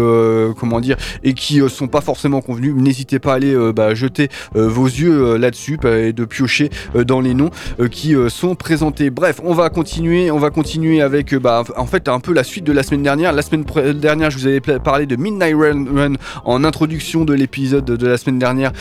comment 0.59 0.81
dire, 0.81 0.97
et 1.23 1.35
qui 1.35 1.61
sont 1.69 1.89
pas 1.89 2.01
forcément 2.01 2.41
convenus. 2.41 2.75
N'hésitez 2.75 3.19
pas 3.19 3.33
à 3.33 3.37
aller 3.37 3.55
bah, 3.73 3.95
jeter 3.95 4.29
vos 4.55 4.87
yeux 4.87 5.37
là-dessus 5.37 5.79
et 5.85 6.13
de 6.13 6.25
piocher 6.25 6.71
dans 7.05 7.21
les 7.21 7.35
noms 7.35 7.51
qui 7.91 8.15
sont 8.29 8.55
présentés. 8.55 9.11
Bref, 9.11 9.41
on 9.45 9.55
va 9.55 9.71
continuer, 9.71 10.31
on 10.31 10.39
va 10.39 10.51
continuer 10.51 11.01
avec 11.03 11.35
bah, 11.35 11.65
en 11.77 11.87
fait 11.87 12.09
un 12.09 12.21
peu 12.21 12.33
la 12.33 12.45
suite 12.45 12.65
de 12.65 12.73
la 12.73 12.83
semaine 12.83 13.03
dernière. 13.03 13.33
La 13.33 13.43
semaine 13.43 13.65
dernière, 13.95 14.31
je 14.31 14.39
vous 14.39 14.47
avais 14.47 14.61
parlé 14.61 15.07
de 15.07 15.17
Midnight 15.17 15.55
Run, 15.55 16.15
en 16.45 16.65
introduction 16.65 17.25
de 17.25 17.35
l'épisode 17.35 17.85
de 17.85 18.07
la 18.07 18.17
semaine 18.17 18.39
dernière 18.39 18.73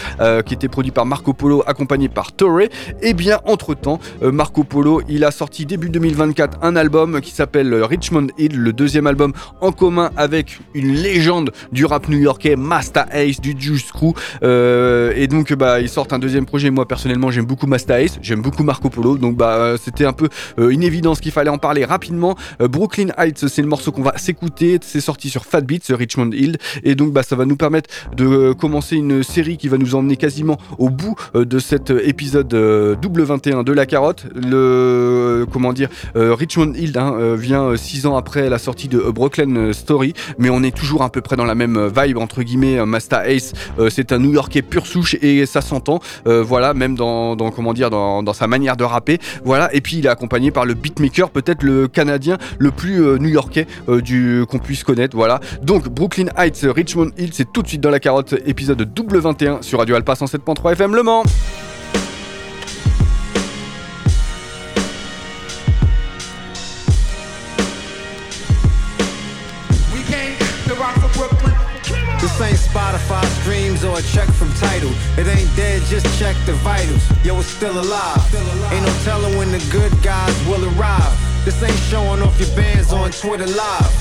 qui 0.46 0.54
était 0.54 0.68
produit 0.68 0.92
par 0.92 1.06
Marco 1.06 1.34
Polo 1.34 1.64
accompagné 1.66 2.10
par 2.10 2.32
Torre. 2.32 2.62
Et 2.62 2.70
eh 3.02 3.14
bien 3.14 3.40
entre 3.46 3.74
temps, 3.74 4.00
Marco 4.22 4.64
Polo, 4.64 5.02
il 5.10 5.24
a 5.24 5.32
sorti 5.32 5.66
début 5.66 5.90
2024 5.90 6.60
un 6.62 6.76
album 6.76 7.22
qui 7.22 7.32
s'appelle 7.32 7.74
Richmond 7.84 8.28
Hill, 8.38 8.58
le 8.58 8.74
deuxième 8.74 9.08
album 9.08 9.34
en 9.62 9.72
commun 9.72 10.12
avec 10.18 10.60
une 10.74 10.94
légende 10.94 11.52
du 11.72 11.86
rap 11.86 12.08
new-yorkais, 12.10 12.56
Master 12.56 13.06
Ace 13.12 13.42
du 13.42 13.56
Juice 13.58 13.92
Crew. 13.92 14.14
Euh, 14.44 15.14
et 15.16 15.28
donc, 15.28 15.54
bah, 15.54 15.80
ils 15.80 15.90
sortent 15.90 16.14
un 16.14 16.20
deuxième 16.20 16.46
projet. 16.46 16.70
Moi, 16.70 16.88
personnellement, 16.88 17.32
j'aime 17.32 17.46
beaucoup 17.46 17.68
Master 17.68 17.98
Ace, 17.98 18.07
j'aime 18.22 18.42
beaucoup 18.42 18.64
Marco 18.64 18.90
Polo. 18.90 19.18
Donc, 19.18 19.36
bah, 19.36 19.76
c'était 19.82 20.06
un 20.06 20.14
peu 20.14 20.30
euh, 20.60 20.70
une 20.70 20.84
évidence 20.84 21.20
qu'il 21.20 21.32
fallait 21.32 21.50
en 21.50 21.58
parler 21.58 21.86
rapidement. 21.86 22.36
Euh, 22.62 22.68
Brooklyn 22.68 23.10
Heights, 23.18 23.48
c'est 23.48 23.62
le 23.62 23.68
morceau 23.68 23.92
qu'on 23.92 24.02
va 24.02 24.18
s'écouter. 24.18 24.80
C'est 24.82 25.02
sorti 25.02 25.30
sur 25.30 25.46
Fat 25.46 25.62
Beats, 25.62 25.90
Richmond 25.90 26.32
Hill. 26.32 26.58
Et 26.84 26.96
donc, 26.96 27.14
bah, 27.14 27.24
ça 27.24 27.36
va 27.36 27.46
nous 27.46 27.56
permettre 27.56 27.90
de 28.16 28.54
commencer 28.54 28.96
une 28.96 29.24
série 29.24 29.58
qui 29.58 29.68
va 29.68 29.78
nous 29.78 29.96
emmener 29.96 30.18
quasiment 30.18 30.58
au 30.78 30.90
bout 30.90 31.16
de 31.34 31.60
cet 31.60 31.90
épisode 31.90 32.48
double 33.02 33.24
21 33.24 33.64
de 33.64 33.72
la 33.72 33.86
carotte. 33.86 34.26
Le, 34.36 35.46
comment 35.52 35.74
dire, 35.74 35.90
Richmond 36.16 36.74
Hill 36.76 36.98
hein, 36.98 37.36
vient 37.36 37.76
six 37.76 38.06
ans 38.06 38.16
après 38.18 38.50
la 38.50 38.58
sortie 38.58 38.88
de 38.88 39.00
Brooklyn 39.00 39.74
Story, 39.74 40.14
mais 40.38 40.50
on 40.50 40.64
est 40.64 40.76
toujours 40.76 41.04
à 41.04 41.10
peu 41.10 41.22
près 41.22 41.36
dans 41.36 41.46
la 41.46 41.56
même 41.56 41.92
vibe 41.96 42.18
entre 42.18 42.44
guillemets. 42.44 42.86
Master 42.86 43.22
Ace, 43.28 43.54
c'est 43.90 44.12
un 44.12 44.20
New-Yorkais 44.20 44.62
pur 44.62 44.86
souche 44.86 45.16
et 45.22 45.46
ça 45.46 45.62
s'entend. 45.62 46.00
voilà, 46.26 46.74
même 46.74 46.96
dans, 46.96 47.36
comment 47.52 47.74
dire, 47.74 47.90
dans, 47.90 47.97
sa 48.34 48.48
manière 48.48 48.78
de 48.78 48.84
rapper. 48.84 49.20
Voilà, 49.44 49.74
et 49.74 49.82
puis 49.82 49.98
il 49.98 50.06
est 50.06 50.10
accompagné 50.10 50.52
par 50.52 50.66
le 50.66 50.74
beatmaker, 50.74 51.30
peut-être 51.30 51.64
le 51.64 51.88
Canadien 51.88 52.38
le 52.60 52.72
plus 52.72 53.20
New-Yorkais 53.20 53.68
du 54.04 54.46
qu'on 54.50 54.60
puisse 54.60 54.84
connaître. 54.84 55.16
Voilà. 55.16 55.40
Donc 55.62 55.90
Brooklyn 55.90 56.28
Heights, 56.38 56.66
Richmond 56.66 57.12
Hill, 57.18 57.32
c'est 57.34 57.52
tout 57.52 57.62
de 57.62 57.68
suite 57.68 57.82
dans 57.82 57.90
la 57.90 58.00
carotte, 58.00 58.36
épisode 58.46 58.82
double 58.82 59.20
21 59.20 59.62
sur 59.62 59.80
Radio 59.80 59.96
Alpha 59.96 60.14
107.3 60.14 60.74
FM 60.74 60.96
Le 60.96 61.04
Mans. 61.04 61.24
Or 73.84 74.00
a 74.00 74.02
check 74.02 74.30
from 74.30 74.52
title. 74.54 74.92
It 75.18 75.28
ain't 75.28 75.50
dead, 75.56 75.82
just 75.84 76.08
check 76.20 76.36
the 76.46 76.54
vitals. 76.66 77.04
Yo, 77.24 77.38
it's 77.38 77.48
still 77.48 77.78
alive. 77.80 78.22
Ain't 78.72 78.86
no 78.86 78.94
telling 79.04 79.38
when 79.38 79.52
the 79.52 79.60
good 79.72 79.92
guys 80.02 80.36
will 80.48 80.64
arrive. 80.74 81.14
This 81.46 81.62
ain't 81.62 81.78
showing 81.90 82.22
off 82.22 82.40
your 82.40 82.54
bands 82.56 82.92
on 82.94 83.12
Twitter 83.12 83.46
Live. 83.46 83.94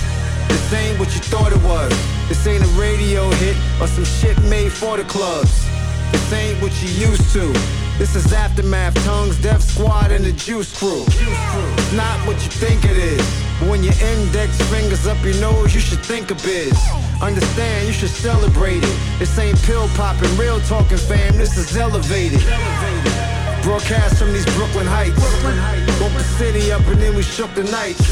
This 0.49 0.73
ain't 0.73 0.99
what 0.99 1.13
you 1.15 1.21
thought 1.21 1.53
it 1.53 1.63
was. 1.63 1.93
This 2.29 2.47
ain't 2.47 2.65
a 2.65 2.69
radio 2.81 3.29
hit 3.43 3.57
or 3.81 3.87
some 3.87 4.05
shit 4.05 4.41
made 4.45 4.73
for 4.73 4.97
the 4.97 5.05
clubs. 5.05 5.67
This 6.13 6.33
ain't 6.33 6.61
what 6.63 6.73
you 6.83 6.89
used 7.09 7.33
to. 7.33 7.53
This 7.99 8.15
is 8.15 8.33
Aftermath, 8.33 8.95
Tongues, 9.05 9.41
Death 9.43 9.63
Squad, 9.63 10.11
and 10.11 10.25
the 10.25 10.33
Juice 10.33 10.77
Crew. 10.79 11.05
It's 11.07 11.93
not 11.93 12.19
what 12.27 12.37
you 12.45 12.51
think 12.51 12.85
it 12.85 12.97
is. 12.97 13.25
But 13.59 13.71
when 13.71 13.83
your 13.83 13.95
index 13.95 14.61
fingers 14.71 15.07
up 15.07 15.23
your 15.25 15.41
nose, 15.41 15.75
you 15.75 15.81
should 15.81 16.01
think 16.01 16.31
of 16.31 16.43
biz. 16.43 16.77
Understand, 17.21 17.87
you 17.87 17.93
should 17.93 18.11
celebrate 18.11 18.85
it. 18.85 18.99
This 19.19 19.39
ain't 19.39 19.61
pill 19.63 19.89
popping, 19.97 20.35
real 20.37 20.61
talking, 20.61 20.99
fam. 20.99 21.37
This 21.39 21.57
is 21.57 21.77
elevated. 21.77 22.41
Broadcast 23.63 24.19
from 24.19 24.33
these 24.33 24.45
Brooklyn 24.55 24.87
Heights. 24.87 25.19
Woke 26.01 26.13
the 26.13 26.25
city 26.37 26.71
up 26.73 26.87
and 26.87 27.01
then 27.01 27.17
we 27.17 27.23
shook 27.23 27.53
the 27.55 27.65
nights. 27.65 28.07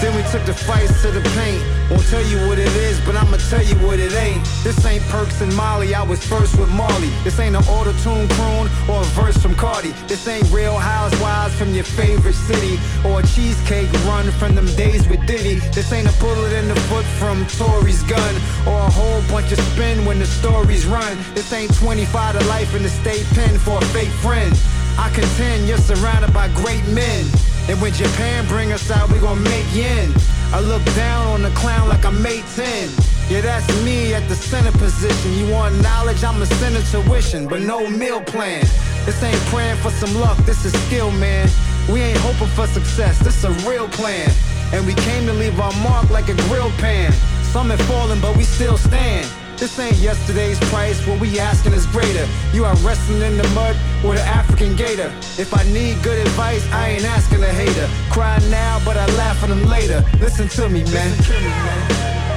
Then 0.00 0.14
we 0.16 0.22
took 0.30 0.44
the 0.46 0.54
fights 0.54 1.02
to 1.02 1.10
the 1.10 1.20
paint. 1.30 1.79
Won't 1.90 2.06
tell 2.06 2.22
you 2.22 2.38
what 2.46 2.58
it 2.58 2.70
is, 2.86 3.00
but 3.00 3.16
I'ma 3.16 3.36
tell 3.50 3.64
you 3.64 3.74
what 3.84 3.98
it 3.98 4.12
ain't. 4.14 4.44
This 4.62 4.78
ain't 4.86 5.02
Perks 5.10 5.40
and 5.40 5.52
Molly, 5.56 5.92
I 5.92 6.04
was 6.04 6.24
first 6.24 6.56
with 6.56 6.70
Marley. 6.70 7.10
This 7.24 7.40
ain't 7.40 7.56
an 7.56 7.64
auto-tune 7.64 8.28
croon 8.38 8.70
or 8.88 9.02
a 9.02 9.10
verse 9.18 9.36
from 9.36 9.56
Cardi. 9.56 9.90
This 10.06 10.28
ain't 10.28 10.48
real 10.52 10.78
housewives 10.78 11.52
from 11.58 11.74
your 11.74 11.82
favorite 11.82 12.34
city 12.34 12.78
or 13.04 13.18
a 13.18 13.26
cheesecake 13.26 13.92
run 14.06 14.30
from 14.30 14.54
them 14.54 14.66
days 14.76 15.08
with 15.08 15.26
Diddy. 15.26 15.56
This 15.74 15.92
ain't 15.92 16.06
a 16.06 16.20
bullet 16.20 16.52
in 16.52 16.68
the 16.68 16.78
foot 16.86 17.04
from 17.18 17.44
Tory's 17.58 18.04
gun 18.04 18.34
or 18.68 18.78
a 18.78 18.90
whole 18.90 19.20
bunch 19.22 19.50
of 19.50 19.58
spin 19.58 20.04
when 20.04 20.20
the 20.20 20.26
stories 20.26 20.86
run. 20.86 21.18
This 21.34 21.52
ain't 21.52 21.74
25 21.74 22.38
to 22.38 22.46
life 22.46 22.72
in 22.76 22.84
the 22.84 22.88
state 22.88 23.26
pen 23.34 23.58
for 23.58 23.78
a 23.78 23.84
fake 23.86 24.14
friend. 24.22 24.56
I 24.96 25.10
contend 25.10 25.66
you're 25.66 25.78
surrounded 25.78 26.32
by 26.32 26.48
great 26.54 26.86
men. 26.86 27.26
And 27.68 27.80
when 27.80 27.92
Japan 27.92 28.46
bring 28.46 28.70
us 28.70 28.90
out, 28.90 29.10
we 29.10 29.18
gon' 29.18 29.42
make 29.42 29.66
yen. 29.74 30.12
I 30.52 30.60
look 30.60 30.84
down 30.96 31.28
on 31.28 31.42
the 31.42 31.50
clown 31.50 31.88
like 31.88 32.04
I'm 32.04 32.20
May 32.20 32.42
10. 32.56 32.90
Yeah, 33.28 33.40
that's 33.40 33.68
me 33.84 34.12
at 34.14 34.28
the 34.28 34.34
center 34.34 34.72
position. 34.72 35.32
You 35.34 35.52
want 35.52 35.80
knowledge, 35.80 36.24
I'm 36.24 36.42
a 36.42 36.46
center 36.46 36.82
tuition, 36.90 37.46
but 37.46 37.62
no 37.62 37.88
meal 37.88 38.20
plan. 38.20 38.62
This 39.06 39.22
ain't 39.22 39.40
praying 39.46 39.76
for 39.76 39.90
some 39.90 40.12
luck, 40.20 40.36
this 40.38 40.64
is 40.64 40.72
skill, 40.86 41.12
man. 41.12 41.48
We 41.88 42.00
ain't 42.00 42.18
hoping 42.18 42.48
for 42.48 42.66
success, 42.66 43.20
this 43.20 43.44
a 43.44 43.50
real 43.68 43.88
plan. 43.88 44.28
And 44.72 44.84
we 44.86 44.94
came 44.94 45.24
to 45.26 45.32
leave 45.32 45.60
our 45.60 45.72
mark 45.84 46.10
like 46.10 46.28
a 46.28 46.34
grill 46.48 46.70
pan. 46.78 47.12
Some 47.52 47.70
have 47.70 47.80
fallen, 47.82 48.20
but 48.20 48.36
we 48.36 48.42
still 48.42 48.76
stand. 48.76 49.30
This 49.60 49.78
ain't 49.78 49.98
yesterday's 49.98 50.58
price, 50.72 51.06
what 51.06 51.20
we 51.20 51.38
asking 51.38 51.74
is 51.74 51.84
greater. 51.84 52.26
You 52.54 52.64
are 52.64 52.74
wrestling 52.76 53.20
in 53.20 53.36
the 53.36 53.46
mud 53.48 53.76
with 54.02 54.18
an 54.18 54.26
African 54.26 54.74
gator. 54.74 55.12
If 55.36 55.52
I 55.52 55.62
need 55.64 56.02
good 56.02 56.16
advice, 56.16 56.66
I 56.72 56.96
ain't 56.96 57.04
asking 57.04 57.44
a 57.44 57.52
hater. 57.52 57.86
Cry 58.10 58.38
now, 58.48 58.80
but 58.86 58.96
I 58.96 59.04
laugh 59.20 59.42
at 59.42 59.50
them 59.50 59.66
later. 59.66 60.02
Listen 60.18 60.48
to 60.56 60.70
me, 60.70 60.82
man. 60.84 61.12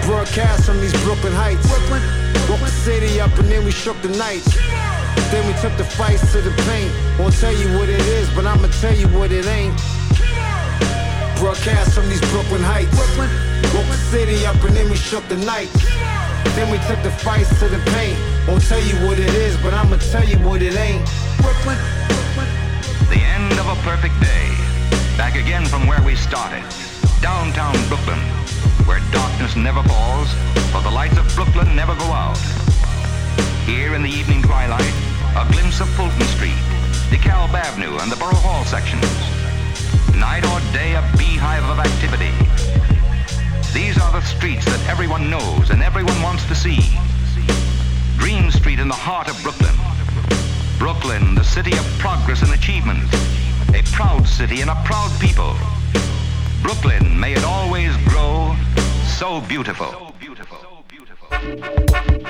Broadcast 0.05 0.65
from 0.65 0.81
these 0.81 0.91
Brooklyn 1.03 1.31
Heights. 1.31 1.63
Woke 2.49 2.59
the 2.59 2.67
city 2.83 3.21
up 3.21 3.31
and 3.39 3.47
then 3.47 3.63
we 3.63 3.71
shook 3.71 3.95
the 4.01 4.09
night. 4.19 4.43
Then 5.31 5.47
we 5.47 5.53
took 5.61 5.77
the 5.77 5.85
fights 5.85 6.29
to 6.33 6.41
the 6.41 6.51
paint. 6.67 6.91
Won't 7.17 7.39
tell 7.39 7.55
you 7.55 7.71
what 7.79 7.87
it 7.87 8.01
is, 8.01 8.29
but 8.35 8.45
I'ma 8.45 8.67
tell 8.81 8.93
you 8.93 9.07
what 9.15 9.31
it 9.31 9.47
ain't. 9.47 9.73
Broadcast 11.39 11.95
from 11.95 12.09
these 12.09 12.19
Brooklyn 12.31 12.63
Heights. 12.63 12.91
Woke 13.73 13.87
the 13.87 13.97
city 14.11 14.45
up 14.45 14.61
and 14.65 14.75
then 14.75 14.89
we 14.89 14.97
shook 14.97 15.25
the 15.29 15.37
nights. 15.37 15.71
Then 16.55 16.69
we 16.69 16.77
took 16.87 17.01
the 17.01 17.11
fights 17.11 17.49
to 17.59 17.67
the 17.67 17.79
paint. 17.91 18.17
Won't 18.47 18.63
tell 18.67 18.81
you 18.81 18.95
what 19.07 19.17
it 19.19 19.33
is, 19.33 19.57
but 19.57 19.73
I'ma 19.73 19.97
tell 20.11 20.23
you 20.23 20.37
what 20.47 20.61
it 20.61 20.75
ain't. 20.75 21.03
Brooklyn. 21.41 21.77
The 23.09 23.21
end 23.21 23.53
of 23.59 23.67
a 23.67 23.75
perfect 23.81 24.19
day. 24.21 24.45
Back 25.17 25.35
again 25.35 25.65
from 25.65 25.87
where 25.87 26.01
we 26.03 26.15
started. 26.15 26.63
Downtown 27.21 27.75
Brooklyn, 27.87 28.19
where 28.85 28.99
darkness 29.11 29.55
never 29.55 29.81
falls, 29.83 30.27
for 30.71 30.81
the 30.81 30.91
lights 30.91 31.17
of 31.17 31.25
Brooklyn 31.35 31.75
never 31.75 31.95
go 31.95 32.05
out. 32.11 32.37
Here 33.65 33.95
in 33.95 34.03
the 34.03 34.09
evening 34.09 34.41
twilight, 34.41 34.93
a 35.37 35.47
glimpse 35.51 35.79
of 35.79 35.89
Fulton 35.95 36.27
Street, 36.35 36.59
DeKalb 37.09 37.53
Avenue, 37.53 37.97
and 38.01 38.11
the 38.11 38.17
Borough 38.17 38.43
Hall 38.43 38.65
sections. 38.65 39.05
Night 40.17 40.45
or 40.45 40.59
day, 40.73 40.95
a 40.95 41.01
beehive 41.17 41.63
of 41.63 41.79
activity. 41.79 42.33
These 43.73 43.99
are 43.99 44.11
the 44.11 44.21
streets 44.21 44.65
that 44.65 44.87
everyone 44.87 45.31
knows 45.31 45.71
and 45.71 45.81
everyone 45.81 46.21
wants 46.21 46.45
to 46.45 46.53
see. 46.53 46.77
Dream 48.17 48.51
Street 48.51 48.79
in 48.79 48.87
the 48.87 48.93
heart 48.93 49.27
of 49.27 49.41
Brooklyn. 49.41 49.73
Brooklyn, 50.77 51.33
the 51.33 51.43
city 51.43 51.71
of 51.71 51.83
progress 51.97 52.43
and 52.43 52.53
achievement. 52.53 53.03
A 53.73 53.81
proud 53.91 54.27
city 54.27 54.61
and 54.61 54.69
a 54.69 54.75
proud 54.85 55.09
people. 55.19 55.55
Brooklyn, 56.61 57.19
may 57.19 57.33
it 57.33 57.43
always 57.43 57.97
grow 58.05 58.55
so 59.17 59.41
beautiful. 59.41 59.87
So 59.87 60.13
beautiful. 60.19 60.57
So 60.61 60.83
beautiful. 60.87 62.22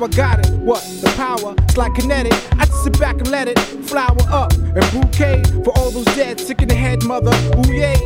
Now 0.00 0.06
I 0.06 0.08
got 0.08 0.38
it. 0.46 0.52
What? 0.60 0.80
The 1.02 1.12
power? 1.14 1.54
It's 1.64 1.76
like 1.76 1.94
kinetic. 1.94 2.32
I 2.58 2.64
just 2.64 2.84
sit 2.84 2.98
back 2.98 3.16
and 3.16 3.30
let 3.30 3.48
it 3.48 3.58
flower 3.58 4.16
up. 4.30 4.50
And 4.54 4.92
bouquet 4.92 5.42
for 5.62 5.76
all 5.78 5.90
those 5.90 6.06
dead, 6.16 6.40
sick 6.40 6.62
in 6.62 6.68
the 6.68 6.74
head, 6.74 7.04
mother. 7.04 7.32
Ooh, 7.58 7.70
yeah. 7.70 7.96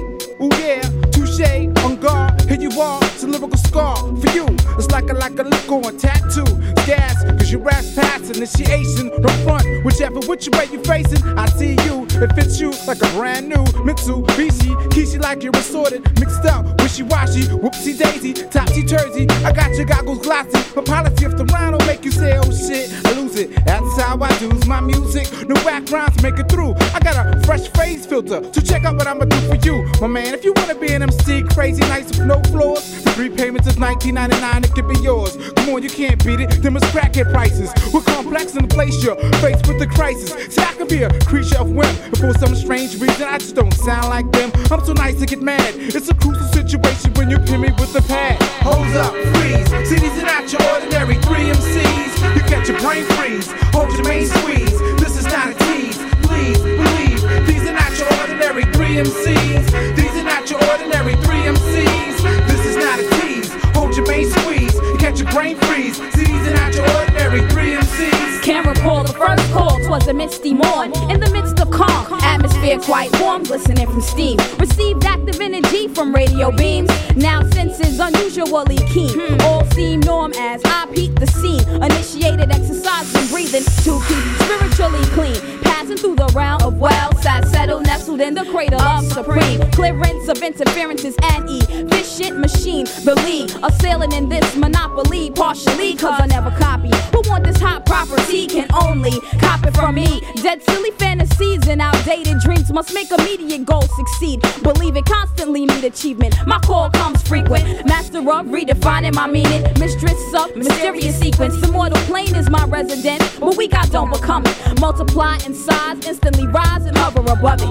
Ooh 0.42 0.50
yeah, 0.58 0.82
touche, 1.12 1.40
on 1.84 1.96
guard, 2.00 2.40
here 2.42 2.60
you 2.60 2.80
are, 2.80 2.98
it's 3.04 3.22
a 3.22 3.26
lyrical 3.28 3.56
scar 3.56 3.96
for 3.96 4.30
you. 4.34 4.46
It's 4.76 4.90
like 4.90 5.08
a 5.08 5.14
like 5.14 5.38
a 5.38 5.44
look 5.44 5.70
on 5.70 5.96
tattoo. 5.96 6.44
Gas, 6.86 7.22
cause 7.22 7.52
your 7.52 7.60
rap's 7.60 7.94
past 7.94 8.34
initiation. 8.34 9.10
Don't 9.10 9.30
front, 9.44 9.64
whichever 9.84 10.20
which 10.26 10.48
way 10.48 10.66
you 10.72 10.82
facing. 10.82 11.22
I 11.38 11.46
see 11.50 11.76
you, 11.86 12.06
it 12.10 12.34
fits 12.34 12.58
you 12.58 12.72
like 12.86 13.00
a 13.00 13.08
brand 13.16 13.48
new 13.48 13.64
Mitsubishi. 13.86 14.74
Kishi 14.90 15.22
like 15.22 15.44
you're 15.44 15.56
assorted, 15.56 16.02
mixed 16.18 16.44
up, 16.44 16.80
wishy 16.82 17.04
washy, 17.04 17.42
whoopsie 17.42 17.96
daisy, 17.96 18.32
topsy 18.32 18.82
turvy. 18.82 19.28
I 19.44 19.52
got 19.52 19.72
your 19.76 19.86
goggles 19.86 20.18
glossy, 20.18 20.58
my 20.74 20.82
policy 20.82 21.26
if 21.26 21.36
the 21.36 21.44
make 21.44 21.83
you 22.04 22.10
say, 22.10 22.36
oh 22.36 22.50
shit, 22.52 22.92
I 23.06 23.12
lose 23.12 23.36
it. 23.36 23.64
That's 23.64 24.00
how 24.00 24.18
I 24.20 24.36
do 24.38 24.50
my 24.66 24.80
music. 24.80 25.26
New 25.48 25.54
rhymes 25.64 26.22
make 26.22 26.38
it 26.38 26.48
through. 26.50 26.74
I 26.92 27.00
got 27.00 27.16
a 27.16 27.40
fresh 27.46 27.68
phase 27.68 28.04
filter 28.04 28.40
to 28.40 28.62
check 28.62 28.84
out 28.84 28.96
what 28.96 29.06
I'ma 29.06 29.24
do 29.24 29.36
for 29.48 29.54
you, 29.66 29.84
my 30.00 30.06
man. 30.06 30.34
If 30.34 30.44
you 30.44 30.52
wanna 30.56 30.74
be 30.74 30.92
an 30.92 31.02
MC, 31.02 31.42
crazy 31.42 31.80
nights 31.82 32.18
with 32.18 32.26
no 32.26 32.40
flaws, 32.50 33.04
the 33.04 33.10
three 33.12 33.30
payments 33.30 33.66
is 33.68 33.76
19.99, 33.76 34.64
it 34.64 34.74
could 34.74 34.88
be 34.88 34.98
yours. 35.00 35.36
Come 35.56 35.70
on, 35.70 35.82
you 35.82 35.90
can't 35.90 36.22
beat 36.24 36.40
it. 36.40 36.62
Them 36.62 36.76
is 36.76 36.82
crackhead 36.84 37.32
prices. 37.32 37.72
We're 37.92 38.02
complex 38.02 38.52
the 38.52 38.66
place 38.66 39.02
you're 39.02 39.16
faced 39.40 39.66
with 39.66 39.78
the 39.78 39.86
crisis. 39.86 40.54
See, 40.54 40.62
I 40.62 40.74
could 40.74 40.88
be 40.88 41.02
a 41.02 41.10
creature 41.20 41.58
of 41.58 41.70
whim, 41.70 41.94
but 42.10 42.18
for 42.18 42.34
some 42.38 42.54
strange 42.54 43.00
reason, 43.00 43.24
I 43.28 43.38
just 43.38 43.54
don't 43.54 43.72
sound 43.74 44.08
like 44.08 44.30
them. 44.32 44.50
I'm 44.70 44.84
so 44.84 44.92
nice 44.92 45.18
to 45.20 45.26
get 45.26 45.40
mad. 45.40 45.74
It's 45.76 46.08
a 46.08 46.14
crucial 46.14 46.46
situation 46.48 47.14
when 47.14 47.30
you 47.30 47.38
pin 47.38 47.60
me 47.60 47.70
with 47.78 47.92
the 47.92 48.02
pad. 48.02 48.42
Hold 48.62 48.96
up, 48.96 49.12
freeze. 49.36 49.70
These 49.88 50.22
are 50.22 50.26
not 50.26 50.52
your 50.52 50.62
ordinary 50.72 51.16
three 51.22 51.50
MCs. 51.52 51.93
You 52.36 52.42
catch 52.50 52.68
your 52.68 52.78
brain 52.80 53.04
freeze. 53.16 53.48
Hold 53.74 53.92
your 53.92 54.04
main 54.08 54.26
squeeze. 54.26 54.78
This 55.00 55.16
is 55.18 55.26
not 55.26 55.50
a 55.50 55.54
tease. 55.66 55.98
Please 56.26 56.58
believe 56.58 57.20
these 57.46 57.64
are 57.68 57.72
not 57.74 57.92
your 57.98 58.08
ordinary 58.20 58.64
three 58.74 58.96
MCs. 58.96 59.96
These 59.96 60.14
are 60.20 60.24
not 60.24 60.50
your 60.50 60.60
ordinary 60.70 61.14
three 61.24 61.42
MCs. 61.56 62.16
This 62.48 62.62
is 62.66 62.76
not 62.76 62.98
a 62.98 63.06
tease. 63.20 63.50
Hold 63.76 63.96
your 63.96 64.06
main 64.06 64.28
squeeze. 64.30 64.74
You 64.74 64.96
catch 64.98 65.20
your 65.20 65.30
brain 65.30 65.56
freeze. 65.56 65.96
See, 66.14 66.24
these 66.24 66.46
are 66.48 66.54
not 66.54 66.74
your 66.74 66.84
ordinary 66.84 67.13
three 67.14 67.74
MCs. 67.74 68.42
Can't 68.42 68.66
recall 68.66 69.04
the 69.04 69.12
first 69.12 69.50
call, 69.52 69.78
twas 69.84 70.06
a 70.08 70.12
misty 70.12 70.52
morn. 70.52 70.92
In 71.10 71.20
the 71.20 71.30
midst 71.30 71.60
of 71.60 71.70
calm, 71.70 72.12
atmosphere 72.22 72.78
quite 72.78 73.10
warm, 73.20 73.42
glistening 73.42 73.86
from 73.86 74.00
steam. 74.00 74.38
Received 74.58 75.04
active 75.04 75.40
energy 75.40 75.88
from 75.88 76.14
radio 76.14 76.50
beams. 76.50 76.90
Now 77.16 77.42
senses 77.50 77.98
unusually 77.98 78.76
keen. 78.92 79.14
Hmm. 79.14 79.40
All 79.42 79.64
seem 79.70 80.00
norm 80.00 80.32
as 80.36 80.60
I 80.64 80.86
peek 80.94 81.14
the 81.14 81.26
scene. 81.26 81.66
Initiated 81.82 82.50
exercise 82.50 83.14
and 83.14 83.28
breathing 83.30 83.64
to 83.64 84.02
keep 84.08 84.24
spiritually 84.42 85.04
clean. 85.16 85.60
Passing 85.62 85.96
through 85.96 86.16
the 86.16 86.30
realm 86.34 86.62
of 86.62 86.78
well, 86.78 87.14
sat 87.22 87.46
settled, 87.48 87.84
nestled 87.84 88.20
in 88.20 88.34
the 88.34 88.44
cradle 88.44 88.80
of 88.80 89.04
supreme. 89.04 89.60
Clearance 89.70 90.28
of 90.28 90.42
interferences 90.42 91.16
and 91.22 91.48
efficient 91.48 92.38
machine. 92.38 92.86
Believe 93.04 93.56
a 93.62 93.72
sailing 93.80 94.12
in 94.12 94.28
this 94.28 94.56
monopoly, 94.56 95.30
partially, 95.30 95.94
cause 95.94 96.20
I 96.20 96.26
never 96.26 96.50
copy. 96.50 96.90
Who 97.12 97.22
want 97.28 97.44
this 97.44 97.60
hot 97.60 97.86
property 97.86 98.46
can 98.46 98.68
only 98.82 99.20
cop 99.38 99.64
it 99.66 99.74
from 99.74 99.94
me. 99.96 100.20
Dead 100.42 100.62
silly 100.62 100.90
fantasies 100.92 101.66
and 101.68 101.80
outdated 101.80 102.40
dreams 102.40 102.72
must 102.72 102.92
make 102.94 103.10
immediate 103.10 103.64
goals 103.64 103.94
succeed. 103.96 104.42
Believe 104.62 104.96
it 104.96 105.04
constantly 105.06 105.66
meet 105.66 105.84
achievement. 105.84 106.34
My 106.46 106.58
call 106.60 106.90
comes 106.90 107.22
frequent. 107.22 107.86
Master 107.86 108.18
of 108.18 108.46
redefining 108.46 109.14
my 109.14 109.26
meaning. 109.26 109.62
Mistress 109.78 110.22
of 110.34 110.54
mysterious 110.56 111.18
sequence. 111.18 111.60
The 111.60 111.70
mortal 111.70 111.98
plane 112.06 112.34
is 112.34 112.50
my 112.50 112.64
residence, 112.66 113.38
but 113.38 113.56
we 113.56 113.68
got 113.68 113.90
don't 113.90 114.10
become 114.10 114.44
it. 114.46 114.80
Multiply 114.80 115.38
in 115.46 115.54
size, 115.54 116.06
instantly 116.06 116.46
rise 116.46 116.84
and 116.86 116.96
hover 116.96 117.20
above 117.20 117.60
it. 117.60 117.68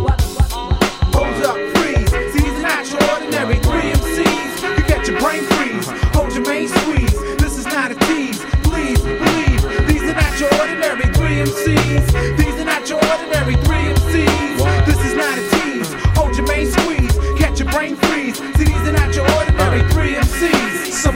Hold 1.13 1.43
up, 1.43 1.57
freeze. 1.77 2.11
Not 2.61 2.89
your 2.89 3.03
ordinary 3.11 3.55
three 3.55 3.91
MCs. 3.91 4.77
You 4.77 4.83
get 4.87 5.07
your 5.07 5.19
brain 5.19 5.43
freeze. 5.43 5.87
Hold 6.15 6.33
your 6.33 6.45
main 6.45 6.67
squeeze. 6.67 7.02
Mary 10.83 11.09
Dream 11.13 11.45
Seeds. 11.45 12.11
These 12.37 12.52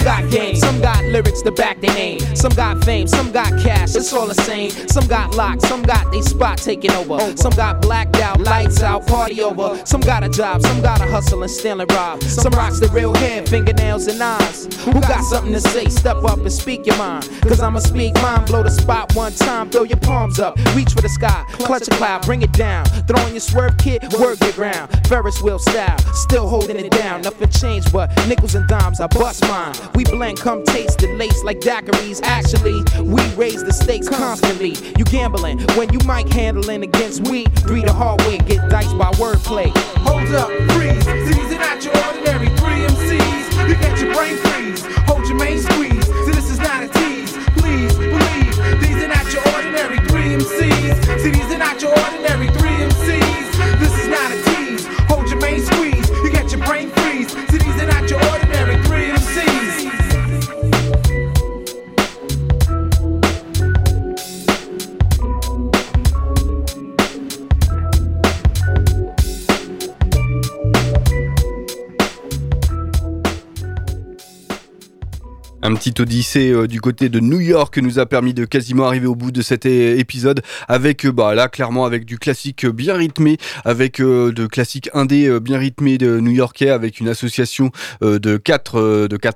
got 0.08 0.32
game, 0.32 0.56
some 0.56 0.80
got 0.80 1.04
lyrics 1.04 1.42
to 1.42 1.52
back 1.52 1.82
their 1.82 1.94
name. 1.94 2.20
Some 2.34 2.54
got 2.54 2.82
fame, 2.86 3.08
some 3.08 3.30
got 3.30 3.50
cash, 3.62 3.94
it's 3.94 4.14
all 4.14 4.26
the 4.26 4.42
same. 4.50 4.70
Some 4.88 5.06
got 5.08 5.36
locked, 5.36 5.64
some 5.64 5.84
got 5.84 6.10
they 6.14 6.22
spot 6.22 6.60
taken 6.60 6.92
over. 6.92 7.36
Some 7.36 7.52
got 7.52 7.82
blacked 7.82 8.16
out, 8.16 8.40
lights 8.40 8.82
out, 8.82 9.06
party 9.06 9.42
over. 9.42 9.86
Some 9.86 10.00
got 10.00 10.24
a 10.24 10.30
job, 10.30 10.62
some 10.62 10.82
got 10.82 11.02
a 11.02 11.06
hustle 11.06 11.44
and 11.44 11.52
steal 11.52 11.82
and 11.82 11.92
rob. 11.92 12.24
Some 12.24 12.54
rocks 12.54 12.80
the 12.80 12.88
real 12.88 13.14
hair, 13.16 13.46
fingernails 13.46 14.08
and 14.08 14.22
eyes. 14.22 14.74
Who 14.86 14.94
got 14.94 15.24
something 15.26 15.52
to 15.52 15.60
say? 15.60 15.90
Step 15.90 16.24
up 16.24 16.40
and 16.40 16.54
speak 16.54 16.86
your 16.86 16.98
mind. 16.98 17.30
Cause 17.42 17.60
I'ma 17.60 17.80
speak 17.80 18.14
mine, 18.16 18.46
blow 18.46 18.64
the 18.64 18.72
spot 18.72 19.14
one 19.14 19.34
time, 19.34 19.70
throw 19.70 19.84
your 19.84 20.00
palms 20.00 20.40
up, 20.40 20.56
reach 20.74 20.94
for 20.94 21.02
the 21.02 21.10
sky, 21.10 21.44
clutch 21.60 21.86
a 21.90 21.92
cloud, 21.92 22.26
bring 22.26 22.44
it 22.44 22.54
down. 22.54 22.86
Throw 23.08 23.22
on 23.24 23.32
your 23.32 23.42
swerve 23.42 23.78
kit, 23.78 24.04
work 24.18 24.40
your 24.40 24.54
ground. 24.54 24.88
Ferris 25.08 25.42
wheel 25.42 25.60
style, 25.60 26.00
still 26.14 26.48
holding 26.48 26.78
it 26.78 26.92
down. 26.92 27.24
Nothing 27.24 27.50
changed 27.50 27.92
but 27.92 28.08
nickels 28.28 28.56
and 28.56 28.66
dimes, 28.70 29.02
I 29.02 29.08
bust 29.08 29.42
mine. 29.44 29.76
We 29.98 30.04
blend, 30.04 30.40
come 30.40 30.64
taste 30.64 31.00
the 31.00 31.08
lace 31.16 31.44
like 31.44 31.60
daiquiris. 31.60 32.22
Actually, 32.22 32.84
we 33.02 33.20
raise 33.34 33.64
the 33.64 33.74
stakes 33.74 34.08
constantly. 34.08 34.76
You 34.96 35.04
gambling 35.06 35.58
when 35.74 35.92
you 35.92 35.98
might 36.06 36.32
handling 36.32 36.84
against 36.84 37.28
we. 37.28 37.46
Three 37.66 37.82
the 37.82 37.94
hard 37.94 38.22
way, 38.22 38.38
get 38.38 38.70
diced 38.70 38.96
by 38.96 39.10
wordplay. 39.14 39.76
Hold 40.06 40.36
up, 40.36 40.50
freeze. 40.74 41.08
Are 41.08 41.58
not 41.58 41.84
your 41.84 41.98
ordinary 42.06 42.50
three 42.62 42.86
MCs. 42.94 43.68
You 43.68 43.74
get 43.74 44.00
your 44.00 44.14
brain 44.14 44.38
freeze. 44.38 44.86
Hold 45.10 45.26
your 45.28 45.38
main 45.40 45.58
squeeze. 45.58 46.06
See, 46.06 46.32
this 46.32 46.52
is 46.52 46.60
not 46.60 46.84
a 46.84 46.90
tease. 46.90 47.34
Please 47.58 47.98
believe 47.98 48.54
these 48.80 49.02
are 49.02 49.10
not 49.10 49.26
your 49.34 49.42
ordinary 49.50 49.98
three 50.06 50.38
MCs. 50.38 51.22
See, 51.22 51.32
these 51.32 51.52
are 51.52 51.58
not 51.58 51.82
your 51.82 51.98
ordinary 51.98 52.50
three 52.60 52.77
Un 75.68 75.76
petit 75.76 75.94
odyssée 76.02 76.50
euh, 76.50 76.66
du 76.66 76.80
côté 76.80 77.10
de 77.10 77.20
New 77.20 77.42
York 77.42 77.78
nous 77.80 78.00
a 78.00 78.06
permis 78.06 78.34
de 78.34 78.46
quasiment 78.46 78.88
arriver 78.88 79.06
au 79.06 79.16
bout 79.16 79.32
de 79.32 79.42
cet 79.42 79.66
épisode 79.66 80.42
avec 80.70 81.06
euh, 81.06 81.12
bah 81.12 81.36
là 81.36 81.50
clairement 81.50 81.84
avec 81.84 82.06
du 82.06 82.18
classique 82.18 82.64
euh, 82.64 82.72
bien 82.72 82.96
rythmé 82.96 83.36
avec 83.66 84.00
de 84.00 84.48
classiques 84.48 84.90
indé 84.94 85.40
bien 85.42 85.58
rythmé 85.58 85.98
de 85.98 86.22
New-Yorkais 86.22 86.70
avec 86.70 87.02
une 87.02 87.10
association 87.10 87.72
de 88.02 88.38
quatre 88.38 88.78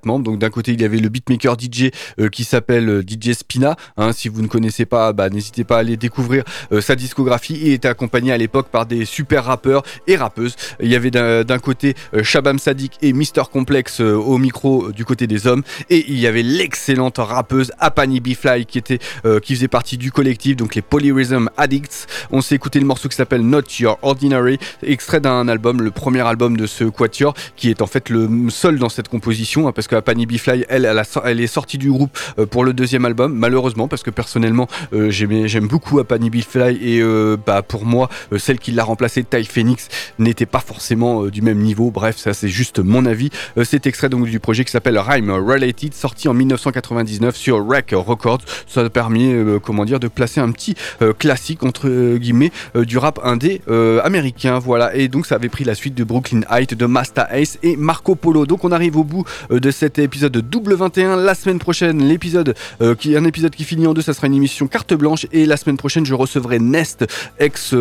membres. 0.05 0.23
Donc 0.23 0.39
d'un 0.39 0.49
côté 0.49 0.71
il 0.71 0.81
y 0.81 0.85
avait 0.85 0.99
le 0.99 1.09
beatmaker 1.09 1.57
DJ 1.59 1.89
qui 2.31 2.43
s'appelle 2.43 3.03
DJ 3.05 3.33
Spina 3.33 3.75
hein, 3.97 4.13
si 4.13 4.29
vous 4.29 4.41
ne 4.41 4.47
connaissez 4.47 4.85
pas 4.85 5.11
bah, 5.11 5.29
n'hésitez 5.29 5.63
pas 5.63 5.77
à 5.77 5.79
aller 5.79 5.97
découvrir 5.97 6.43
sa 6.79 6.95
discographie. 6.95 7.55
Et 7.55 7.73
était 7.73 7.87
accompagné 7.87 8.31
à 8.31 8.37
l'époque 8.37 8.69
par 8.69 8.85
des 8.85 9.05
super 9.05 9.45
rappeurs 9.45 9.83
et 10.07 10.15
rappeuses. 10.15 10.55
Il 10.79 10.89
y 10.89 10.95
avait 10.95 11.11
d'un 11.11 11.59
côté 11.59 11.95
Shabam 12.21 12.59
Sadik 12.59 12.93
et 13.01 13.11
Mister 13.11 13.43
Complex 13.51 13.99
au 13.99 14.37
micro 14.37 14.91
du 14.91 15.03
côté 15.03 15.27
des 15.27 15.47
hommes. 15.47 15.63
Et 15.89 16.05
il 16.07 16.20
y 16.21 16.27
avait 16.27 16.43
l'excellente 16.43 17.17
rappeuse 17.17 17.71
Apani 17.79 18.19
B-Fly 18.19 18.65
qui 18.65 18.77
était 18.77 18.99
euh, 19.25 19.39
qui 19.39 19.55
faisait 19.55 19.67
partie 19.67 19.97
du 19.97 20.11
collectif 20.11 20.55
donc 20.55 20.75
les 20.75 20.81
Polyrhythm 20.81 21.49
Addicts. 21.57 22.07
On 22.31 22.41
s'est 22.41 22.55
écouté 22.55 22.79
le 22.79 22.85
morceau 22.85 23.09
qui 23.09 23.15
s'appelle 23.15 23.41
Not 23.41 23.63
Your 23.79 23.97
Ordinary 24.01 24.59
extrait 24.83 25.19
d'un 25.19 25.47
album 25.47 25.81
le 25.81 25.91
premier 25.91 26.21
album 26.21 26.57
de 26.57 26.67
ce 26.67 26.83
quatuor 26.83 27.33
qui 27.55 27.69
est 27.69 27.81
en 27.81 27.87
fait 27.87 28.09
le 28.09 28.29
seul 28.49 28.79
dans 28.79 28.89
cette 28.89 29.07
composition 29.07 29.67
hein, 29.67 29.71
parce 29.71 29.87
que 29.87 29.95
Apani 29.95 30.25
B-Fly 30.25 30.65
elle 30.69 30.85
elle, 31.25 31.39
est 31.39 31.47
sortie 31.47 31.77
du 31.77 31.89
groupe 31.91 32.17
euh, 32.39 32.45
pour 32.45 32.63
le 32.63 32.73
deuxième 32.73 33.05
album 33.05 33.33
malheureusement 33.33 33.87
parce 33.87 34.03
que 34.03 34.09
personnellement 34.11 34.67
euh, 34.93 35.09
j'aime 35.09 35.67
beaucoup 35.67 35.99
Apani 35.99 36.29
B-Fly 36.29 36.77
et 36.81 37.01
bah, 37.45 37.61
pour 37.61 37.85
moi 37.85 38.09
celle 38.37 38.59
qui 38.59 38.71
l'a 38.71 38.83
remplacée 38.83 39.23
Ty 39.23 39.43
Phoenix 39.45 39.87
n'était 40.19 40.45
pas 40.45 40.59
forcément 40.59 41.25
du 41.25 41.41
même 41.41 41.59
niveau. 41.59 41.91
Bref 41.91 42.17
ça 42.17 42.33
c'est 42.33 42.49
juste 42.49 42.79
mon 42.79 43.05
avis. 43.05 43.29
Cet 43.63 43.87
extrait 43.87 44.09
donc 44.09 44.25
du 44.25 44.39
projet 44.39 44.65
qui 44.65 44.71
s'appelle 44.71 44.97
Rhyme 44.97 45.31
Related 45.31 45.93
sorti 45.93 46.10
en 46.27 46.33
1999 46.33 47.35
sur 47.35 47.65
Rec 47.65 47.93
Records. 47.93 48.41
Ça 48.67 48.81
a 48.81 48.89
permis, 48.89 49.31
euh, 49.31 49.59
comment 49.59 49.85
dire, 49.85 49.99
de 49.99 50.07
placer 50.07 50.39
un 50.39 50.51
petit 50.51 50.75
euh, 51.01 51.13
classique 51.13 51.63
entre 51.63 52.17
guillemets 52.17 52.51
euh, 52.75 52.85
du 52.85 52.97
rap 52.97 53.19
indé 53.23 53.61
américain. 54.03 54.59
Voilà, 54.59 54.95
et 54.95 55.07
donc 55.07 55.25
ça 55.25 55.35
avait 55.35 55.49
pris 55.49 55.63
la 55.63 55.75
suite 55.75 55.95
de 55.95 56.03
Brooklyn 56.03 56.41
Height, 56.49 56.73
de 56.73 56.85
Masta 56.85 57.27
Ace 57.31 57.57
et 57.63 57.75
Marco 57.75 58.15
Polo. 58.15 58.45
Donc 58.45 58.63
on 58.63 58.71
arrive 58.71 58.97
au 58.97 59.03
bout 59.03 59.23
de 59.49 59.71
cet 59.71 59.99
épisode 59.99 60.31
de 60.31 60.41
double 60.41 60.75
21. 60.75 61.15
La 61.17 61.35
semaine 61.35 61.59
prochaine, 61.59 62.03
l'épisode 62.03 62.55
qui 62.99 63.15
un 63.15 63.25
épisode 63.25 63.55
qui 63.55 63.63
finit 63.63 63.87
en 63.87 63.93
deux, 63.93 64.01
ça 64.01 64.13
sera 64.13 64.27
une 64.27 64.35
émission 64.35 64.67
carte 64.67 64.93
blanche. 64.93 65.25
Et 65.31 65.45
la 65.45 65.57
semaine 65.57 65.77
prochaine, 65.77 66.05
je 66.05 66.13
recevrai 66.13 66.59
Nest, 66.59 67.05
ex 67.39 67.73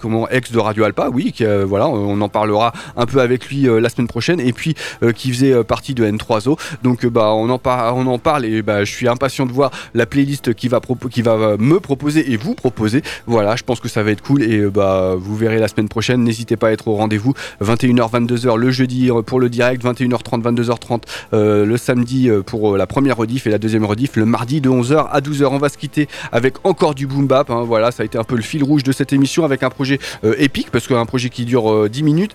comment 0.00 0.28
ex 0.28 0.52
de 0.52 0.58
Radio 0.58 0.84
Alpa, 0.84 1.08
oui, 1.12 1.32
qui, 1.32 1.44
voilà, 1.66 1.88
on 1.88 2.20
en 2.20 2.28
parlera 2.28 2.72
un 2.96 3.06
peu 3.06 3.20
avec 3.20 3.48
lui 3.48 3.66
la 3.80 3.88
semaine 3.88 4.08
prochaine. 4.08 4.40
Et 4.40 4.52
puis 4.52 4.74
qui 5.14 5.32
faisait 5.32 5.64
partie 5.64 5.94
de 5.94 6.04
N3O. 6.04 6.58
Donc 6.82 7.06
bah 7.06 7.32
on 7.34 7.50
en, 7.50 7.55
on 7.64 8.06
en 8.06 8.18
parle 8.18 8.44
et 8.44 8.62
bah 8.62 8.84
je 8.84 8.92
suis 8.92 9.08
impatient 9.08 9.46
de 9.46 9.52
voir 9.52 9.70
la 9.94 10.06
playlist 10.06 10.54
qui 10.54 10.68
va 10.68 10.80
qui 11.10 11.22
va 11.22 11.56
me 11.58 11.80
proposer 11.80 12.32
et 12.32 12.36
vous 12.36 12.54
proposer. 12.54 13.02
Voilà, 13.26 13.56
je 13.56 13.62
pense 13.62 13.80
que 13.80 13.88
ça 13.88 14.02
va 14.02 14.10
être 14.10 14.22
cool 14.22 14.42
et 14.42 14.60
bah 14.66 15.14
vous 15.18 15.36
verrez 15.36 15.58
la 15.58 15.68
semaine 15.68 15.88
prochaine. 15.88 16.22
N'hésitez 16.22 16.56
pas 16.56 16.68
à 16.68 16.70
être 16.72 16.88
au 16.88 16.94
rendez-vous 16.94 17.34
21h 17.62 18.10
22h 18.10 18.56
le 18.56 18.70
jeudi 18.70 19.10
euh, 19.10 19.22
pour 19.22 19.40
le 19.40 19.48
direct, 19.48 19.82
21h30 19.84 20.42
22h30 20.42 21.02
euh, 21.32 21.64
le 21.64 21.76
samedi 21.76 22.28
euh, 22.28 22.42
pour 22.42 22.76
la 22.76 22.86
première 22.86 23.16
rediff 23.16 23.46
et 23.46 23.50
la 23.50 23.58
deuxième 23.58 23.84
rediff 23.84 24.16
le 24.16 24.24
mardi 24.26 24.60
de 24.60 24.68
11h 24.70 25.08
à 25.10 25.20
12h. 25.20 25.44
On 25.46 25.58
va 25.58 25.68
se 25.68 25.78
quitter 25.78 26.08
avec 26.32 26.56
encore 26.64 26.94
du 26.94 27.06
boom 27.06 27.26
bap. 27.26 27.50
hein. 27.50 27.62
voilà, 27.66 27.90
ça 27.90 28.02
a 28.02 28.06
été 28.06 28.18
un 28.18 28.24
peu 28.24 28.36
le 28.36 28.42
fil 28.42 28.62
rouge 28.64 28.82
de 28.82 28.92
cette 28.92 29.12
émission 29.12 29.44
avec 29.44 29.62
un 29.62 29.70
projet 29.70 29.98
épique 30.38 30.70
parce 30.70 30.86
qu'un 30.86 31.04
projet 31.06 31.28
qui 31.30 31.44
dure 31.44 31.72
euh, 31.72 31.88
10 31.88 32.02
minutes. 32.02 32.34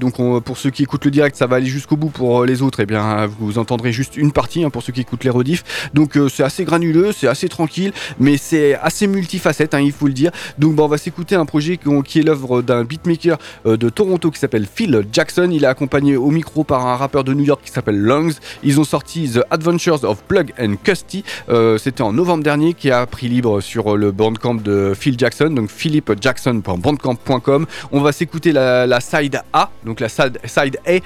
Donc 0.00 0.18
on- 0.18 0.40
pour 0.40 0.56
ceux 0.58 0.70
qui 0.70 0.82
écoutent 0.82 1.04
le 1.04 1.10
direct, 1.10 1.36
ça 1.36 1.46
va 1.46 1.56
aller 1.56 1.66
jusqu'au 1.66 1.96
bout. 1.96 2.10
Pour 2.10 2.44
les 2.44 2.60
autres, 2.62 2.80
et 2.80 2.86
bien 2.86 3.26
vous 3.38 3.58
entendrez 3.58 3.92
juste 3.92 4.16
une 4.16 4.32
partie 4.32 4.39
hein, 4.64 4.70
pour 4.70 4.82
ceux 4.82 4.92
qui 4.92 5.00
écoutent 5.00 5.24
les 5.24 5.30
rediffs. 5.30 5.64
Donc 5.94 6.16
euh, 6.16 6.28
c'est 6.28 6.42
assez 6.42 6.64
granuleux, 6.64 7.12
c'est 7.12 7.28
assez 7.28 7.48
tranquille, 7.48 7.92
mais 8.18 8.36
c'est 8.36 8.74
assez 8.74 9.06
multifacette, 9.06 9.74
hein, 9.74 9.80
il 9.80 9.92
faut 9.92 10.06
le 10.06 10.12
dire. 10.12 10.30
Donc 10.58 10.78
on 10.78 10.88
va 10.88 10.98
s'écouter 10.98 11.34
un 11.34 11.44
projet 11.44 11.78
qui, 12.04 12.18
est 12.18 12.22
l'œuvre 12.22 12.62
d'un 12.62 12.84
beatmaker 12.84 13.38
euh, 13.66 13.76
de 13.76 13.88
Toronto 13.88 14.30
qui 14.30 14.38
s'appelle 14.38 14.66
Phil 14.72 15.04
Jackson. 15.12 15.50
Il 15.52 15.64
est 15.64 15.66
accompagné 15.66 16.16
au 16.16 16.30
micro 16.30 16.64
par 16.64 16.86
un 16.86 16.96
rappeur 16.96 17.24
de 17.24 17.34
New 17.34 17.44
York 17.44 17.60
qui 17.64 17.70
s'appelle 17.70 18.00
Lungs. 18.00 18.32
Ils 18.62 18.80
ont 18.80 18.84
sorti 18.84 19.30
The 19.30 19.40
Adventures 19.50 20.04
of 20.04 20.22
Plug 20.24 20.52
and 20.58 20.74
Custy. 20.82 21.24
Euh, 21.48 21.78
C'était 21.78 22.02
en 22.02 22.12
novembre 22.12 22.42
dernier 22.42 22.74
qui 22.74 22.90
a 22.90 23.06
pris 23.06 23.28
libre 23.28 23.60
sur 23.60 23.96
le 23.96 24.10
bandcamp 24.10 24.54
de 24.54 24.92
Phil 24.98 25.18
Jackson, 25.18 25.50
donc 25.50 25.70
philipjackson.bandcamp.com. 25.70 27.66
On 27.92 28.00
va 28.00 28.12
s'écouter 28.12 28.52
la, 28.52 29.00
side 29.00 29.40
A, 29.52 29.70
donc 29.84 30.00
la 30.00 30.08
side, 30.08 30.38
side 30.44 30.78
A, 30.86 30.98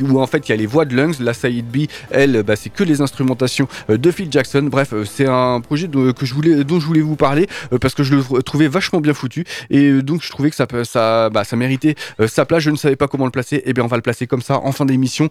où 0.00 0.20
en 0.20 0.26
fait 0.26 0.48
il 0.48 0.52
y 0.52 0.54
a 0.54 0.56
les 0.56 0.66
voix 0.66 0.84
de 0.84 0.96
Lungs. 0.96 1.14
La 1.20 1.34
side 1.34 1.66
B, 1.66 1.86
elle, 2.10 2.42
bah, 2.42 2.56
c'est 2.56 2.70
les 2.84 3.00
instrumentations 3.00 3.68
euh, 3.90 3.96
de 3.96 4.10
Phil 4.10 4.28
Jackson. 4.30 4.68
Bref, 4.70 4.92
euh, 4.92 5.04
c'est 5.04 5.26
un 5.26 5.60
projet 5.60 5.88
de- 5.88 6.12
que 6.12 6.26
je 6.26 6.34
voulais, 6.34 6.64
dont 6.64 6.80
je 6.80 6.86
voulais 6.86 7.00
vous 7.00 7.16
parler 7.16 7.46
euh, 7.72 7.78
parce 7.78 7.94
que 7.94 8.02
je 8.02 8.14
le 8.14 8.22
tr- 8.22 8.42
trouvais 8.42 8.68
vachement 8.68 9.00
bien 9.00 9.14
foutu 9.14 9.44
et 9.70 10.02
donc 10.02 10.22
je 10.22 10.30
trouvais 10.30 10.50
que 10.50 10.56
ça, 10.56 10.66
ça, 10.84 11.30
bah, 11.30 11.44
ça 11.44 11.56
méritait 11.56 11.94
sa 12.26 12.44
place. 12.44 12.62
Je 12.62 12.70
ne 12.70 12.76
savais 12.76 12.96
pas 12.96 13.08
comment 13.08 13.24
le 13.26 13.30
placer. 13.30 13.62
Et 13.64 13.72
bien 13.72 13.84
on 13.84 13.88
va 13.88 13.96
le 13.96 14.02
placer 14.02 14.26
comme 14.26 14.42
ça 14.42 14.58
en 14.58 14.72
fin 14.72 14.84
d'émission 14.84 15.28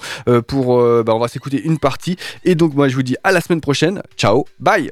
pour, 0.48 0.78
bah, 1.04 1.14
on 1.16 1.20
va 1.20 1.28
s'écouter 1.28 1.62
une 1.64 1.78
partie. 1.80 2.16
Et 2.44 2.56
donc 2.56 2.74
moi 2.76 2.88
je 2.88 2.96
vous 2.96 3.04
dis 3.04 3.16
à 3.24 3.32
la 3.32 3.42
semaine 3.42 3.62
prochaine. 3.62 4.02
Ciao, 4.18 4.46
bye. 4.60 4.90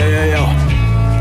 yeah, 0.00 0.24
yeah, 0.24 0.24
yeah. 0.24 0.59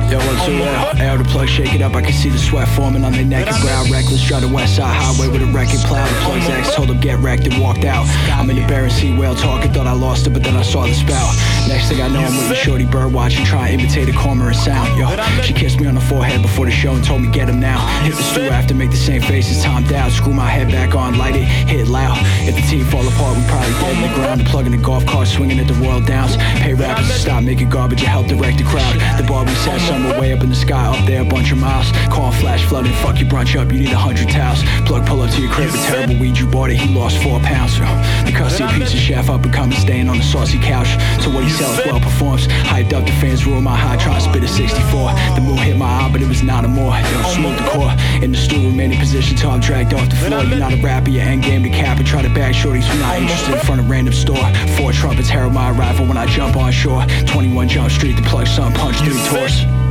Yo, 0.10 0.18
yo? 0.18 0.90
Air 0.98 1.18
the 1.20 1.24
plug, 1.24 1.48
shake 1.48 1.76
it 1.76 1.84
up. 1.84 1.94
I 1.94 2.02
can 2.02 2.14
see 2.14 2.30
the 2.30 2.38
sweat 2.40 2.68
forming 2.70 3.06
on 3.06 3.12
their 3.12 3.24
naked 3.24 3.54
brow. 3.62 3.84
Reckless, 3.92 4.26
drive 4.26 4.42
the 4.42 4.48
west 4.48 4.78
side 4.78 4.96
highway 4.96 5.32
with 5.32 5.44
a 5.44 5.46
wrecking 5.54 5.80
plow. 5.86 6.04
The 6.04 6.16
plug's 6.26 6.50
ex 6.50 6.74
told 6.74 6.90
him 6.90 7.00
get 7.00 7.20
wrecked 7.20 7.46
and 7.46 7.62
walked 7.62 7.86
out. 7.86 8.08
I'm 8.34 8.50
in 8.50 8.56
the 8.56 8.66
Barren 8.68 8.90
Sea 8.90 9.16
whale 9.16 9.36
talking, 9.36 9.72
thought 9.72 9.86
I 9.86 9.94
lost 9.94 10.26
it, 10.26 10.32
but 10.32 10.44
then 10.44 10.56
I 10.56 10.64
saw 10.64 10.88
the 10.88 10.96
spout. 10.96 11.36
Next 11.68 11.90
thing 11.90 12.02
I 12.02 12.08
know, 12.08 12.22
I'm 12.22 12.36
with 12.36 12.50
the 12.50 12.56
shorty 12.56 12.86
bird 12.86 13.14
watching, 13.14 13.46
trying 13.46 13.78
to 13.78 13.84
imitate 13.84 14.10
a 14.10 14.18
cormorant 14.18 14.58
sound. 14.58 14.98
Yo, 14.98 15.06
she 15.44 15.54
kissed 15.54 15.80
me 15.80 15.86
on 15.86 15.94
the 15.94 16.02
forehead 16.02 16.42
before 16.42 16.66
the 16.66 16.72
show 16.72 16.94
and 16.96 17.04
told 17.04 17.22
me 17.22 17.30
get 17.30 17.48
him 17.48 17.60
now. 17.60 17.86
Hit 18.02 18.16
the 18.16 18.24
stew 18.24 18.50
after, 18.50 18.74
make 18.74 18.90
the 18.90 18.98
same 18.98 19.22
face 19.22 19.52
as 19.52 19.64
Tom 19.64 19.84
Dow. 19.84 20.10
Screw 20.10 20.34
my 20.34 20.50
head 20.50 20.72
back 20.72 20.96
on, 20.96 21.20
light 21.20 21.36
it, 21.36 21.44
hit 21.44 21.88
loud. 21.88 22.18
If 22.50 22.56
the 22.56 22.62
team 22.62 22.84
fall 22.86 23.08
apart, 23.08 23.38
we 23.38 23.44
probably 23.46 23.74
dead 23.74 23.96
in 23.96 24.10
the 24.10 24.16
ground. 24.16 24.46
Plugging 24.48 24.72
the 24.72 24.78
golf 24.80 25.06
cart, 25.06 25.28
swinging 25.28 25.60
at 25.60 25.68
the 25.68 25.76
Royal 25.76 26.02
Downs. 26.02 26.36
Pay 26.66 26.74
rappers 26.74 27.08
to 27.08 27.14
stop 27.14 27.44
making 27.44 27.70
garbage 27.70 28.00
and 28.02 28.10
help 28.10 28.26
direct 28.26 28.58
the 28.58 28.64
crowd. 28.64 28.96
The 29.20 29.28
bar 29.28 29.46
we 29.46 29.54
sat 29.54 29.80
way 30.20 30.34
up 30.34 30.42
in 30.44 30.50
the 30.50 30.56
sky, 30.56 30.88
up 30.88 31.06
there 31.06 31.22
a 31.22 31.26
bunch 31.26 31.52
of 31.52 31.58
miles. 31.58 31.92
Call 32.12 32.32
flash 32.32 32.66
flooding, 32.66 32.94
fuck 32.94 33.20
your 33.20 33.30
brunch 33.30 33.60
up, 33.60 33.72
you 33.72 33.80
need 33.80 33.92
a 33.92 33.98
hundred 33.98 34.30
towels. 34.30 34.64
Plug 34.86 35.06
pull 35.06 35.22
up 35.22 35.32
to 35.32 35.42
your 35.42 35.52
crib 35.52 35.72
with 35.72 35.84
terrible 35.86 36.18
weed 36.18 36.38
you 36.38 36.48
bought 36.48 36.70
it, 36.70 36.78
he 36.78 36.94
lost 36.94 37.18
four 37.24 37.40
pounds. 37.40 37.78
Yo, 37.78 37.86
the 38.26 38.32
custody 38.36 38.80
piece 38.80 38.94
of 38.94 39.00
chef 39.00 39.30
up 39.30 39.44
and 39.44 39.54
coming 39.54 39.78
staying 39.78 40.10
on 40.10 40.18
the 40.18 40.24
saucy 40.24 40.60
couch. 40.60 40.90
So 41.24 41.30
what 41.30 41.44
he 41.44 41.50
sells 41.50 41.78
well 41.86 42.00
performs. 42.00 42.48
Hyped 42.48 42.94
up 42.94 43.06
the 43.06 43.12
fans 43.14 43.46
room 43.46 43.64
my 43.64 43.76
high, 43.76 43.98
to 43.98 44.22
spit 44.22 44.44
a 44.44 44.48
64. 44.48 45.12
The 45.36 45.42
moon 45.42 45.58
hit 45.58 45.78
my 45.78 45.86
eye, 45.86 46.10
but 46.12 46.22
it 46.22 46.28
was 46.28 46.44
not 46.44 46.66
a 46.66 46.68
more. 46.68 46.96
Yo, 46.98 47.24
smooth 47.34 47.58
the 47.58 47.70
core. 47.70 47.92
In 48.24 48.32
the 48.32 48.38
stool, 48.38 48.66
remain 48.66 48.92
in 48.92 49.00
position 49.00 49.36
till 49.38 49.52
I'm 49.52 49.60
dragged 49.60 49.94
off 49.94 50.10
the 50.10 50.16
floor. 50.16 50.44
You're 50.44 50.60
not 50.60 50.74
a 50.74 50.82
rapper, 50.82 51.10
your 51.10 51.24
end 51.24 51.44
game 51.44 51.64
to 51.64 51.70
cap 51.70 51.98
and 51.98 52.08
try 52.08 52.22
to 52.22 52.30
bag 52.34 52.54
shorties 52.54 52.84
who 52.84 53.00
not 53.00 53.18
interested 53.18 53.54
in 53.54 53.60
front 53.60 53.82
of 53.82 53.90
random 53.90 54.14
store. 54.14 54.46
Four 54.78 54.92
trumpets 54.92 55.30
herald 55.30 55.54
my 55.54 55.72
arrival 55.72 56.06
when 56.06 56.18
I 56.18 56.26
jump 56.26 56.56
on 56.56 56.72
shore. 56.72 57.06
21 57.28 57.68
Jump 57.68 57.92
Street, 57.92 58.16
the 58.16 58.24
plug 58.24 58.48
sun 58.48 58.74
punch 58.74 58.98
three 58.98 59.22
tours. 59.28 59.89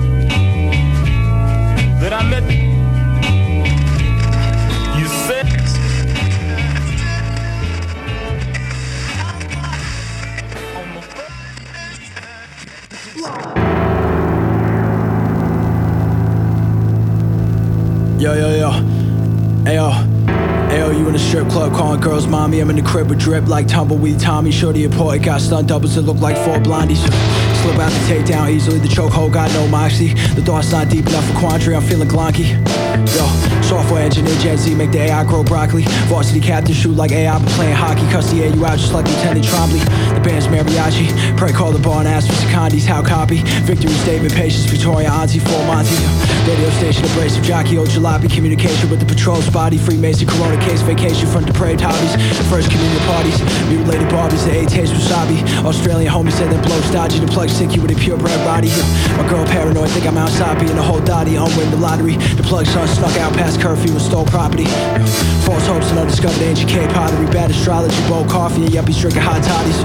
That 2.01 2.13
I 2.13 2.23
met. 2.29 2.45
You 4.99 5.07
said. 5.27 5.47
Yo, 18.21 18.35
yo, 18.35 18.57
yo. 18.57 18.71
Ayo. 19.65 19.93
Ayo, 20.71 20.99
you 20.99 21.09
in 21.09 21.15
a 21.15 21.19
strip 21.19 21.49
club 21.49 21.73
calling 21.73 22.01
girls 22.01 22.27
mommy. 22.27 22.61
I'm 22.61 22.71
in 22.71 22.77
the 22.77 22.83
crib 22.83 23.09
with 23.09 23.19
drip 23.19 23.49
like 23.49 23.67
tumbleweed 23.67 24.21
Tommy. 24.21 24.53
Shorty 24.53 24.85
a 24.85 24.89
boy 24.89 25.19
got 25.19 25.41
stunt 25.41 25.69
doubles 25.69 25.97
that 25.97 26.03
look 26.03 26.19
like 26.19 26.37
four 26.37 26.59
blondies. 26.59 27.48
Slip 27.63 27.79
out 27.79 27.91
the 27.91 27.99
takedown 28.07 28.51
easily. 28.51 28.79
The 28.79 28.89
chokehold 28.89 29.33
got 29.33 29.51
no 29.53 29.67
moxie. 29.69 30.15
The 30.15 30.43
thought's 30.43 30.71
not 30.71 30.89
deep 30.89 31.07
enough 31.07 31.27
for 31.27 31.39
quandary. 31.39 31.75
I'm 31.75 31.83
feeling 31.83 32.09
glonky. 32.09 32.51
Yo, 33.15 33.58
software 33.69 34.03
engineer 34.03 34.35
Gen 34.41 34.57
Z 34.57 34.75
make 34.75 34.91
the 34.91 35.01
AI 35.13 35.25
grow 35.25 35.45
broccoli. 35.45 35.83
Varsity 36.09 36.41
captain 36.41 36.75
shoot 36.75 36.97
like 36.97 37.13
AI, 37.13 37.39
but 37.39 37.53
playing 37.53 37.77
hockey. 37.77 38.09
Cuss 38.11 38.31
the 38.31 38.49
you 38.49 38.65
out 38.65 38.79
just 38.79 38.95
like 38.95 39.05
Lieutenant 39.07 39.45
Trombley. 39.45 39.85
The 40.15 40.21
band's 40.21 40.47
mariachi. 40.47 41.13
Pray 41.37 41.53
call 41.53 41.73
the 41.73 41.79
bar 41.79 42.01
and 42.01 42.09
ask 42.09 42.27
for 42.27 42.33
secondies. 42.33 42.87
How 42.87 43.03
copy? 43.03 43.43
Victory 43.69 43.93
statement, 43.93 44.33
patience, 44.33 44.65
Victoria, 44.65 45.11
Auntie, 45.13 45.39
full 45.39 45.63
Monty. 45.67 45.95
Radio 46.49 46.71
station 46.81 47.05
abrasive 47.13 47.45
jockey, 47.45 47.77
old 47.77 47.89
jalopy. 47.89 48.33
Communication 48.33 48.89
with 48.89 49.01
the 49.01 49.07
patrol's 49.07 49.51
body. 49.51 49.77
Freemason, 49.77 50.27
Corona 50.27 50.57
case, 50.65 50.81
vacation 50.81 51.29
from 51.29 51.45
depraved 51.45 51.83
hobbies. 51.83 52.17
First 52.49 52.71
communion 52.71 53.03
parties. 53.05 53.37
Mutilated 53.69 54.09
Barbies, 54.09 54.45
the 54.49 54.65
A 54.65 54.67
taste 54.67 54.95
wasabi. 54.95 55.45
Australian 55.65 56.11
homie 56.11 56.33
said 56.33 56.51
them 56.51 56.63
blow 56.63 56.81
stodgy. 56.89 57.19
The 57.19 57.27
plug 57.27 57.51
sick 57.51 57.77
you 57.77 57.83
with 57.83 57.91
a 57.91 58.01
purebred 58.01 58.41
body. 58.49 58.73
My 59.21 59.29
girl 59.29 59.45
paranoid, 59.45 59.91
think 59.91 60.07
I'm 60.07 60.17
outside 60.17 60.59
being 60.59 60.79
a 60.79 60.83
whole 60.83 61.05
dotty. 61.05 61.37
On 61.37 61.55
win 61.59 61.71
the 61.71 61.77
lottery. 61.77 62.17
The 62.17 62.43
plug 62.43 62.65
son 62.65 62.89
snuck 62.89 63.15
out 63.19 63.35
past 63.35 63.58
curfew 63.61 63.93
and 63.93 64.01
stole 64.01 64.25
property. 64.27 64.65
False 65.45 65.67
hopes 65.67 65.91
and 65.91 65.99
undiscovered 65.99 66.43
ancient 66.43 66.71
K 66.71 66.87
pottery. 66.89 67.27
Bad 67.27 67.51
astrology, 67.51 67.97
bold 68.09 68.29
coffee, 68.29 68.65
and 68.65 68.73
yuppies 68.73 69.01
drinking 69.01 69.23
hot 69.23 69.43
toddies. 69.43 69.79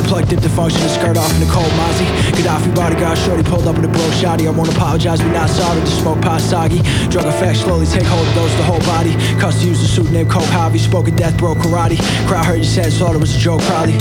The 0.00 0.04
plug 0.06 0.28
dipped 0.28 0.42
the 0.42 0.48
function 0.48 0.80
and 0.82 0.90
skirt 0.90 1.16
off 1.16 1.32
in 1.34 1.40
the 1.40 1.50
cold 1.52 1.70
mozzie. 1.74 2.06
Gaddafi 2.38 2.74
bodyguard 2.74 3.18
shorty 3.18 3.42
pulled 3.42 3.66
up 3.66 3.76
with 3.76 3.84
a 3.84 3.88
bro 3.88 4.06
shotty. 4.20 4.46
I 4.46 4.50
won't 4.50 4.72
apologize, 4.72 5.22
we 5.22 5.30
not 5.30 5.50
sorry. 5.50 5.80
Just 5.80 6.00
smoke 6.00 6.20
pot 6.22 6.40
soggy. 6.40 6.80
Drug 7.10 7.26
effects 7.26 7.60
slowly 7.60 7.86
take 7.86 8.04
hold 8.04 8.26
of 8.26 8.34
those 8.34 8.54
the 8.56 8.62
whole 8.62 8.80
body. 8.80 9.12
Cuss 9.40 9.60
to 9.60 9.68
use 9.68 9.80
the 9.80 9.88
suit 9.88 10.10
named 10.10 10.30
Coke 10.30 10.50
Hobby. 10.54 10.78
Spoken 10.78 11.16
death, 11.16 11.36
bro 11.36 11.54
karate. 11.54 11.98
Crowd 12.28 12.46
heard 12.46 12.58
you 12.58 12.64
said, 12.64 12.92
thought 12.92 13.14
it 13.14 13.20
was 13.20 13.34
a 13.34 13.38
joke, 13.38 13.60
probably. 13.62 13.98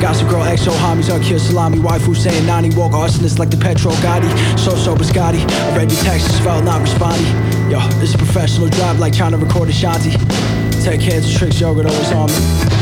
Gossip 0.00 0.28
girl 0.28 0.44
exo 0.44 0.72
homies, 0.84 1.12
uncured 1.12 1.40
salami. 1.40 1.78
Waifu 1.78 2.14
saying 2.14 2.46
Nani 2.46 2.70
walk 2.76 2.92
arsonist 2.92 3.38
like 3.38 3.50
the 3.50 3.56
Petro 3.56 3.92
Gotti. 4.04 4.28
So 4.58 4.76
so 4.76 4.94
biscotti. 4.94 5.40
I 5.40 5.76
read 5.76 5.90
your 5.90 6.02
texts, 6.02 6.38
felt 6.40 6.64
not 6.64 6.80
responding. 6.80 7.57
Yo, 7.68 7.78
this 8.00 8.08
is 8.08 8.14
a 8.14 8.18
professional 8.18 8.66
job 8.68 8.98
like 8.98 9.12
trying 9.12 9.32
to 9.32 9.36
record 9.36 9.68
a 9.68 9.72
shanty. 9.72 10.12
Take 10.82 11.02
care 11.02 11.20
to 11.20 11.36
tricks, 11.36 11.60
yogurt 11.60 11.84
always 11.84 12.12
on 12.12 12.28
me. 12.28 12.77